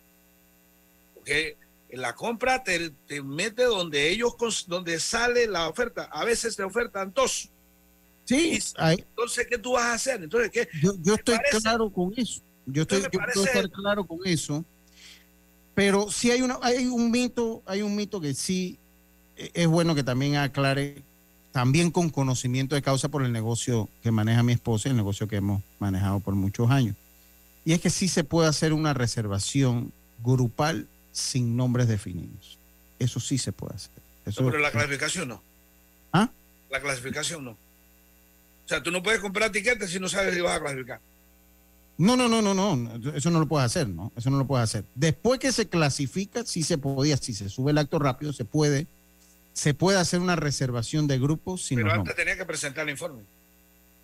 porque 1.15 1.57
la 1.89 2.13
compra 2.13 2.63
te, 2.63 2.91
te 3.07 3.21
mete 3.23 3.63
donde 3.63 4.09
ellos, 4.09 4.33
donde 4.67 4.99
sale 4.99 5.47
la 5.47 5.69
oferta, 5.69 6.03
a 6.11 6.23
veces 6.23 6.55
te 6.55 6.63
ofertan 6.63 7.11
dos. 7.13 7.49
Sí, 8.25 8.59
Entonces, 8.77 9.47
¿qué 9.49 9.57
tú 9.57 9.73
vas 9.73 9.83
a 9.85 9.93
hacer? 9.93 10.23
Entonces, 10.23 10.49
¿qué? 10.51 10.67
yo, 10.81 10.93
yo 11.01 11.15
estoy 11.15 11.35
parece- 11.35 11.59
claro 11.61 11.89
con 11.91 12.13
eso. 12.15 12.41
Yo 12.65 12.83
estoy 12.83 13.01
yo 13.01 13.09
parece- 13.19 13.43
estar 13.43 13.69
claro 13.69 14.05
con 14.05 14.19
eso. 14.25 14.63
Pero 15.75 16.11
sí 16.11 16.29
hay 16.31 16.41
una, 16.41 16.59
hay 16.61 16.85
un 16.85 17.09
mito, 17.09 17.63
hay 17.65 17.81
un 17.81 17.95
mito 17.95 18.21
que 18.21 18.33
sí 18.33 18.77
eh, 19.37 19.49
es 19.55 19.67
bueno 19.67 19.95
que 19.95 20.03
también 20.03 20.35
aclare, 20.35 21.01
también 21.51 21.89
con 21.89 22.09
conocimiento 22.09 22.75
de 22.75 22.81
causa 22.83 23.09
por 23.09 23.23
el 23.23 23.31
negocio 23.31 23.89
que 24.03 24.11
maneja 24.11 24.43
mi 24.43 24.53
esposa, 24.53 24.89
el 24.89 24.95
negocio 24.95 25.27
que 25.27 25.37
hemos 25.37 25.63
manejado 25.79 26.19
por 26.19 26.35
muchos 26.35 26.69
años. 26.69 26.95
Y 27.65 27.73
es 27.73 27.81
que 27.81 27.89
sí 27.89 28.07
se 28.07 28.23
puede 28.23 28.49
hacer 28.49 28.73
una 28.73 28.93
reservación 28.93 29.91
grupal 30.23 30.87
sin 31.11 31.55
nombres 31.57 31.87
definidos. 31.87 32.57
Eso 32.99 33.19
sí 33.19 33.37
se 33.37 33.51
puede 33.51 33.75
hacer. 33.75 33.91
Eso, 34.25 34.43
No, 34.43 34.49
pero 34.51 34.61
la 34.61 34.71
clasificación 34.71 35.29
no. 35.29 35.41
¿Ah? 36.11 36.29
La 36.69 36.81
clasificación 36.81 37.43
no. 37.45 37.51
O 37.51 38.67
sea, 38.67 38.81
tú 38.83 38.91
no 38.91 39.01
puedes 39.03 39.19
comprar 39.21 39.51
tiquetes 39.51 39.89
si 39.89 39.99
no 39.99 40.07
sabes 40.07 40.33
si 40.35 40.41
vas 40.41 40.57
a 40.57 40.61
clasificar. 40.61 40.99
No, 41.97 42.17
no, 42.17 42.27
no, 42.27 42.41
no, 42.41 42.53
no, 42.53 43.13
eso 43.15 43.29
no 43.29 43.39
lo 43.39 43.47
puedes 43.47 43.65
hacer, 43.67 43.87
¿no? 43.87 44.11
Eso 44.15 44.29
no 44.31 44.37
lo 44.37 44.47
puedes 44.47 44.63
hacer. 44.63 44.83
Después 44.95 45.39
que 45.39 45.51
se 45.51 45.67
clasifica, 45.69 46.43
sí 46.43 46.63
se 46.63 46.77
podía, 46.77 47.17
si 47.17 47.33
se 47.33 47.49
sube 47.49 47.71
el 47.71 47.77
acto 47.77 47.99
rápido, 47.99 48.33
se 48.33 48.45
puede, 48.45 48.87
se 49.53 49.73
puede 49.75 49.99
hacer 49.99 50.19
una 50.19 50.35
reservación 50.35 51.05
de 51.07 51.19
grupos 51.19 51.63
sin 51.65 51.77
Pero 51.77 51.89
antes 51.89 51.97
nombres. 51.97 52.15
tenía 52.15 52.35
que 52.37 52.45
presentar 52.45 52.85
el 52.85 52.91
informe. 52.91 53.21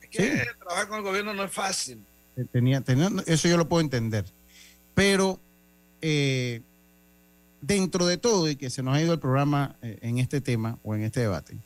Es 0.04 0.10
que 0.10 0.46
trabajar 0.60 0.88
con 0.88 0.98
el 1.00 1.04
gobierno 1.04 1.34
no 1.34 1.44
es 1.44 1.52
fácil. 1.52 2.00
Eh, 2.38 2.46
Tenía, 2.52 2.82
tenía- 2.82 3.10
eso 3.26 3.48
yo 3.48 3.58
lo 3.58 3.68
puedo 3.68 3.82
entender. 3.82 4.24
Pero 4.94 5.40
eh, 6.02 6.62
dentro 7.62 8.06
de 8.06 8.18
todo, 8.18 8.48
y 8.50 8.56
que 8.56 8.70
se 8.70 8.84
nos 8.84 8.96
ha 8.96 9.02
ido 9.02 9.14
el 9.14 9.20
programa 9.20 9.76
eh, 9.82 9.98
en 10.04 10.20
este 10.20 10.42
tema 10.42 10.78
o 10.84 10.94
en 10.94 11.04
este 11.04 11.22
debate, 11.22 11.58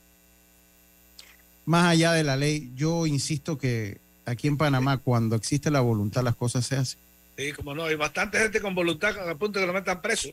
más 1.65 1.86
allá 1.86 2.13
de 2.13 2.24
la 2.24 2.36
ley, 2.38 2.71
yo 2.76 3.05
insisto 3.07 3.57
que 3.57 3.99
aquí 4.26 4.47
en 4.47 4.57
Panamá, 4.57 4.97
cuando 4.97 5.36
existe 5.36 5.71
la 5.71 5.82
voluntad, 5.82 6.24
las 6.24 6.36
cosas 6.36 6.65
se 6.65 6.76
hacen. 6.76 6.99
Sí, 7.38 7.51
como 7.53 7.74
no. 7.74 7.86
Hay 7.86 7.95
bastante 7.95 8.38
gente 8.39 8.61
con 8.61 8.76
voluntad 8.76 9.17
a 9.30 9.36
punto 9.36 9.59
de 9.59 9.63
que 9.63 9.67
lo 9.67 9.74
metan 9.74 10.01
preso. 10.01 10.30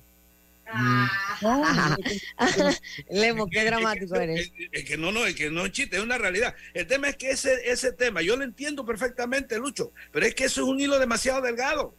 Lemo, 3.10 3.48
qué 3.48 3.64
dramático 3.64 4.14
Es 4.14 4.20
eres. 4.20 4.50
que- 4.50 4.68
Es 4.72 4.84
que 4.84 4.96
no, 4.96 5.12
no, 5.12 5.26
es 5.26 5.34
que 5.34 5.50
no 5.50 5.66
es 5.66 5.72
chiste, 5.72 5.96
es 5.96 6.02
una 6.02 6.18
realidad. 6.18 6.54
El 6.74 6.86
tema 6.86 7.08
es 7.08 7.16
que 7.16 7.30
ese, 7.30 7.70
ese 7.70 7.92
tema, 7.92 8.22
yo 8.22 8.36
lo 8.36 8.44
entiendo 8.44 8.84
perfectamente, 8.84 9.58
Lucho, 9.58 9.92
pero 10.12 10.26
es 10.26 10.34
que 10.34 10.44
eso 10.44 10.62
es 10.62 10.68
un 10.68 10.80
hilo 10.80 10.98
demasiado 10.98 11.40
delgado. 11.42 11.94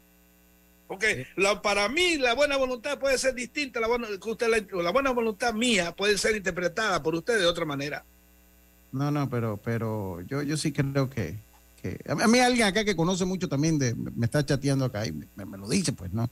Porque 0.88 1.28
la, 1.38 1.62
para 1.62 1.88
mí 1.89 2.18
la 2.18 2.34
buena 2.34 2.58
voluntad 2.58 3.00
puede 3.00 3.18
ser 3.18 3.34
distinta, 3.34 3.80
la 3.80 3.88
buena, 3.88 4.08
que 4.08 4.30
usted 4.30 4.48
la, 4.50 4.82
la 4.84 4.92
buena 4.92 5.12
voluntad 5.12 5.54
mía 5.54 5.94
puede 5.94 6.18
ser 6.18 6.36
interpretada 6.36 7.02
por 7.02 7.16
usted 7.16 7.39
de 7.39 7.46
otra 7.46 7.66
manera. 7.66 8.04
No, 8.92 9.10
no, 9.10 9.30
pero, 9.30 9.58
pero 9.64 10.20
yo, 10.28 10.42
yo 10.44 10.58
sí 10.58 10.74
creo 10.74 11.10
que, 11.10 11.36
que 11.82 12.00
a 12.08 12.28
mí- 12.28 12.40
alguien 12.40 12.68
acá 12.68 12.84
que 12.86 12.96
conoce 12.96 13.26
mucho 13.26 13.50
también 13.50 13.78
de, 13.80 13.96
me 13.96 14.26
está 14.26 14.46
chateando 14.46 14.86
acá 14.86 15.06
y 15.06 15.12
me, 15.12 15.46
me 15.46 15.58
lo 15.58 15.68
dice, 15.68 15.92
pues, 15.94 16.12
¿no? 16.14 16.30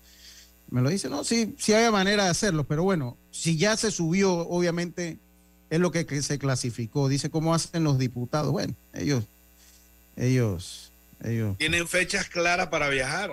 Me 0.70 0.82
lo 0.82 0.90
dice, 0.90 1.10
no, 1.10 1.24
sí, 1.24 1.56
sí 1.58 1.74
hay 1.74 1.92
manera 1.92 2.26
de 2.26 2.30
hacerlo, 2.30 2.64
pero 2.64 2.84
bueno, 2.84 3.18
si 3.32 3.58
ya 3.58 3.76
se 3.76 3.90
subió, 3.90 4.32
obviamente, 4.48 5.18
es 5.72 5.80
lo 5.80 5.92
que, 5.92 6.06
que 6.06 6.22
se 6.22 6.38
clasificó. 6.38 7.10
Dice 7.10 7.30
cómo 7.32 7.54
hacen 7.56 7.84
los 7.84 7.98
diputados. 7.98 8.52
Bueno, 8.52 8.76
ellos, 8.94 9.24
ellos, 10.16 10.92
ellos. 11.24 11.58
Tienen 11.58 11.88
fechas 11.88 12.30
claras 12.30 12.68
para 12.68 12.90
viajar. 12.90 13.32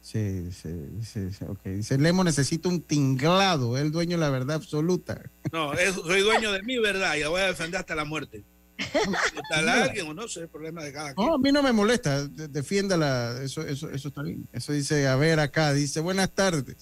Sí, 0.00 0.48
sí, 0.50 0.68
sí, 1.04 1.30
sí, 1.30 1.44
ok. 1.48 1.60
Dice, 1.64 1.96
Lemo 1.98 2.24
necesita 2.24 2.68
un 2.68 2.80
tinglado, 2.82 3.76
es 3.76 3.84
el 3.84 3.92
dueño 3.92 4.16
de 4.16 4.20
la 4.24 4.30
verdad 4.30 4.56
absoluta. 4.56 5.20
No, 5.52 5.72
es- 5.74 5.94
soy 5.94 6.22
dueño 6.22 6.50
de 6.52 6.62
mi 6.62 6.78
verdad 6.78 7.14
y 7.16 7.20
la 7.20 7.28
voy 7.28 7.40
a 7.40 7.46
defender 7.46 7.80
hasta 7.80 7.94
la 7.94 8.04
muerte. 8.04 8.42
Tal 9.50 9.68
alguien 9.68 10.06
o 10.08 10.14
no, 10.14 10.24
es 10.24 10.36
el 10.36 10.48
problema 10.48 10.82
de 10.82 10.92
cada 10.92 11.14
quien. 11.14 11.26
No, 11.26 11.34
a 11.34 11.38
mí 11.38 11.52
no 11.52 11.62
me 11.62 11.72
molesta, 11.72 12.26
de- 12.26 12.48
defiéndala, 12.48 13.40
eso, 13.42 13.62
eso, 13.66 13.90
eso 13.90 14.08
está 14.08 14.22
bien. 14.22 14.46
Eso 14.52 14.72
dice, 14.72 15.06
a 15.06 15.16
ver 15.16 15.40
acá, 15.40 15.72
dice, 15.72 16.00
buenas 16.00 16.30
tardes. 16.30 16.76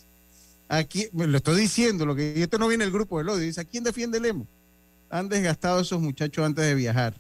Aquí, 0.69 1.09
me 1.13 1.27
lo 1.27 1.37
estoy 1.39 1.61
diciendo, 1.61 2.07
lo 2.07 2.15
que 2.15 2.41
esto 2.43 2.59
no 2.59 2.69
viene 2.69 2.85
el 2.85 2.93
grupo 2.93 3.19
del 3.19 3.29
odio, 3.29 3.41
dice, 3.41 3.61
¿a 3.61 3.65
quién 3.65 3.83
defiende 3.85 4.21
Lemo? 4.21 4.47
Han 5.11 5.29
desgastado 5.29 5.81
esos 5.81 6.01
muchachos 6.01 6.45
antes 6.47 6.65
de 6.65 6.75
viajar, 6.75 7.15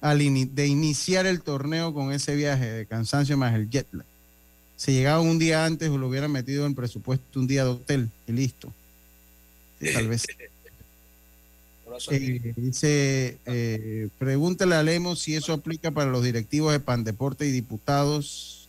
al 0.00 0.18
de 0.18 0.66
iniciar 0.66 1.26
el 1.26 1.42
torneo 1.42 1.92
con 1.92 2.12
ese 2.12 2.34
viaje 2.34 2.64
de 2.70 2.86
cansancio 2.86 3.36
más 3.36 3.54
el 3.54 3.68
jet 3.68 3.86
lag. 3.92 4.06
Si 4.76 4.92
llegaban 4.92 5.26
un 5.26 5.38
día 5.38 5.64
antes 5.64 5.88
o 5.90 5.98
lo 5.98 6.08
hubieran 6.08 6.32
metido 6.32 6.66
en 6.66 6.74
presupuesto 6.74 7.38
un 7.38 7.46
día 7.46 7.64
de 7.64 7.70
hotel 7.70 8.10
y 8.26 8.32
listo. 8.32 8.72
Tal 9.92 10.08
vez. 10.08 10.24
Eh, 12.10 12.52
dice, 12.56 13.38
eh, 13.46 14.08
pregúntale 14.18 14.74
a 14.74 14.82
Lemos 14.82 15.20
si 15.20 15.34
eso 15.36 15.52
aplica 15.52 15.90
para 15.90 16.10
los 16.10 16.24
directivos 16.24 16.72
de 16.72 16.80
Pandeporte 16.80 17.46
y 17.46 17.50
diputados. 17.50 18.68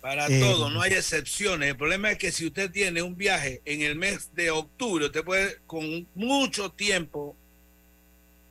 Para 0.00 0.26
Eh, 0.26 0.40
todo, 0.40 0.70
no 0.70 0.80
hay 0.80 0.92
excepciones. 0.92 1.70
El 1.70 1.76
problema 1.76 2.10
es 2.10 2.18
que 2.18 2.30
si 2.30 2.46
usted 2.46 2.70
tiene 2.70 3.02
un 3.02 3.16
viaje 3.16 3.60
en 3.64 3.82
el 3.82 3.96
mes 3.96 4.30
de 4.34 4.50
octubre, 4.50 5.06
usted 5.06 5.24
puede 5.24 5.56
con 5.66 6.06
mucho 6.14 6.70
tiempo 6.70 7.36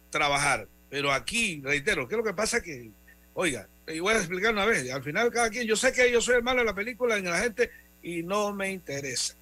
trabajar. 0.10 0.68
Pero 0.90 1.12
aquí, 1.12 1.62
reitero, 1.64 2.08
¿qué 2.08 2.16
es 2.16 2.18
lo 2.18 2.24
que 2.24 2.34
pasa? 2.34 2.62
Que, 2.62 2.90
oiga, 3.34 3.68
y 3.88 4.00
voy 4.00 4.14
a 4.14 4.18
explicar 4.18 4.54
una 4.54 4.66
vez, 4.66 4.90
al 4.92 5.04
final 5.04 5.32
cada 5.32 5.50
quien, 5.50 5.68
yo 5.68 5.76
sé 5.76 5.94
que 5.94 6.12
yo 6.12 6.22
soy 6.22 6.36
el 6.36 6.44
malo 6.44 6.60
de 6.60 6.66
la 6.66 6.76
película 6.76 7.18
en 7.18 7.26
la 7.26 7.40
gente 7.40 7.70
y 8.02 8.24
no 8.24 8.54
me 8.54 8.72
interesa. 8.72 9.36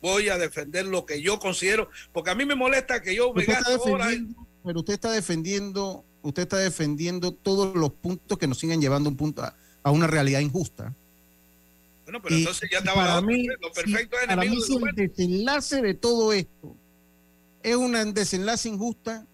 Voy 0.00 0.28
a 0.28 0.38
defender 0.38 0.86
lo 0.86 1.04
que 1.04 1.20
yo 1.20 1.38
considero, 1.38 1.88
porque 2.12 2.30
a 2.30 2.34
mí 2.34 2.44
me 2.46 2.54
molesta 2.54 3.02
que 3.02 3.14
yo 3.14 3.32
me 3.34 3.44
horas. 3.44 3.64
defendiendo, 3.68 4.46
pero 4.64 4.78
usted 4.80 4.94
está 4.94 5.10
defendiendo, 5.12 6.04
usted 6.22 6.42
está 6.42 6.56
defendiendo 6.58 7.32
todos 7.32 7.74
los 7.76 7.90
puntos 7.92 8.38
que 8.38 8.46
nos 8.46 8.58
siguen 8.58 8.80
llevando 8.80 9.08
a 9.08 9.12
un 9.12 9.16
punto 9.16 9.42
a, 9.42 9.54
a 9.82 9.90
una 9.90 10.06
realidad 10.06 10.40
injusta. 10.40 10.94
Bueno, 12.04 12.20
pero 12.22 12.34
Y- 12.34 12.38
entonces 12.40 12.68
ya 12.72 12.78
estaba 12.78 13.04
para 13.06 13.20
mí, 13.20 13.46
lo 13.46 13.70
perfecto 13.72 14.16
es 14.20 14.26
Para 14.26 14.42
mí, 14.42 14.56
de 14.56 14.62
si 14.62 14.76
el 14.76 14.94
desenlace 14.96 15.82
de 15.82 15.94
todo 15.94 16.32
esto 16.32 16.76
es 17.62 17.76
un 17.76 17.92
desenlace 18.14 18.68
injusta, 18.68 19.26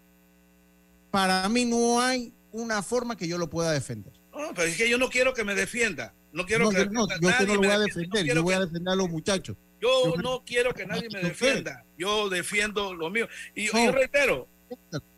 para 1.11 1.47
mí 1.49 1.65
no 1.65 2.01
hay 2.01 2.33
una 2.51 2.83
forma 2.83 3.15
que 3.15 3.27
yo 3.27 3.37
lo 3.37 3.49
pueda 3.49 3.71
defender. 3.71 4.13
No, 4.33 4.53
pero 4.53 4.67
es 4.67 4.77
que 4.77 4.89
yo 4.89 4.97
no 4.97 5.09
quiero 5.09 5.33
que 5.33 5.43
me 5.43 5.55
defienda. 5.55 6.13
No 6.33 6.45
quiero 6.45 6.65
No, 6.65 6.69
que 6.71 6.77
yo, 6.77 6.85
no, 6.91 7.07
yo 7.19 7.29
nadie 7.29 7.47
no 7.47 7.53
lo 7.55 7.59
voy 7.61 7.67
a 7.69 7.79
defender, 7.79 8.25
yo 8.25 8.43
voy 8.43 8.51
que- 8.53 8.57
a 8.57 8.65
defender 8.65 8.93
a 8.93 8.95
los 8.95 9.09
muchachos. 9.09 9.55
Yo 9.81 10.13
no 10.23 10.43
quiero 10.45 10.73
que 10.73 10.85
nadie 10.85 11.07
me 11.13 11.19
defienda. 11.29 11.83
Yo 11.97 12.29
defiendo 12.29 12.93
lo 12.93 13.09
mío. 13.09 13.27
Y 13.55 13.67
yo 13.67 13.91
reitero, 13.91 14.47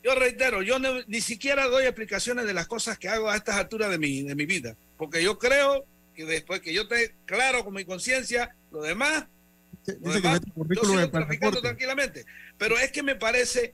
yo 0.03 0.16
reitero, 0.16 0.62
yo 0.62 0.80
no- 0.80 1.01
ni 1.07 1.22
siquiera 1.22 1.68
doy 1.68 1.84
explicaciones 1.86 2.45
de 2.45 2.53
las 2.53 2.68
cosas 2.68 2.97
que 2.97 3.07
hago 3.10 3.30
a 3.30 3.36
estas 3.36 3.55
alturas 3.55 3.89
de 3.89 3.97
mi, 3.97 4.24
de 4.24 4.36
mi 4.36 4.45
vida. 4.45 4.76
Porque 4.97 5.24
yo 5.24 5.38
creo 5.39 5.86
que 6.14 6.26
después 6.26 6.60
que 6.62 6.74
yo 6.74 6.82
esté 6.84 7.16
claro 7.26 7.64
con 7.64 7.74
mi 7.74 7.86
conciencia, 7.86 8.53
lo 8.72 8.82
demás, 8.82 9.26
lo 10.01 10.12
demás 10.22 10.39
yo 10.76 10.82
sigo 10.84 10.99
de 10.99 11.07
tranquilamente. 11.62 12.26
Pero 12.57 12.78
es 12.78 12.91
que 12.91 13.01
me 13.01 13.16
parece, 13.16 13.74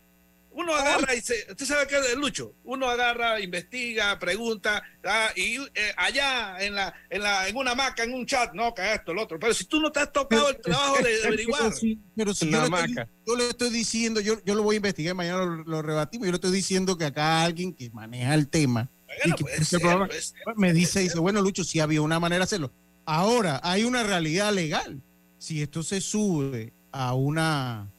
uno 0.55 0.73
agarra 0.73 1.13
y 1.13 1.21
se, 1.21 1.45
usted 1.49 1.65
sabe 1.65 1.85
qué 1.85 1.97
es 1.97 2.15
Lucho, 2.15 2.55
uno 2.63 2.89
agarra, 2.89 3.41
investiga, 3.41 4.17
pregunta, 4.17 4.81
ah, 5.03 5.29
y 5.35 5.57
eh, 5.57 5.93
allá 5.97 6.57
en 6.59 6.75
la, 6.75 6.93
en 7.09 7.23
la, 7.23 7.47
en 7.49 7.57
una 7.57 7.71
hamaca, 7.71 8.03
en 8.03 8.13
un 8.13 8.25
chat, 8.25 8.53
no, 8.53 8.73
que 8.73 8.93
esto, 8.93 9.11
el 9.11 9.17
otro. 9.17 9.37
Pero 9.37 9.53
si 9.53 9.65
tú 9.65 9.81
no 9.81 9.91
te 9.91 9.99
has 9.99 10.13
tocado 10.13 10.49
el 10.49 10.61
trabajo 10.61 11.03
de, 11.03 11.17
de 11.17 11.27
averiguar. 11.27 11.61
Pero 11.61 11.75
si, 11.75 11.99
pero 12.15 12.33
si 12.33 12.49
yo, 12.49 12.57
le 12.57 12.65
estoy, 12.65 12.95
yo 13.27 13.35
le 13.35 13.47
estoy 13.49 13.69
diciendo, 13.69 14.21
yo, 14.21 14.41
yo 14.45 14.55
lo 14.55 14.63
voy 14.63 14.75
a 14.75 14.77
investigar, 14.77 15.13
mañana 15.13 15.43
lo, 15.43 15.63
lo 15.63 15.81
rebatimos, 15.81 16.25
yo 16.25 16.31
le 16.31 16.37
estoy 16.37 16.51
diciendo 16.51 16.97
que 16.97 17.05
acá 17.05 17.43
alguien 17.43 17.73
que 17.73 17.89
maneja 17.89 18.33
el 18.33 18.47
tema 18.47 18.89
y 19.25 19.31
que 19.33 19.43
puede 19.43 19.55
produce 19.55 19.57
el 19.57 19.65
ser, 19.65 19.79
programa, 19.81 20.07
puede 20.07 20.21
ser, 20.21 20.37
me 20.55 20.73
dice, 20.73 20.99
dice, 21.01 21.19
bueno, 21.19 21.41
Lucho, 21.41 21.65
sí 21.65 21.81
había 21.81 22.01
una 22.01 22.19
manera 22.19 22.39
de 22.39 22.43
hacerlo. 22.45 22.71
Ahora, 23.05 23.59
hay 23.61 23.83
una 23.83 24.03
realidad 24.03 24.53
legal. 24.53 25.01
Si 25.37 25.61
esto 25.61 25.83
se 25.83 25.99
sube 25.99 26.73
a 26.91 27.13
una, 27.13 27.91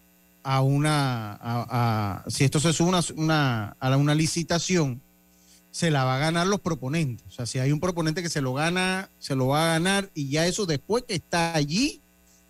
a 0.48 0.60
una, 0.62 1.32
a, 1.32 2.22
a- 2.22 2.30
si 2.30 2.44
esto 2.44 2.60
se 2.60 2.72
sube 2.72 2.96
una, 3.16 3.76
a 3.80 3.96
una 3.96 4.14
licitación, 4.14 5.02
se 5.72 5.90
la 5.90 6.04
va 6.04 6.14
a 6.16 6.18
ganar 6.20 6.46
los 6.46 6.60
proponentes. 6.60 7.26
O 7.26 7.32
sea, 7.32 7.46
si 7.46 7.58
hay 7.58 7.72
un 7.72 7.80
proponente 7.80 8.22
que 8.22 8.28
se 8.28 8.40
lo 8.40 8.54
gana, 8.54 9.10
se 9.18 9.34
lo 9.34 9.48
va 9.48 9.64
a 9.64 9.72
ganar 9.72 10.08
y 10.14 10.28
ya 10.30 10.46
eso 10.46 10.64
después 10.64 11.02
que 11.02 11.16
está 11.16 11.56
allí, 11.56 12.00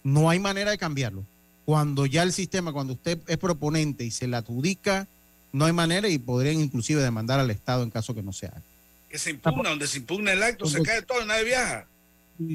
no 0.04 0.28
hay 0.28 0.38
manera 0.38 0.72
de 0.72 0.76
cambiarlo. 0.78 1.24
Cuando 1.64 2.04
ya 2.04 2.22
el 2.22 2.34
sistema, 2.34 2.70
cuando 2.70 2.92
usted 2.92 3.18
es 3.26 3.38
proponente 3.38 4.04
y 4.04 4.10
se 4.10 4.26
la 4.28 4.38
adjudica, 4.38 5.08
no 5.52 5.64
hay 5.64 5.72
manera 5.72 6.06
y 6.10 6.18
podrían 6.18 6.60
inclusive 6.60 7.00
demandar 7.02 7.40
al 7.40 7.50
Estado 7.50 7.82
en 7.82 7.88
caso 7.90 8.14
que 8.14 8.22
no 8.22 8.34
se 8.34 8.46
haga. 8.46 8.60
Que 9.08 9.18
se 9.18 9.30
impugna, 9.30 9.70
donde 9.70 9.86
se 9.86 9.98
impugna 9.98 10.32
el 10.34 10.42
acto, 10.42 10.66
se 10.66 10.82
cae 10.82 11.00
todo 11.00 11.24
nadie 11.24 11.44
viaja. 11.44 11.86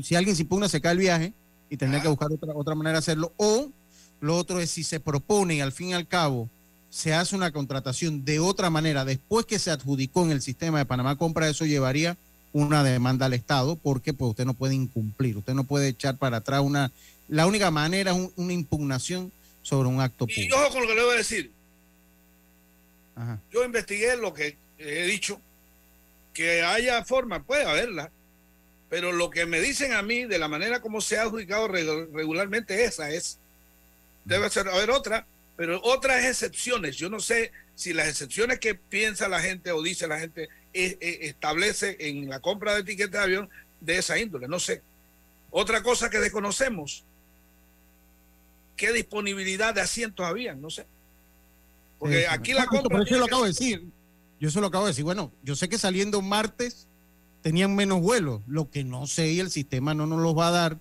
Si 0.04 0.14
alguien 0.14 0.36
se 0.36 0.44
impugna, 0.44 0.70
se 0.70 0.80
cae 0.82 0.92
el 0.92 1.00
viaje 1.00 1.34
y 1.68 1.78
tendría 1.78 2.00
que 2.04 2.10
buscar 2.10 2.32
otra, 2.32 2.54
otra 2.54 2.76
manera 2.76 2.94
de 2.94 3.00
hacerlo. 3.00 3.34
O 3.38 3.72
lo 4.22 4.38
otro 4.38 4.60
es 4.62 4.70
si 4.72 4.84
se 4.84 5.00
propone 5.02 5.56
y 5.56 5.62
al 5.62 5.72
fin 5.74 5.90
y 5.90 5.94
al 5.94 6.08
cabo 6.08 6.50
se 6.90 7.14
hace 7.14 7.36
una 7.36 7.52
contratación 7.52 8.24
de 8.26 8.40
otra 8.40 8.70
manera 8.70 9.04
después 9.06 9.46
que 9.46 9.60
se 9.60 9.72
adjudicó 9.72 10.24
en 10.24 10.32
el 10.32 10.42
sistema 10.42 10.78
de 10.80 10.86
Panamá 10.86 11.18
Compra, 11.18 11.48
eso 11.50 11.66
llevaría 11.66 12.18
una 12.54 12.84
demanda 12.84 13.26
al 13.28 13.34
Estado 13.34 13.76
porque 13.78 14.14
pues 14.14 14.30
usted 14.32 14.46
no 14.46 14.54
puede 14.54 14.76
incumplir, 14.76 15.38
usted 15.38 15.54
no 15.54 15.64
puede 15.64 15.88
echar 15.90 16.18
para 16.18 16.38
atrás 16.38 16.62
una... 16.62 16.92
La 17.30 17.48
única 17.48 17.72
manera 17.72 18.12
es 18.12 18.18
un- 18.18 18.34
una 18.36 18.52
impugnación 18.54 19.32
sobre 19.62 19.88
un 19.88 20.02
acto 20.02 20.26
Y 20.28 20.34
público. 20.36 20.58
ojo 20.58 20.70
con 20.74 20.82
lo 20.82 20.88
que 20.90 20.96
le 20.96 21.04
voy 21.04 21.14
a 21.14 21.18
decir. 21.18 21.52
Ajá. 23.16 23.40
Yo 23.52 23.64
investigué 23.64 24.16
lo 24.18 24.34
que 24.34 24.58
he 24.78 25.06
dicho, 25.06 25.40
que 26.34 26.62
haya 26.64 27.04
forma, 27.06 27.44
puede 27.44 27.66
haberla, 27.66 28.12
pero 28.90 29.12
lo 29.14 29.30
que 29.30 29.46
me 29.46 29.62
dicen 29.62 29.94
a 29.94 30.02
mí 30.02 30.26
de 30.26 30.40
la 30.40 30.48
manera 30.50 30.82
como 30.82 31.00
se 31.02 31.18
ha 31.18 31.24
adjudicado 31.24 31.68
regu- 31.70 32.10
regularmente 32.14 32.84
esa 32.84 33.10
es, 33.12 33.38
debe 34.26 34.50
ser 34.50 34.68
haber 34.68 34.92
otra, 34.92 35.26
pero 35.56 35.82
otras 35.84 36.26
excepciones. 36.26 36.98
Yo 36.98 37.10
no 37.10 37.20
sé 37.20 37.52
si 37.76 37.94
las 37.94 38.08
excepciones 38.08 38.60
que 38.60 38.76
piensa 38.76 39.28
la 39.28 39.40
gente 39.40 39.72
o 39.72 39.82
dice 39.82 40.08
la 40.08 40.20
gente 40.20 40.50
eh, 40.74 40.98
eh, 41.00 41.20
establece 41.22 41.98
en 42.00 42.30
la 42.30 42.40
compra 42.40 42.74
de 42.74 42.82
etiqueta 42.82 43.20
de 43.20 43.24
avión 43.24 43.50
de 43.80 43.98
esa 43.98 44.18
índole, 44.18 44.48
no 44.48 44.60
sé. 44.60 44.82
Otra 45.50 45.84
cosa 45.84 46.10
que 46.10 46.20
desconocemos, 46.20 47.04
qué 48.78 48.94
disponibilidad 48.94 49.74
de 49.74 49.82
asientos 49.82 50.26
había, 50.26 50.56
no 50.56 50.70
sé. 50.70 50.86
Porque 52.00 52.22
Sí, 52.22 52.26
aquí 52.30 52.54
la 52.54 52.66
compra... 52.66 52.90
pero 52.90 53.04
eso 53.04 53.10
tiene 53.10 53.20
lo 53.20 53.26
acabo 53.26 53.44
de 53.44 53.50
decir. 53.50 53.86
Yo 54.40 54.50
eso 54.50 54.62
lo 54.62 54.68
acabo 54.68 54.86
de 54.86 54.92
decir. 54.92 55.04
Bueno, 55.04 55.32
yo 55.44 55.56
sé 55.56 55.70
que 55.70 55.78
saliendo 55.78 56.22
martes 56.22 56.88
tenían 57.44 57.76
menos 57.76 58.02
vuelos. 58.02 58.42
Lo 58.48 58.72
que 58.72 58.84
no 58.84 59.06
sé 59.06 59.32
y 59.32 59.40
el 59.40 59.52
sistema 59.52 59.94
no 59.94 60.08
nos 60.08 60.20
los 60.20 60.36
va 60.36 60.48
a 60.48 60.52
dar 60.52 60.78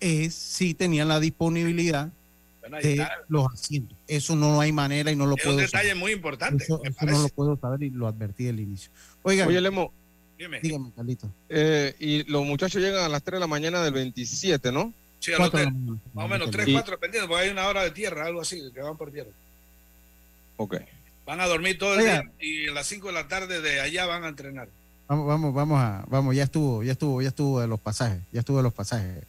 es 0.00 0.34
si 0.34 0.74
tenían 0.74 1.08
la 1.08 1.20
disponibilidad 1.20 2.10
Bueno, 2.68 2.76
ahí 2.76 2.96
de 2.96 3.02
está. 3.02 3.12
los 3.28 3.46
asientos. 3.52 3.96
Eso 4.06 4.36
no 4.36 4.60
hay 4.60 4.72
manera 4.72 5.10
y 5.10 5.16
no 5.16 5.26
lo 5.26 5.36
Es 5.36 5.44
un 5.44 5.52
puedo 5.52 5.56
detalle 5.58 5.88
saber. 5.88 5.96
muy 5.96 6.12
importante. 6.12 6.64
Eso, 6.64 6.80
no 7.02 7.18
lo 7.22 7.28
puedo 7.30 7.56
saber 7.56 7.82
y 7.82 7.90
lo 7.90 8.06
advertí 8.06 8.44
del 8.44 8.60
inicio. 8.60 8.90
Oigan, 9.22 9.48
Oye, 9.48 9.60
Lemo, 9.60 9.92
dígame, 10.36 10.92
Carlito. 10.94 11.30
eh, 11.48 11.94
y 11.98 12.22
los 12.30 12.44
muchachos 12.44 12.80
llegan 12.82 13.04
a 13.04 13.08
las 13.08 13.22
3 13.22 13.34
de 13.36 13.40
la 13.40 13.46
mañana 13.46 13.82
del 13.82 13.92
27, 13.94 14.70
¿no? 14.72 14.92
Sí, 15.20 15.32
hotel. 15.32 15.64
la 15.64 15.70
mañana. 15.70 15.98
Más 16.14 16.24
o 16.24 16.28
menos, 16.28 16.48
Y- 16.48 16.50
3, 16.52 16.68
4, 16.72 16.92
dependiendo, 16.96 17.28
porque 17.28 17.44
hay 17.44 17.50
una 17.50 17.66
hora 17.66 17.82
de 17.82 17.90
tierra, 17.90 18.26
algo 18.26 18.40
así, 18.42 18.60
que 18.72 18.80
van 18.80 18.96
por 18.96 19.10
tierra. 19.10 19.30
Ok. 20.56 20.76
Van 21.26 21.40
a 21.40 21.46
dormir 21.46 21.78
todo 21.78 21.94
el 21.94 22.00
Oiga. 22.00 22.22
día 22.22 22.30
y 22.40 22.68
a 22.68 22.72
las 22.72 22.86
5 22.86 23.08
de 23.08 23.12
la 23.12 23.28
tarde 23.28 23.60
de 23.60 23.80
allá 23.80 24.06
van 24.06 24.24
a 24.24 24.28
entrenar. 24.28 24.68
Vamos, 25.08 25.26
vamos, 25.26 25.54
vamos 25.54 25.78
a, 25.80 26.04
vamos, 26.08 26.34
ya 26.36 26.44
estuvo, 26.44 26.82
ya 26.82 26.92
estuvo, 26.92 27.20
ya 27.22 27.28
estuvo 27.28 27.60
de 27.60 27.66
los 27.66 27.80
pasajes, 27.80 28.20
ya 28.32 28.40
estuvo 28.40 28.58
de 28.58 28.62
los 28.62 28.72
pasajes. 28.74 29.24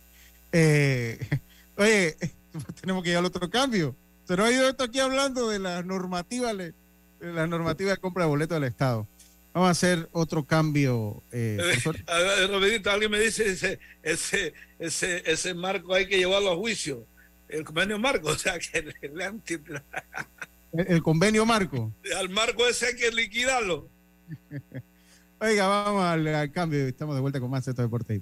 Eh, 0.52 1.20
oye, 1.78 2.16
tenemos 2.82 3.04
que 3.04 3.12
ir 3.12 3.18
al 3.18 3.26
otro 3.26 3.50
cambio. 3.50 3.95
Se 4.26 4.36
nos 4.38 4.47
ha 4.47 4.52
ido 4.52 4.70
esto 4.70 4.84
aquí 4.84 5.00
hablando 5.00 5.50
de 5.50 5.60
la 5.60 5.82
normativa, 5.84 6.54
de 6.54 6.74
la 7.20 7.47
normativa 7.47 7.91
de 7.91 7.97
compra 7.97 8.24
de 8.26 8.30
boletos 8.30 8.56
del 8.56 8.66
Estado. 8.70 9.08
Vamos 9.54 9.68
a 9.68 9.72
hacer 9.72 10.08
otro 10.12 10.45
cambio. 10.45 11.24
eh, 11.32 11.58
suerte. 11.82 12.04
A 12.12 12.18
ver, 12.20 12.88
alguien 12.89 13.12
me 13.12 13.20
dice, 13.20 13.50
ese, 13.50 13.80
ese, 14.04 14.54
ese, 14.78 15.24
ese 15.30 15.54
marco 15.56 15.93
hay 15.95 16.08
que 16.08 16.18
llevarlo 16.18 16.52
a 16.52 16.56
juicio. 16.56 17.06
El 17.47 17.64
convenio 17.64 17.97
marco, 17.97 18.28
o 18.30 18.36
sea, 18.38 18.60
que 18.60 18.82
le- 18.84 19.10
le 19.10 19.26
han- 19.26 19.41
el, 19.47 20.88
el 20.88 21.02
convenio 21.02 21.45
marco. 21.47 21.91
al 22.16 22.30
marco 22.30 22.68
ese 22.68 22.88
hay 22.88 22.95
que 22.95 23.12
liquidarlo. 23.12 23.89
Oiga, 25.41 25.68
vamos 25.68 26.04
al, 26.04 26.28
al 26.28 26.52
cambio. 26.52 26.86
Estamos 26.88 27.16
de 27.16 27.22
vuelta 27.22 27.39
con 27.39 27.50
más 27.50 27.66
de 27.66 27.72
estos 27.72 27.84
deportes. 27.86 28.22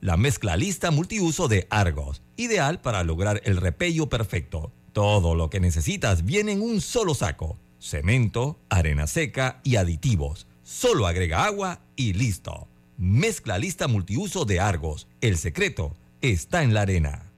La 0.00 0.16
mezcla 0.16 0.56
lista 0.56 0.90
multiuso 0.90 1.46
de 1.46 1.66
Argos, 1.68 2.22
ideal 2.36 2.80
para 2.80 3.04
lograr 3.04 3.42
el 3.44 3.58
repello 3.58 4.08
perfecto. 4.08 4.72
Todo 4.92 5.34
lo 5.34 5.50
que 5.50 5.60
necesitas 5.60 6.24
viene 6.24 6.52
en 6.52 6.62
un 6.62 6.80
solo 6.80 7.14
saco. 7.14 7.58
Cemento, 7.78 8.58
arena 8.70 9.06
seca 9.06 9.60
y 9.62 9.76
aditivos. 9.76 10.46
Solo 10.62 11.06
agrega 11.06 11.44
agua 11.44 11.82
y 11.96 12.14
listo. 12.14 12.66
Mezcla 12.96 13.58
lista 13.58 13.88
multiuso 13.88 14.46
de 14.46 14.58
Argos. 14.58 15.06
El 15.20 15.36
secreto 15.36 15.94
está 16.22 16.62
en 16.62 16.72
la 16.72 16.82
arena. 16.82 17.30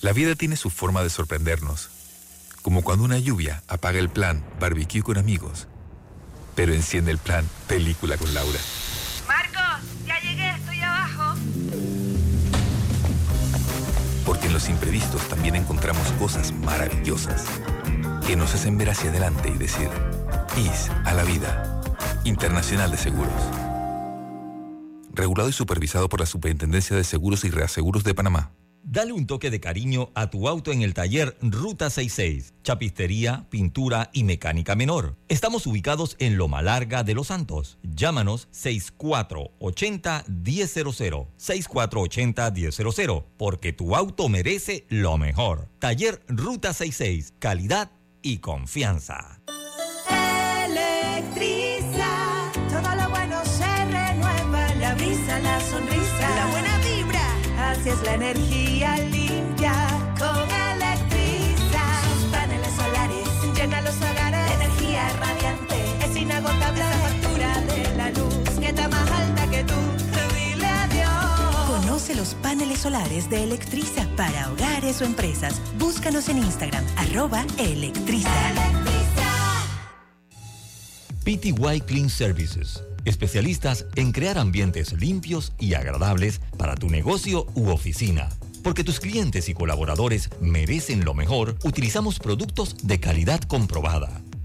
La 0.00 0.12
vida 0.12 0.34
tiene 0.34 0.56
su 0.56 0.70
forma 0.70 1.04
de 1.04 1.10
sorprendernos. 1.10 1.90
Como 2.62 2.82
cuando 2.82 3.04
una 3.04 3.18
lluvia 3.18 3.62
apaga 3.68 4.00
el 4.00 4.08
plan 4.08 4.44
barbecue 4.58 5.02
con 5.02 5.18
amigos, 5.18 5.68
pero 6.56 6.74
enciende 6.74 7.12
el 7.12 7.18
plan 7.18 7.48
película 7.68 8.16
con 8.16 8.34
Laura. 8.34 8.58
Los 14.56 14.70
imprevistos 14.70 15.20
también 15.28 15.54
encontramos 15.54 16.10
cosas 16.12 16.50
maravillosas 16.50 17.44
que 18.26 18.36
nos 18.36 18.54
hacen 18.54 18.78
ver 18.78 18.88
hacia 18.88 19.10
adelante 19.10 19.52
y 19.54 19.58
decir, 19.58 19.90
IS 20.56 20.90
a 21.04 21.12
la 21.12 21.24
vida. 21.24 21.82
Internacional 22.24 22.90
de 22.90 22.96
Seguros. 22.96 23.34
Regulado 25.12 25.50
y 25.50 25.52
supervisado 25.52 26.08
por 26.08 26.20
la 26.20 26.26
Superintendencia 26.26 26.96
de 26.96 27.04
Seguros 27.04 27.44
y 27.44 27.50
Reaseguros 27.50 28.02
de 28.02 28.14
Panamá. 28.14 28.52
Dale 28.88 29.12
un 29.12 29.26
toque 29.26 29.50
de 29.50 29.58
cariño 29.58 30.10
a 30.14 30.30
tu 30.30 30.46
auto 30.46 30.70
en 30.70 30.82
el 30.82 30.94
taller 30.94 31.36
Ruta 31.42 31.90
66. 31.90 32.54
Chapistería, 32.62 33.48
pintura 33.50 34.10
y 34.12 34.22
mecánica 34.22 34.76
menor. 34.76 35.16
Estamos 35.26 35.66
ubicados 35.66 36.14
en 36.20 36.38
Loma 36.38 36.62
Larga 36.62 37.02
de 37.02 37.14
Los 37.14 37.26
Santos. 37.26 37.78
Llámanos 37.82 38.46
6480-1000. 38.52 41.26
6480-1000. 41.36 43.24
Porque 43.36 43.72
tu 43.72 43.96
auto 43.96 44.28
merece 44.28 44.86
lo 44.88 45.18
mejor. 45.18 45.68
Taller 45.80 46.22
Ruta 46.28 46.72
66. 46.72 47.34
Calidad 47.40 47.90
y 48.22 48.38
confianza. 48.38 49.40
Electriza, 50.64 52.52
todo 52.68 52.94
lo 52.94 53.10
bueno 53.10 53.44
se 53.44 53.84
renueva, 53.86 54.72
la 54.76 54.94
brisa, 54.94 55.40
la 55.40 55.60
sonrisa, 55.60 56.36
la 56.36 56.46
buena 56.52 56.78
vibra, 56.78 57.72
así 57.72 57.88
es 57.88 58.00
la 58.04 58.14
energía 58.14 58.65
esa 66.76 66.98
factura 66.98 67.60
de 67.62 67.96
la 67.96 68.10
luz 68.10 68.58
que 68.60 68.66
está 68.68 68.88
más 68.88 69.10
alta 69.10 69.50
que 69.50 69.64
tú. 69.64 69.74
Dile 70.34 70.66
adiós. 70.66 71.66
Conoce 71.66 72.14
los 72.14 72.34
paneles 72.34 72.80
solares 72.80 73.28
de 73.30 73.44
Electriza 73.44 74.06
para 74.16 74.50
hogares 74.50 75.00
o 75.00 75.04
empresas. 75.04 75.60
Búscanos 75.78 76.28
en 76.28 76.38
Instagram, 76.38 76.84
arroba 76.96 77.44
Electriza. 77.58 78.30
PTY 81.24 81.80
Clean 81.86 82.08
Services. 82.08 82.82
Especialistas 83.04 83.86
en 83.96 84.12
crear 84.12 84.38
ambientes 84.38 84.92
limpios 84.92 85.52
y 85.58 85.74
agradables 85.74 86.40
para 86.56 86.74
tu 86.74 86.88
negocio 86.88 87.46
u 87.54 87.70
oficina. 87.70 88.28
Porque 88.62 88.84
tus 88.84 89.00
clientes 89.00 89.48
y 89.48 89.54
colaboradores 89.54 90.28
merecen 90.40 91.04
lo 91.04 91.14
mejor, 91.14 91.56
utilizamos 91.62 92.18
productos 92.18 92.76
de 92.82 92.98
calidad 92.98 93.40
comprobada. 93.40 94.20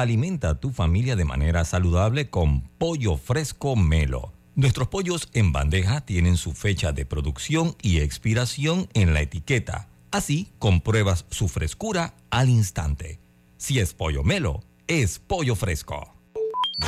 Alimenta 0.00 0.48
a 0.48 0.54
tu 0.54 0.70
familia 0.70 1.14
de 1.14 1.26
manera 1.26 1.62
saludable 1.66 2.30
con 2.30 2.62
pollo 2.78 3.18
fresco 3.18 3.76
Melo. 3.76 4.32
Nuestros 4.54 4.88
pollos 4.88 5.28
en 5.34 5.52
bandeja 5.52 6.00
tienen 6.00 6.38
su 6.38 6.52
fecha 6.52 6.92
de 6.92 7.04
producción 7.04 7.76
y 7.82 7.98
expiración 7.98 8.88
en 8.94 9.12
la 9.12 9.20
etiqueta. 9.20 9.90
Así 10.10 10.54
compruebas 10.58 11.26
su 11.28 11.48
frescura 11.48 12.14
al 12.30 12.48
instante. 12.48 13.20
Si 13.58 13.78
es 13.78 13.92
pollo 13.92 14.24
Melo, 14.24 14.62
es 14.86 15.18
pollo 15.18 15.54
fresco. 15.54 16.14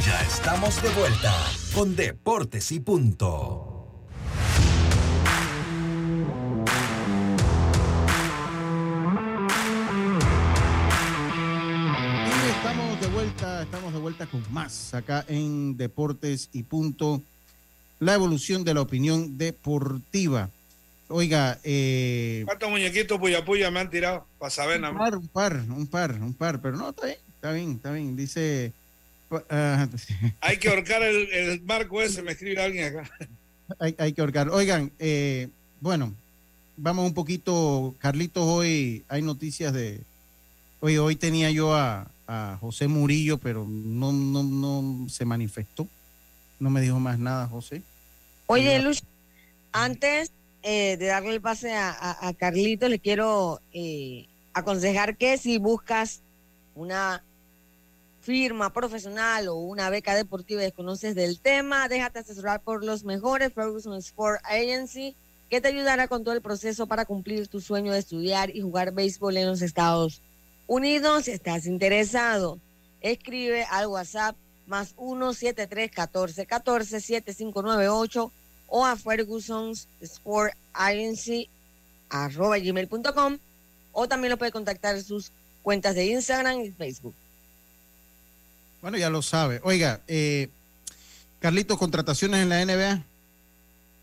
Ya 0.07 0.19
estamos 0.23 0.83
de 0.83 0.89
vuelta 0.95 1.35
con 1.75 1.95
Deportes 1.95 2.73
y 2.73 2.81
Punto. 2.81 3.72
Vuelta, 13.43 13.63
estamos 13.63 13.93
de 13.93 13.99
vuelta 13.99 14.27
con 14.27 14.45
más 14.53 14.95
acá 14.95 15.25
en 15.27 15.77
Deportes 15.77 16.49
y 16.53 16.63
Punto. 16.63 17.21
La 17.99 18.15
evolución 18.15 18.63
de 18.63 18.73
la 18.73 18.83
opinión 18.83 19.37
deportiva. 19.37 20.49
Oiga, 21.09 21.59
eh, 21.65 22.43
¿Cuántos 22.47 22.71
muñequitos 22.71 23.19
puya 23.19 23.45
puya 23.45 23.69
me 23.73 23.81
han 23.81 23.91
tirado? 23.91 24.27
Para 24.39 24.51
saber 24.51 24.81
nada 24.81 24.93
un 24.93 24.99
más. 24.99 25.11
par, 25.11 25.19
un 25.19 25.29
par, 25.29 25.53
un 25.69 25.87
par, 25.89 26.13
un 26.23 26.35
par, 26.35 26.61
pero 26.63 26.77
no, 26.77 26.91
está 26.91 27.07
bien, 27.07 27.19
está 27.35 27.53
bien, 27.53 27.73
está 27.73 27.93
bien. 27.93 28.17
Dice, 28.17 28.73
ah, 29.51 29.89
Hay 30.41 30.59
que 30.59 30.69
ahorcar 30.69 31.03
el, 31.03 31.29
el 31.33 31.63
marco 31.63 32.01
ese, 32.01 32.23
me 32.23 32.33
escribe 32.33 32.63
alguien 32.63 32.97
acá. 32.97 33.11
hay, 33.81 33.97
hay 33.99 34.13
que 34.13 34.21
ahorcar. 34.21 34.51
Oigan, 34.51 34.93
eh, 35.01 35.49
bueno, 35.81 36.15
vamos 36.77 37.07
un 37.07 37.15
poquito, 37.15 37.97
Carlitos, 37.99 38.45
hoy 38.45 39.05
hay 39.09 39.23
noticias 39.23 39.73
de, 39.73 40.01
oye, 40.79 41.01
hoy 41.01 41.17
tenía 41.17 41.51
yo 41.51 41.75
a, 41.75 42.07
a 42.33 42.57
José 42.59 42.89
Murillo, 42.89 43.37
pero 43.37 43.67
no, 43.69 44.11
no, 44.11 44.43
no 44.43 45.09
se 45.11 45.27
manifestó, 45.27 45.87
no 46.59 46.71
me 46.71 46.81
dijo 46.81 46.99
más 46.99 47.19
nada, 47.19 47.47
José. 47.47 47.83
Oye, 48.47 48.81
Luz, 48.81 49.03
antes 49.71 50.33
eh, 50.63 50.97
de 50.97 51.07
darle 51.07 51.35
el 51.35 51.43
pase 51.43 51.75
a, 51.75 51.91
a, 51.91 52.29
a 52.29 52.33
Carlitos, 52.33 52.89
le 52.89 52.99
quiero 52.99 53.61
eh, 53.75 54.27
aconsejar 54.55 55.19
que 55.19 55.37
si 55.37 55.59
buscas 55.59 56.23
una 56.75 57.23
firma 58.23 58.73
profesional 58.73 59.49
o 59.49 59.57
una 59.57 59.91
beca 59.91 60.15
deportiva 60.15 60.63
y 60.63 60.65
desconoces 60.65 61.15
del 61.15 61.39
tema, 61.39 61.87
déjate 61.89 62.21
asesorar 62.21 62.63
por 62.63 62.83
los 62.83 63.05
mejores 63.05 63.53
Ferguson 63.53 63.99
Sport 63.99 64.41
Agency 64.45 65.15
que 65.51 65.61
te 65.61 65.69
ayudará 65.69 66.09
con 66.09 66.25
todo 66.25 66.33
el 66.33 66.41
proceso 66.41 66.87
para 66.87 67.05
cumplir 67.05 67.47
tu 67.49 67.61
sueño 67.61 67.93
de 67.93 67.99
estudiar 67.99 68.49
y 68.57 68.63
jugar 68.63 68.95
béisbol 68.95 69.37
en 69.37 69.49
los 69.49 69.61
Estados 69.61 70.23
Unidos. 70.67 71.25
Si 71.25 71.31
estás 71.31 71.67
interesado, 71.67 72.59
escribe 73.01 73.65
al 73.65 73.87
WhatsApp 73.87 74.37
más 74.67 74.95
1 74.97 75.35
73 75.35 75.91
14 75.91 76.47
14 76.47 77.01
7598 77.01 78.33
o 78.69 78.87
a 78.87 78.97
Ferguson 78.97 79.73
Sport 80.01 80.55
Agency 80.73 81.49
arroba 82.09 82.59
gmail.com 82.59 83.39
o 83.93 84.09
también 84.09 84.31
lo 84.31 84.39
puede 84.39 84.53
contactar 84.53 84.97
en 84.97 85.05
sus 85.05 85.33
cuentas 85.63 85.95
de 85.95 86.07
Instagram 86.07 86.61
y 86.61 86.71
Facebook. 86.71 87.15
Bueno, 88.81 88.99
ya 88.99 89.11
lo 89.11 89.23
sabe. 89.23 89.61
Oiga, 89.63 90.01
eh, 90.09 90.49
Carlitos, 91.39 91.79
contrataciones 91.79 92.43
en 92.43 92.49
la 92.49 92.65
NBA. 92.65 93.05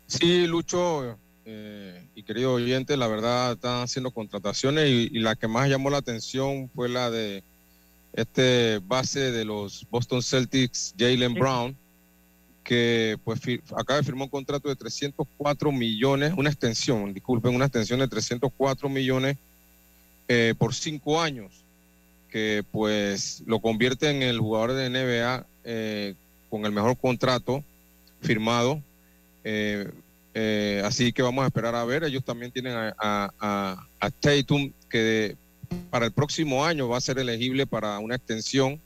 Sí, 0.06 0.46
Lucho 0.46 1.18
eh, 1.52 2.06
y 2.14 2.22
querido 2.22 2.52
oyente, 2.52 2.96
la 2.96 3.08
verdad 3.08 3.52
están 3.52 3.82
haciendo 3.82 4.12
contrataciones 4.12 4.88
y, 4.88 5.10
y 5.12 5.18
la 5.18 5.34
que 5.34 5.48
más 5.48 5.68
llamó 5.68 5.90
la 5.90 5.98
atención 5.98 6.70
fue 6.72 6.88
la 6.88 7.10
de 7.10 7.42
este 8.12 8.78
base 8.86 9.32
de 9.32 9.44
los 9.44 9.84
Boston 9.90 10.22
Celtics, 10.22 10.94
Jalen 10.96 11.34
Brown, 11.34 11.76
que 12.62 13.18
pues 13.24 13.40
acaba 13.76 13.96
de 13.96 14.04
firmar 14.04 14.24
un 14.24 14.30
contrato 14.30 14.68
de 14.68 14.76
304 14.76 15.72
millones, 15.72 16.32
una 16.36 16.50
extensión, 16.50 17.12
disculpen, 17.12 17.52
una 17.52 17.64
extensión 17.64 17.98
de 17.98 18.06
304 18.06 18.88
millones 18.88 19.36
eh, 20.28 20.54
por 20.56 20.72
cinco 20.72 21.20
años, 21.20 21.64
que 22.30 22.64
pues 22.70 23.42
lo 23.44 23.58
convierte 23.58 24.08
en 24.08 24.22
el 24.22 24.38
jugador 24.38 24.74
de 24.74 24.88
NBA 24.88 25.46
eh, 25.64 26.14
con 26.48 26.64
el 26.64 26.70
mejor 26.70 26.96
contrato 26.96 27.64
firmado. 28.20 28.80
Eh, 29.42 29.90
eh, 30.34 30.82
así 30.84 31.12
que 31.12 31.22
vamos 31.22 31.42
a 31.44 31.46
esperar 31.46 31.74
a 31.74 31.84
ver. 31.84 32.04
Ellos 32.04 32.24
también 32.24 32.52
tienen 32.52 32.74
a, 32.74 32.94
a, 32.98 33.86
a- 34.00 34.10
Tatum, 34.10 34.72
que 34.88 35.36
para 35.90 36.06
el 36.06 36.12
próximo 36.12 36.64
año 36.64 36.88
va 36.88 36.98
a 36.98 37.00
ser 37.00 37.18
elegible 37.18 37.66
para 37.66 37.98
una 37.98 38.16
extensión. 38.16 38.80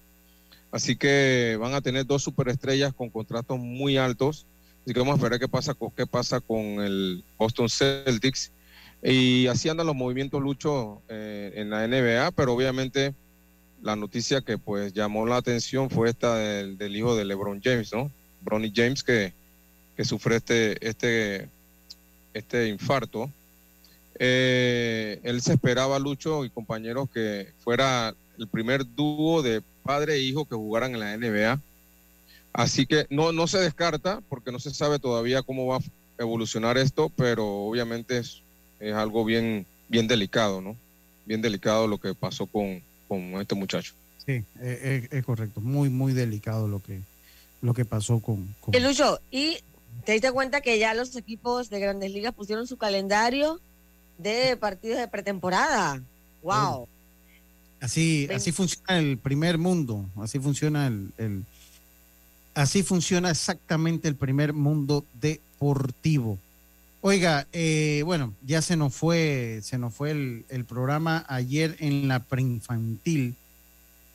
Así 0.70 0.96
que 0.96 1.56
van 1.60 1.74
a 1.74 1.80
tener 1.80 2.04
dos 2.04 2.22
superestrellas 2.22 2.92
con 2.92 3.10
contratos 3.10 3.58
muy 3.58 3.96
altos. 3.96 4.46
Así 4.84 4.92
que 4.92 5.00
vamos 5.00 5.14
a 5.14 5.16
esperar 5.16 5.38
qué 5.38 5.48
pasa 5.48 5.74
qué 5.96 6.06
pasa 6.06 6.40
con 6.40 6.58
el 6.80 7.24
Boston 7.38 7.68
Celtics. 7.68 8.52
Y 9.02 9.46
así 9.46 9.68
andan 9.68 9.86
los 9.86 9.94
movimientos 9.96 10.40
luchos 10.42 10.98
eh, 11.08 11.52
en 11.56 11.70
la 11.70 11.86
NBA, 11.86 12.30
pero 12.32 12.54
obviamente 12.54 13.14
la 13.82 13.96
noticia 13.96 14.40
que 14.40 14.56
pues 14.56 14.94
llamó 14.94 15.26
la 15.26 15.36
atención 15.36 15.90
fue 15.90 16.08
esta 16.08 16.36
del, 16.38 16.78
del 16.78 16.96
hijo 16.96 17.14
de 17.14 17.26
LeBron 17.26 17.60
James, 17.62 17.92
¿no? 17.92 18.10
Bronny 18.40 18.72
James 18.74 19.02
que, 19.02 19.34
que 19.96 20.04
sufre 20.04 20.36
este, 20.36 20.86
este, 20.86 21.48
este 22.32 22.68
infarto. 22.68 23.30
Eh, 24.18 25.20
él 25.22 25.40
se 25.42 25.54
esperaba, 25.54 25.98
Lucho 25.98 26.44
y 26.44 26.50
compañeros, 26.50 27.08
que 27.12 27.48
fuera 27.62 28.14
el 28.38 28.48
primer 28.48 28.84
dúo 28.94 29.42
de 29.42 29.62
padre 29.82 30.14
e 30.14 30.20
hijo 30.20 30.44
que 30.44 30.54
jugaran 30.54 30.94
en 30.94 31.00
la 31.00 31.16
NBA. 31.16 31.60
Así 32.52 32.86
que 32.86 33.06
no, 33.10 33.32
no 33.32 33.46
se 33.46 33.58
descarta, 33.58 34.20
porque 34.28 34.52
no 34.52 34.60
se 34.60 34.72
sabe 34.72 34.98
todavía 34.98 35.42
cómo 35.42 35.66
va 35.66 35.76
a 35.78 35.80
evolucionar 36.18 36.78
esto, 36.78 37.10
pero 37.16 37.46
obviamente 37.66 38.18
es, 38.18 38.42
es 38.78 38.94
algo 38.94 39.24
bien, 39.24 39.66
bien 39.88 40.06
delicado, 40.06 40.60
¿no? 40.60 40.76
Bien 41.26 41.42
delicado 41.42 41.88
lo 41.88 41.98
que 41.98 42.14
pasó 42.14 42.46
con, 42.46 42.80
con 43.08 43.20
este 43.40 43.54
muchacho. 43.56 43.94
Sí, 44.24 44.44
eh, 44.60 45.02
es, 45.10 45.12
es 45.12 45.24
correcto. 45.24 45.60
Muy, 45.60 45.88
muy 45.88 46.12
delicado 46.12 46.68
lo 46.68 46.80
que, 46.80 47.00
lo 47.60 47.74
que 47.74 47.84
pasó 47.84 48.20
con. 48.20 48.54
con- 48.60 48.74
Eh, 48.74 48.80
Lucho, 48.80 49.18
y 49.32 49.58
te 50.04 50.12
diste 50.12 50.30
cuenta 50.32 50.60
que 50.60 50.78
ya 50.78 50.94
los 50.94 51.14
equipos 51.16 51.70
de 51.70 51.80
grandes 51.80 52.12
ligas 52.12 52.34
pusieron 52.34 52.66
su 52.66 52.76
calendario 52.76 53.60
de 54.18 54.56
partidos 54.56 54.98
de 54.98 55.08
pretemporada. 55.08 56.02
¡Wow! 56.42 56.88
Así, 57.80 58.28
así 58.34 58.52
funciona 58.52 58.98
el 58.98 59.18
primer 59.18 59.58
mundo, 59.58 60.06
así 60.20 60.38
funciona 60.38 60.86
el, 60.86 61.12
el- 61.18 61.44
así 62.54 62.82
funciona 62.82 63.30
exactamente 63.30 64.08
el 64.08 64.14
primer 64.16 64.52
mundo 64.52 65.04
deportivo. 65.20 66.38
Oiga, 67.02 67.46
eh, 67.52 68.02
bueno, 68.06 68.32
ya 68.46 68.62
se 68.62 68.76
nos 68.76 68.94
fue, 68.94 69.60
se 69.62 69.76
nos 69.76 69.92
fue 69.92 70.12
el, 70.12 70.44
el 70.48 70.64
programa 70.64 71.24
ayer 71.28 71.76
en 71.80 72.08
la 72.08 72.20
preinfantil. 72.20 73.34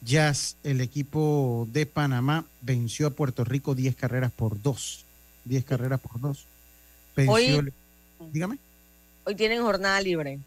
Jazz, 0.01 0.55
el 0.63 0.81
equipo 0.81 1.67
de 1.71 1.85
Panamá 1.85 2.45
venció 2.61 3.07
a 3.07 3.09
Puerto 3.11 3.43
Rico 3.43 3.75
10 3.75 3.95
carreras 3.95 4.31
por 4.31 4.59
2. 4.61 5.05
10 5.49 5.65
carreras 5.65 5.99
por 5.99 6.19
2. 6.21 6.45
Venció 7.15 7.33
Hoy- 7.33 7.45
el- 7.47 7.73
dígame. 8.31 8.57
Hoy 9.25 9.35
tienen 9.35 9.61
jornada 9.61 9.99
libre. 10.01 10.39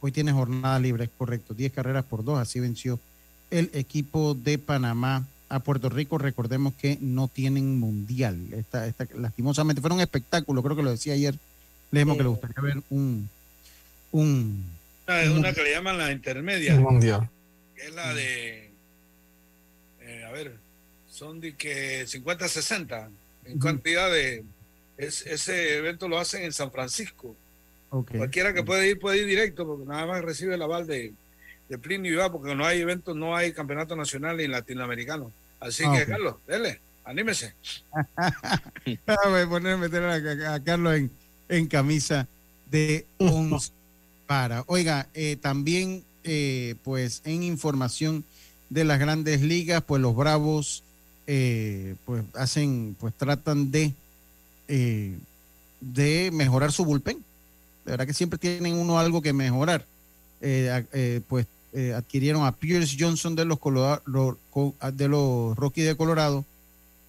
Hoy 0.00 0.12
tiene 0.12 0.32
jornada 0.32 0.78
libre, 0.78 1.04
es 1.04 1.10
correcto. 1.16 1.54
10 1.54 1.72
carreras 1.72 2.04
por 2.04 2.24
2, 2.24 2.38
así 2.38 2.60
venció 2.60 2.98
el 3.50 3.70
equipo 3.72 4.34
de 4.34 4.58
Panamá 4.58 5.26
a 5.48 5.60
Puerto 5.60 5.88
Rico. 5.88 6.18
Recordemos 6.18 6.74
que 6.74 6.98
no 7.00 7.28
tienen 7.28 7.78
mundial. 7.78 8.52
Esta, 8.52 8.86
esta, 8.86 9.06
lastimosamente, 9.16 9.80
fue 9.80 9.90
un 9.92 10.00
espectáculo, 10.00 10.62
creo 10.62 10.76
que 10.76 10.82
lo 10.82 10.90
decía 10.90 11.14
ayer. 11.14 11.38
Leemos 11.90 12.16
que 12.16 12.22
le 12.24 12.28
gustaría 12.28 12.60
ver 12.60 12.82
un. 12.90 13.28
un 14.10 14.64
Una, 15.06 15.22
un 15.30 15.38
una 15.38 15.52
que 15.52 15.62
le 15.62 15.70
llaman 15.70 15.96
la 15.98 16.10
intermedia. 16.12 16.74
El 16.74 16.80
mundial. 16.80 17.28
que 17.76 17.86
es 17.86 17.94
la 17.94 18.12
de, 18.14 18.70
eh, 20.00 20.24
a 20.26 20.30
ver, 20.32 20.56
son 21.10 21.40
de 21.40 21.54
que 21.54 22.06
50-60 22.06 23.08
en 23.46 23.58
cantidad 23.58 24.10
de, 24.10 24.44
es- 24.96 25.26
ese 25.26 25.76
evento 25.78 26.08
lo 26.08 26.18
hacen 26.18 26.42
en 26.44 26.52
San 26.52 26.70
Francisco. 26.70 27.36
Cualquiera 27.90 28.52
que 28.52 28.64
puede 28.64 28.88
ir 28.90 28.98
puede 28.98 29.18
ir 29.18 29.26
directo 29.26 29.64
porque 29.66 29.84
nada 29.86 30.04
más 30.06 30.22
recibe 30.22 30.54
el 30.56 30.62
aval 30.62 30.84
de, 30.86 31.12
de 31.68 31.78
Plinio 31.78 32.12
y 32.12 32.16
va 32.16 32.32
porque 32.32 32.54
no 32.56 32.66
hay 32.66 32.80
eventos, 32.80 33.14
no 33.16 33.36
hay 33.36 33.52
campeonato 33.52 33.94
nacional 33.94 34.36
ni 34.36 34.48
latinoamericano. 34.48 35.30
Así 35.60 35.84
Ah, 35.86 35.94
que. 35.98 36.06
Carlos, 36.06 36.36
dele, 36.46 36.80
anímese. 37.04 37.54
Poner, 39.48 39.78
meter 39.78 40.02
a, 40.02 40.14
a- 40.50 40.54
a 40.54 40.62
Carlos 40.64 40.94
en, 40.96 41.10
en 41.48 41.66
camisa 41.66 42.26
de 42.70 43.06
once 43.18 43.70
para. 44.26 44.64
Oiga, 44.66 45.08
eh, 45.14 45.36
también, 45.36 46.04
eh, 46.24 46.74
pues, 46.82 47.22
en 47.24 47.42
información 47.42 48.24
de 48.70 48.84
las 48.84 48.98
grandes 48.98 49.40
ligas, 49.42 49.82
pues 49.86 50.02
los 50.02 50.16
Bravos, 50.16 50.82
eh, 51.26 51.94
pues, 52.04 52.22
hacen, 52.34 52.96
pues, 52.98 53.14
tratan 53.14 53.70
de, 53.70 53.92
eh, 54.68 55.16
de 55.80 56.30
mejorar 56.32 56.72
su 56.72 56.84
bullpen. 56.84 57.18
De 57.84 57.90
verdad 57.90 58.06
que 58.06 58.14
siempre 58.14 58.38
tienen 58.38 58.74
uno 58.76 58.98
algo 58.98 59.20
que 59.22 59.32
mejorar. 59.32 59.84
Eh, 60.40 61.20
pues, 61.28 61.46
adquirieron 61.96 62.44
a 62.46 62.52
Pierce 62.52 62.96
Johnson 62.98 63.34
de 63.34 63.44
los, 63.44 63.58
Colorado- 63.58 64.02
lo- 64.06 64.38
co- 64.50 64.74
de 64.92 65.08
los 65.08 65.56
Rockies 65.56 65.86
de 65.86 65.96
Colorado 65.96 66.44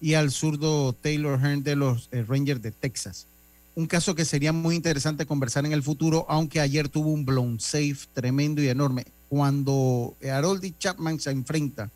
y 0.00 0.14
al 0.14 0.30
zurdo 0.32 0.92
Taylor 0.92 1.38
Hearn 1.40 1.62
de 1.62 1.76
los 1.76 2.08
Rangers 2.10 2.60
de 2.62 2.72
Texas. 2.72 3.26
Un 3.74 3.86
caso 3.86 4.14
que 4.14 4.24
sería 4.24 4.52
muy 4.52 4.74
interesante 4.74 5.26
conversar 5.26 5.66
en 5.66 5.72
el 5.72 5.82
futuro, 5.82 6.24
aunque 6.28 6.60
ayer 6.60 6.88
tuvo 6.88 7.10
un 7.10 7.24
blown 7.26 7.60
safe 7.60 7.98
tremendo 8.14 8.62
y 8.62 8.68
enorme. 8.68 9.04
Cuando 9.28 10.14
Haroldy 10.22 10.74
Chapman 10.78 11.20
se 11.20 11.30
enfrenta 11.30 11.90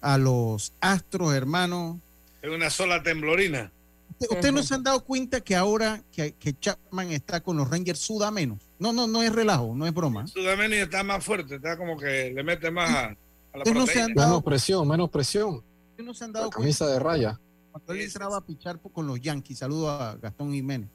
a 0.00 0.18
los 0.18 0.72
Astros, 0.80 1.34
hermanos, 1.34 1.98
Es 2.42 2.50
una 2.50 2.70
sola 2.70 3.02
temblorina. 3.02 3.70
¿Usted- 4.18 4.34
¿Ustedes 4.36 4.54
no 4.54 4.62
se 4.62 4.74
han 4.74 4.82
dado 4.82 5.04
cuenta 5.04 5.40
que 5.40 5.54
ahora 5.56 6.02
que, 6.12 6.32
que 6.32 6.58
Chapman 6.58 7.10
está 7.12 7.40
con 7.42 7.56
los 7.56 7.68
Rangers 7.70 7.98
suda 8.00 8.30
menos? 8.30 8.58
No, 8.78 8.92
no, 8.92 9.06
no 9.06 9.22
es 9.22 9.32
relajo, 9.32 9.74
no 9.74 9.86
es 9.86 9.92
broma. 9.94 10.26
Sudameni 10.26 10.76
está 10.76 11.02
más 11.02 11.24
fuerte, 11.24 11.56
está 11.56 11.76
como 11.76 11.96
que 11.98 12.32
le 12.34 12.42
mete 12.42 12.70
más 12.70 12.90
a, 12.90 13.04
a 13.06 13.08
la 13.54 13.58
Ustedes 13.58 13.74
no 13.74 13.80
se 13.86 13.92
proteína. 13.92 14.04
han 14.06 14.14
dado- 14.14 14.28
Menos 14.28 14.42
presión, 14.44 14.88
menos 14.88 15.10
presión. 15.10 15.48
¿Ustedes 15.90 16.06
no 16.06 16.14
se 16.14 16.24
han 16.24 16.32
dado 16.32 16.46
La 16.46 16.50
camisa 16.50 16.84
cuenta? 16.86 16.92
de 16.94 16.98
raya. 17.04 17.40
Cuando 17.72 17.92
él 17.92 18.00
entraba 18.00 18.36
a 18.38 18.40
pichar 18.40 18.80
con 18.80 19.06
los 19.06 19.20
Yankees, 19.20 19.58
saludo 19.58 19.90
a 19.90 20.16
Gastón 20.16 20.52
Jiménez. 20.52 20.88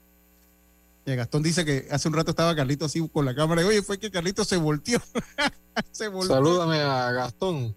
Y 1.06 1.14
Gastón 1.14 1.42
dice 1.42 1.64
que 1.64 1.86
hace 1.90 2.08
un 2.08 2.14
rato 2.14 2.30
estaba 2.32 2.54
Carlito 2.56 2.84
así 2.84 3.08
con 3.08 3.24
la 3.24 3.34
cámara. 3.34 3.62
y, 3.62 3.64
Oye, 3.64 3.82
fue 3.82 3.98
que 3.98 4.10
Carlito 4.10 4.44
se 4.44 4.56
volteó. 4.56 5.00
se 5.92 6.08
volteó. 6.08 6.34
Salúdame 6.36 6.80
a 6.80 7.12
Gastón. 7.12 7.74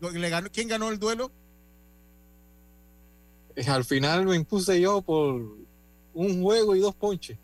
Sí, 0.00 0.18
le 0.18 0.28
ganó- 0.30 0.50
¿Quién 0.50 0.68
ganó 0.68 0.88
el 0.90 0.98
duelo? 0.98 1.30
Eh, 3.56 3.64
Al 3.68 3.84
final 3.84 4.24
me 4.26 4.36
impuse 4.36 4.80
yo 4.80 5.02
por 5.02 5.42
un 6.14 6.42
juego 6.42 6.74
y 6.76 6.80
dos 6.80 6.94
ponches. 6.94 7.38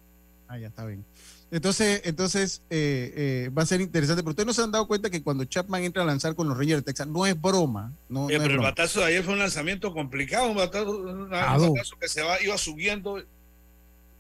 Ah, 0.48 0.58
ya 0.58 0.68
está 0.68 0.84
bien. 0.86 1.04
Entonces, 1.50 2.02
entonces 2.04 2.62
eh, 2.70 3.12
eh, 3.16 3.50
va 3.56 3.62
a 3.62 3.66
ser 3.66 3.80
interesante. 3.80 4.22
Pero 4.22 4.30
ustedes 4.30 4.46
no 4.46 4.52
se 4.52 4.62
han 4.62 4.70
dado 4.70 4.86
cuenta 4.86 5.08
que 5.10 5.22
cuando 5.22 5.44
Chapman 5.44 5.82
entra 5.82 6.02
a 6.02 6.06
lanzar 6.06 6.34
con 6.34 6.48
los 6.48 6.56
Rangers 6.56 6.80
de 6.80 6.84
Texas, 6.84 7.06
no 7.06 7.26
es 7.26 7.40
broma. 7.40 7.92
No, 8.08 8.26
Oye, 8.26 8.36
no 8.38 8.42
es 8.42 8.48
pero 8.48 8.60
el 8.60 8.66
batazo 8.66 9.00
de 9.00 9.06
ayer 9.06 9.24
fue 9.24 9.32
un 9.34 9.38
lanzamiento 9.38 9.92
complicado, 9.92 10.48
un 10.50 10.56
batazo, 10.56 10.90
un 10.90 11.30
batazo 11.30 11.96
que 11.98 12.08
se 12.08 12.22
va, 12.22 12.40
iba 12.42 12.56
subiendo. 12.58 13.22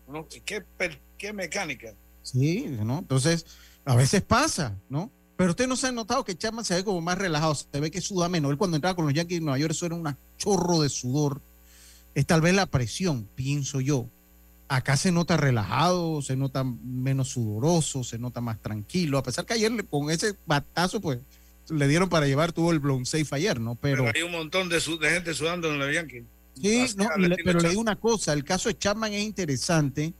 No, 0.06 0.26
¿qué, 0.44 0.62
per- 0.62 1.00
qué 1.18 1.32
mecánica? 1.34 1.94
Sí, 2.22 2.66
¿no? 2.82 2.98
Entonces, 3.00 3.44
a 3.84 3.94
veces 3.94 4.22
pasa, 4.22 4.74
¿no? 4.88 5.10
Pero 5.38 5.50
ustedes 5.50 5.68
no 5.68 5.76
se 5.76 5.86
han 5.86 5.94
notado 5.94 6.24
que 6.24 6.36
Chapman 6.36 6.64
se 6.64 6.74
ve 6.74 6.82
como 6.84 7.00
más 7.00 7.16
relajado, 7.16 7.54
se 7.54 7.78
ve 7.78 7.92
que 7.92 8.00
suda 8.00 8.28
menos. 8.28 8.50
Él 8.50 8.58
cuando 8.58 8.76
entraba 8.76 8.96
con 8.96 9.04
los 9.04 9.14
Yankees 9.14 9.38
de 9.38 9.44
Nueva 9.44 9.56
York, 9.56 9.70
eso 9.70 9.86
era 9.86 9.94
un 9.94 10.16
chorro 10.36 10.80
de 10.80 10.88
sudor. 10.88 11.40
Es 12.16 12.26
tal 12.26 12.40
vez 12.40 12.56
la 12.56 12.66
presión, 12.66 13.28
pienso 13.36 13.80
yo. 13.80 14.06
Acá 14.66 14.96
se 14.96 15.12
nota 15.12 15.36
relajado, 15.36 16.22
se 16.22 16.34
nota 16.34 16.64
menos 16.64 17.28
sudoroso, 17.28 18.02
se 18.02 18.18
nota 18.18 18.40
más 18.40 18.60
tranquilo. 18.60 19.16
A 19.16 19.22
pesar 19.22 19.46
que 19.46 19.54
ayer 19.54 19.86
con 19.86 20.10
ese 20.10 20.34
batazo, 20.44 21.00
pues, 21.00 21.20
le 21.68 21.86
dieron 21.86 22.08
para 22.08 22.26
llevar, 22.26 22.50
tuvo 22.52 22.72
el 22.72 22.80
blown 22.80 23.06
safe 23.06 23.28
ayer, 23.30 23.60
¿no? 23.60 23.76
Pero, 23.76 24.06
Pero 24.06 24.16
hay 24.16 24.22
un 24.24 24.32
montón 24.32 24.68
de, 24.68 24.80
gente 24.80 25.34
sudando 25.34 25.72
en 25.72 25.78
los 25.78 25.94
Yankees. 25.94 26.24
Sí, 26.60 26.84
no, 26.96 27.16
le- 27.16 27.36
pero 27.44 27.60
le 27.60 27.68
digo 27.68 27.80
una 27.80 27.94
cosa, 27.94 28.32
el 28.32 28.42
caso 28.42 28.70
de 28.70 28.76
Chapman 28.76 29.12
es 29.12 29.22
interesante 29.22 30.12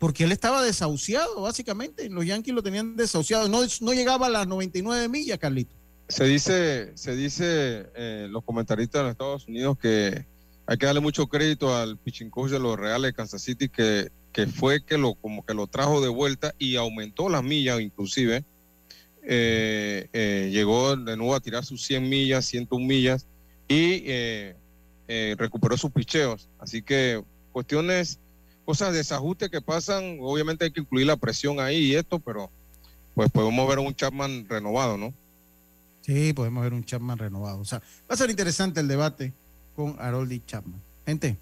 porque 0.00 0.24
él 0.24 0.32
estaba 0.32 0.64
desahuciado, 0.64 1.42
básicamente. 1.42 2.08
Los 2.08 2.24
Yankees 2.24 2.54
lo 2.54 2.62
tenían 2.62 2.96
desahuciado. 2.96 3.48
No, 3.48 3.60
no 3.82 3.92
llegaba 3.92 4.26
a 4.26 4.30
las 4.30 4.48
99 4.48 5.08
millas, 5.08 5.38
Carlito. 5.38 5.76
Se 6.08 6.24
dice, 6.24 6.96
se 6.96 7.14
dice 7.14 7.86
eh, 7.94 8.26
los 8.28 8.42
comentaristas 8.42 9.00
de 9.00 9.02
los 9.04 9.12
Estados 9.12 9.46
Unidos 9.46 9.78
que 9.78 10.26
hay 10.66 10.76
que 10.78 10.86
darle 10.86 11.00
mucho 11.00 11.28
crédito 11.28 11.76
al 11.76 11.98
pitching 11.98 12.30
de 12.50 12.58
los 12.58 12.78
Reales 12.78 13.10
de 13.10 13.12
Kansas 13.12 13.42
City 13.42 13.68
que, 13.68 14.10
que 14.32 14.46
fue 14.46 14.84
que 14.84 14.96
lo 14.96 15.14
como 15.14 15.44
que 15.44 15.52
lo 15.52 15.66
trajo 15.66 16.00
de 16.00 16.08
vuelta 16.08 16.54
y 16.58 16.76
aumentó 16.76 17.28
las 17.28 17.42
millas 17.42 17.80
inclusive. 17.80 18.42
Eh, 19.22 20.08
eh, 20.14 20.48
llegó 20.50 20.96
de 20.96 21.16
nuevo 21.16 21.34
a 21.34 21.40
tirar 21.40 21.64
sus 21.64 21.84
100 21.84 22.08
millas, 22.08 22.46
101 22.46 22.86
millas 22.86 23.26
y 23.68 24.04
eh, 24.06 24.54
recuperó 25.36 25.76
sus 25.76 25.90
picheos. 25.90 26.48
Así 26.58 26.80
que 26.80 27.22
cuestiones, 27.52 28.18
cosas 28.70 28.92
de 28.92 28.98
desajuste 28.98 29.50
que 29.50 29.60
pasan, 29.60 30.18
obviamente 30.20 30.64
hay 30.64 30.70
que 30.70 30.80
incluir 30.80 31.04
la 31.04 31.16
presión 31.16 31.58
ahí 31.58 31.86
y 31.86 31.96
esto, 31.96 32.20
pero 32.20 32.52
pues 33.16 33.28
podemos 33.28 33.68
ver 33.68 33.80
un 33.80 33.92
Chapman 33.92 34.46
renovado, 34.48 34.96
¿no? 34.96 35.12
Sí, 36.02 36.32
podemos 36.32 36.62
ver 36.62 36.72
un 36.72 36.84
Chapman 36.84 37.18
renovado. 37.18 37.58
O 37.58 37.64
sea, 37.64 37.80
va 37.80 38.14
a 38.14 38.16
ser 38.16 38.30
interesante 38.30 38.78
el 38.78 38.86
debate 38.86 39.32
con 39.74 39.96
Haroldi 39.98 40.40
Chapman. 40.46 40.80
Gente, 41.04 41.36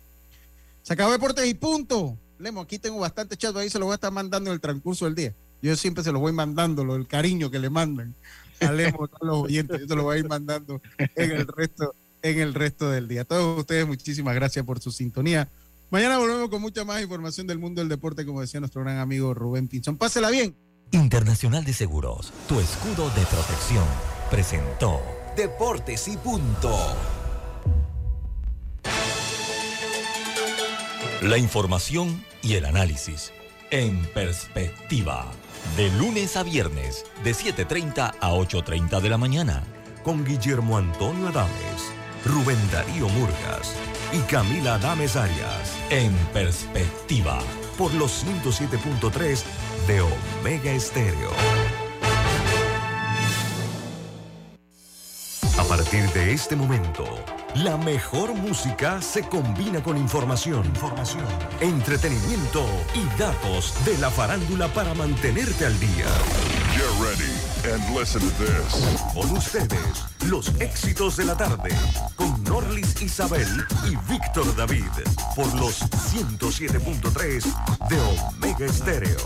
se 0.83 0.95
acabó 0.95 1.13
Deportes 1.13 1.47
y 1.47 1.53
punto. 1.53 2.17
Lemo, 2.39 2.63
aquí 2.63 2.79
tengo 2.79 2.99
bastante 2.99 3.37
chat, 3.37 3.55
ahí 3.59 3.69
se 3.69 3.79
lo 3.79 3.85
voy 3.85 3.93
a 3.93 3.97
estar 3.97 4.11
mandando 4.11 4.49
en 4.49 4.55
el 4.55 4.61
transcurso 4.63 5.05
del 5.05 5.15
día. 5.15 5.35
Yo 5.61 5.77
siempre 5.77 6.03
se 6.03 6.11
lo 6.11 6.21
voy 6.21 6.33
mandando, 6.33 6.83
lo, 6.83 6.97
el 6.97 7.07
cariño 7.07 7.51
que 7.51 7.59
le 7.59 7.69
mandan 7.69 8.15
a 8.61 8.73
Lemo, 8.73 9.05
a 9.21 9.27
los 9.27 9.37
oyentes, 9.37 9.83
yo 9.83 9.87
se 9.87 9.97
lo 9.97 10.05
voy 10.05 10.17
a 10.17 10.21
ir 10.21 10.29
mandando 10.29 10.81
en 10.97 11.31
el 11.31 11.47
resto, 11.47 11.95
en 12.23 12.41
el 12.41 12.55
resto 12.55 12.89
del 12.89 13.07
día. 13.07 13.21
A 13.21 13.25
todos 13.25 13.59
ustedes, 13.59 13.87
muchísimas 13.87 14.35
gracias 14.35 14.65
por 14.65 14.81
su 14.81 14.91
sintonía. 14.91 15.47
Mañana 15.91 16.19
volvemos 16.19 16.49
con 16.51 16.61
mucha 16.61 16.85
más 16.85 17.01
información 17.01 17.47
del 17.47 17.59
mundo 17.59 17.81
del 17.81 17.89
deporte, 17.89 18.27
como 18.27 18.41
decía 18.41 18.61
nuestro 18.61 18.83
gran 18.83 18.99
amigo 18.99 19.33
Rubén 19.35 19.69
Pinzón. 19.69 19.97
Pásela 19.97 20.31
bien. 20.31 20.57
Internacional 20.91 21.65
de 21.65 21.73
Seguros, 21.73 22.33
tu 22.49 22.61
escudo 22.61 23.11
de 23.11 23.25
protección, 23.27 23.85
presentó 24.31 25.01
Deportes 25.37 26.09
y 26.09 26.17
punto. 26.17 26.77
la 31.23 31.37
información 31.37 32.25
y 32.43 32.55
el 32.55 32.65
análisis 32.65 33.33
en 33.71 34.05
perspectiva. 34.15 35.27
De 35.77 35.91
lunes 35.99 36.37
a 36.37 36.45
viernes, 36.45 37.05
de 37.25 37.33
7.30 37.33 38.15
a 38.21 38.33
8.30 38.33 39.01
de 39.01 39.09
la 39.09 39.19
mañana. 39.19 39.65
Con 40.05 40.25
Guillermo 40.25 40.79
Antonio 40.79 41.29
Adames, 41.29 41.93
Rubén 42.25 42.59
Darío 42.71 43.09
Murgas 43.09 43.75
y 44.13 44.19
Camila 44.31 44.75
Adames 44.75 45.17
Arias. 45.17 45.77
En 45.91 46.13
perspectiva. 46.33 47.39
Por 47.77 47.93
los 47.95 48.25
107.3 48.25 49.43
de 49.87 50.01
Omega 50.01 50.73
Estéreo. 50.73 51.31
A 55.59 55.65
partir 55.65 56.09
de 56.13 56.33
este 56.33 56.57
momento, 56.57 57.05
la 57.57 57.77
mejor 57.77 58.33
música 58.35 59.03
se 59.03 59.23
combina 59.23 59.83
con 59.83 59.97
información, 59.97 60.65
información, 60.67 61.27
entretenimiento 61.61 62.65
y 62.95 63.19
datos 63.19 63.75
de 63.85 63.99
la 63.99 64.11
farándula 64.11 64.69
para 64.69 64.95
mantenerte 64.95 65.67
al 65.67 65.79
día. 65.79 66.07
Get 66.75 66.85
ready 67.01 67.48
and 67.65 67.83
listen 67.95 68.21
to 68.21 68.45
this. 68.45 69.13
Con 69.15 69.31
ustedes, 69.37 70.05
los 70.27 70.49
éxitos 70.61 71.17
de 71.17 71.25
la 71.25 71.37
tarde, 71.37 71.71
con 72.17 72.43
Norlis 72.45 73.01
Isabel 73.03 73.49
y 73.87 73.97
Víctor 74.11 74.55
David, 74.57 74.85
por 75.35 75.53
los 75.55 75.81
107.3 76.13 77.89
de 77.89 78.01
Omega 78.01 78.67
Estéreo. 78.67 79.19